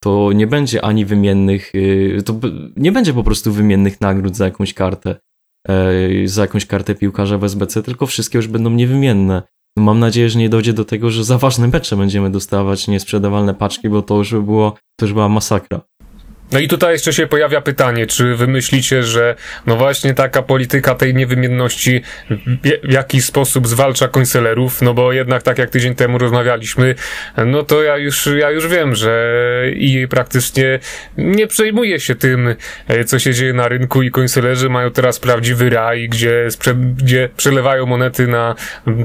to 0.00 0.32
nie 0.34 0.46
będzie 0.46 0.84
ani 0.84 1.04
wymiennych, 1.04 1.74
y, 1.74 2.22
to 2.24 2.40
nie 2.76 2.92
będzie 2.92 3.14
po 3.14 3.24
prostu 3.24 3.52
wymiennych 3.52 4.00
nagród 4.00 4.36
za 4.36 4.44
jakąś 4.44 4.74
kartę, 4.74 5.16
e, 5.68 6.28
za 6.28 6.42
jakąś 6.42 6.66
kartę 6.66 6.94
piłkarza 6.94 7.38
w 7.38 7.44
SBC, 7.44 7.82
tylko 7.82 8.06
wszystkie 8.06 8.38
już 8.38 8.48
będą 8.48 8.70
niewymienne. 8.70 9.42
Mam 9.78 9.98
nadzieję, 9.98 10.30
że 10.30 10.38
nie 10.38 10.48
dojdzie 10.48 10.72
do 10.72 10.84
tego, 10.84 11.10
że 11.10 11.24
za 11.24 11.38
ważne 11.38 11.68
mecze 11.68 11.96
będziemy 11.96 12.30
dostawać 12.30 12.88
niesprzedawalne 12.88 13.54
paczki, 13.54 13.88
bo 13.88 14.02
to 14.02 14.16
już 14.16 14.32
by 14.32 14.42
było, 14.42 14.74
to 14.96 15.06
już 15.06 15.12
była 15.12 15.28
masakra. 15.28 15.80
No 16.54 16.60
i 16.60 16.68
tutaj 16.68 16.92
jeszcze 16.92 17.12
się 17.12 17.26
pojawia 17.26 17.60
pytanie, 17.60 18.06
czy 18.06 18.36
wy 18.36 18.46
myślicie, 18.46 19.02
że 19.02 19.34
no 19.66 19.76
właśnie 19.76 20.14
taka 20.14 20.42
polityka 20.42 20.94
tej 20.94 21.14
niewymienności 21.14 22.02
w 22.84 22.92
jakiś 22.92 23.24
sposób 23.24 23.68
zwalcza 23.68 24.08
konselerów, 24.08 24.82
no 24.82 24.94
bo 24.94 25.12
jednak 25.12 25.42
tak 25.42 25.58
jak 25.58 25.70
tydzień 25.70 25.94
temu 25.94 26.18
rozmawialiśmy, 26.18 26.94
no 27.46 27.62
to 27.62 27.82
ja 27.82 27.96
już, 27.96 28.28
ja 28.38 28.50
już 28.50 28.66
wiem, 28.66 28.94
że 28.94 29.34
i 29.76 30.08
praktycznie 30.08 30.78
nie 31.18 31.46
przejmuje 31.46 32.00
się 32.00 32.14
tym, 32.14 32.54
e, 32.88 33.04
co 33.04 33.18
się 33.18 33.34
dzieje 33.34 33.52
na 33.52 33.68
rynku 33.68 34.02
i 34.02 34.10
konselerzy 34.10 34.68
mają 34.68 34.90
teraz 34.90 35.20
prawdziwy 35.20 35.70
raj, 35.70 36.08
gdzie, 36.08 36.48
gdzie 36.96 37.28
przelewają 37.36 37.86
monety 37.86 38.26
na, 38.26 38.54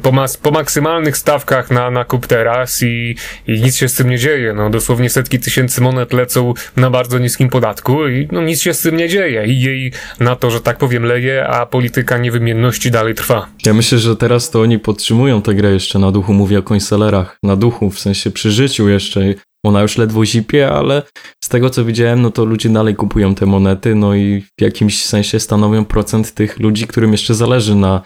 po, 0.01 0.12
mas, 0.12 0.38
po 0.38 0.51
maksymalnych 0.51 1.17
stawkach 1.17 1.71
na, 1.71 1.91
na 1.91 2.05
kup 2.05 2.27
teraz 2.27 2.83
i, 2.83 3.15
i 3.47 3.62
nic 3.62 3.75
się 3.75 3.89
z 3.89 3.93
tym 3.93 4.09
nie 4.09 4.17
dzieje, 4.17 4.53
no 4.53 4.69
dosłownie 4.69 5.09
setki 5.09 5.39
tysięcy 5.39 5.81
monet 5.81 6.13
lecą 6.13 6.53
na 6.75 6.89
bardzo 6.89 7.19
niskim 7.19 7.38
niskim 7.39 7.49
podatku 7.49 8.08
i 8.08 8.28
no, 8.32 8.41
nic 8.41 8.62
się 8.62 8.73
z 8.73 8.82
tym 8.82 8.97
nie 8.97 9.10
dzieje 9.10 9.45
i 9.45 9.62
jej 9.62 9.91
na 10.19 10.36
to, 10.36 10.52
że 10.52 10.62
tak 10.62 10.78
powiem, 10.78 11.04
leje, 11.04 11.47
a 11.47 11.65
polityka 11.65 12.17
niewymienności 12.17 12.91
dalej 12.91 13.15
trwa. 13.15 13.47
Ja 13.65 13.73
myślę, 13.73 13.97
że 13.97 14.15
teraz 14.15 14.49
to 14.49 14.62
oni 14.62 14.80
podtrzymują 14.80 15.41
tę 15.41 15.56
grę 15.56 15.71
jeszcze 15.71 15.99
na 15.99 16.12
duchu, 16.12 16.34
mówię 16.34 16.60
o 16.60 16.63
konselerach, 16.63 17.38
na 17.43 17.56
duchu, 17.56 17.89
w 17.89 17.99
sensie 17.99 18.32
przy 18.32 18.52
życiu 18.52 18.89
jeszcze. 18.89 19.21
Ona 19.65 19.82
już 19.82 19.97
ledwo 19.97 20.25
zipie, 20.25 20.71
ale 20.71 21.04
z 21.43 21.49
tego 21.49 21.69
co 21.69 21.86
widziałem, 21.86 22.21
no 22.21 22.32
to 22.32 22.45
ludzie 22.45 22.69
dalej 22.69 22.95
kupują 22.95 23.36
te 23.36 23.45
monety, 23.45 23.95
no 23.95 24.15
i 24.15 24.43
w 24.60 24.62
jakimś 24.62 25.06
sensie 25.06 25.39
stanowią 25.39 25.86
procent 25.86 26.34
tych 26.34 26.60
ludzi, 26.60 26.88
którym 26.88 27.12
jeszcze 27.12 27.36
zależy 27.36 27.75
na 27.75 28.02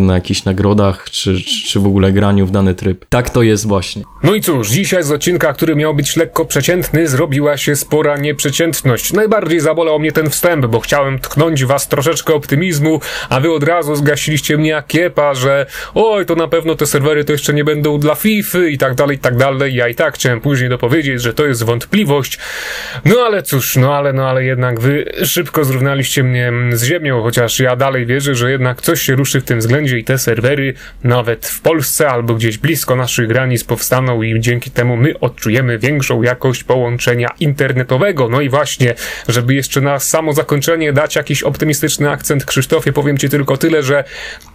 na 0.00 0.14
jakichś 0.14 0.44
nagrodach, 0.44 1.10
czy, 1.10 1.36
czy 1.66 1.80
w 1.80 1.86
ogóle 1.86 2.12
graniu 2.12 2.46
w 2.46 2.50
dany 2.50 2.74
tryb. 2.74 3.04
Tak 3.08 3.30
to 3.30 3.42
jest 3.42 3.66
właśnie. 3.66 4.02
No 4.22 4.34
i 4.34 4.40
cóż, 4.40 4.68
dzisiaj 4.68 5.02
z 5.02 5.10
odcinka, 5.10 5.52
który 5.52 5.76
miał 5.76 5.94
być 5.94 6.16
lekko 6.16 6.44
przeciętny, 6.44 7.08
zrobiła 7.08 7.56
się 7.56 7.76
spora 7.76 8.16
nieprzeciętność. 8.16 9.12
Najbardziej 9.12 9.60
zabolał 9.60 9.98
mnie 9.98 10.12
ten 10.12 10.30
wstęp, 10.30 10.66
bo 10.66 10.80
chciałem 10.80 11.18
tknąć 11.18 11.64
was 11.64 11.88
troszeczkę 11.88 12.34
optymizmu, 12.34 13.00
a 13.28 13.40
wy 13.40 13.52
od 13.52 13.62
razu 13.62 13.94
zgasiliście 13.94 14.58
mnie 14.58 14.70
jak 14.70 14.86
kiepa, 14.86 15.34
że 15.34 15.66
oj, 15.94 16.26
to 16.26 16.34
na 16.34 16.48
pewno 16.48 16.74
te 16.74 16.86
serwery 16.86 17.24
to 17.24 17.32
jeszcze 17.32 17.54
nie 17.54 17.64
będą 17.64 17.98
dla 17.98 18.14
FIFA 18.14 18.66
i 18.66 18.78
tak 18.78 18.94
dalej, 18.94 19.16
i 19.16 19.20
tak 19.20 19.36
dalej. 19.36 19.74
Ja 19.74 19.88
i 19.88 19.94
tak 19.94 20.14
chciałem 20.14 20.40
później 20.40 20.70
dopowiedzieć, 20.70 21.22
że 21.22 21.34
to 21.34 21.46
jest 21.46 21.62
wątpliwość. 21.62 22.38
No 23.04 23.16
ale 23.26 23.42
cóż, 23.42 23.76
no 23.76 23.94
ale, 23.94 24.12
no 24.12 24.28
ale 24.28 24.44
jednak 24.44 24.80
wy 24.80 25.12
szybko 25.24 25.64
zrównaliście 25.64 26.22
mnie 26.22 26.52
z 26.72 26.84
ziemią, 26.84 27.22
chociaż 27.22 27.60
ja 27.60 27.76
dalej 27.76 28.06
wierzę, 28.06 28.34
że 28.34 28.50
jednak 28.50 28.82
coś 28.82 29.02
się 29.02 29.14
ruszy 29.14 29.40
w 29.40 29.44
tym 29.56 29.60
względzie 29.60 29.98
i 29.98 30.04
te 30.04 30.18
serwery 30.18 30.74
nawet 31.04 31.46
w 31.46 31.60
Polsce 31.60 32.08
albo 32.08 32.34
gdzieś 32.34 32.58
blisko 32.58 32.96
naszych 32.96 33.28
granic 33.28 33.64
powstaną 33.64 34.22
i 34.22 34.40
dzięki 34.40 34.70
temu 34.70 34.96
my 34.96 35.20
odczujemy 35.20 35.78
większą 35.78 36.22
jakość 36.22 36.64
połączenia 36.64 37.28
internetowego. 37.40 38.28
No 38.28 38.40
i 38.40 38.48
właśnie, 38.48 38.94
żeby 39.28 39.54
jeszcze 39.54 39.80
na 39.80 39.98
samo 39.98 40.32
zakończenie 40.32 40.92
dać 40.92 41.16
jakiś 41.16 41.42
optymistyczny 41.42 42.10
akcent 42.10 42.44
Krzysztofie, 42.44 42.92
powiem 42.92 43.18
ci 43.18 43.28
tylko 43.28 43.56
tyle, 43.56 43.82
że 43.82 44.04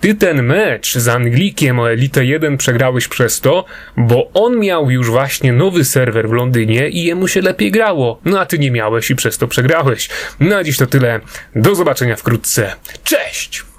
ty 0.02 0.16
ten 0.16 0.44
mecz 0.44 0.98
z 0.98 1.08
Anglikiem 1.08 1.80
o 1.80 1.92
Elite 1.92 2.26
1 2.26 2.58
przegrałeś 2.58 3.08
przez 3.08 3.42
to, 3.42 3.66
bo 3.98 4.32
on 4.34 4.60
miał 4.60 4.92
już 4.92 5.10
właśnie 5.10 5.54
nowy 5.54 5.86
serwer 5.86 6.30
w 6.30 6.34
Londynie 6.34 6.90
i 6.90 7.04
jemu 7.04 7.28
się 7.28 7.42
lepiej 7.42 7.72
grało. 7.72 8.20
No 8.26 8.40
a 8.40 8.46
ty 8.46 8.60
nie 8.60 8.72
miałeś 8.72 9.10
i 9.12 9.16
przez 9.16 9.38
to 9.38 9.48
przegrałeś. 9.48 10.10
Na 10.40 10.64
dziś 10.64 10.78
to 10.78 10.88
tyle. 10.88 11.20
Do 11.56 11.76
zobaczenia 11.76 12.16
wkrótce. 12.16 12.74
Cześć! 13.04 13.64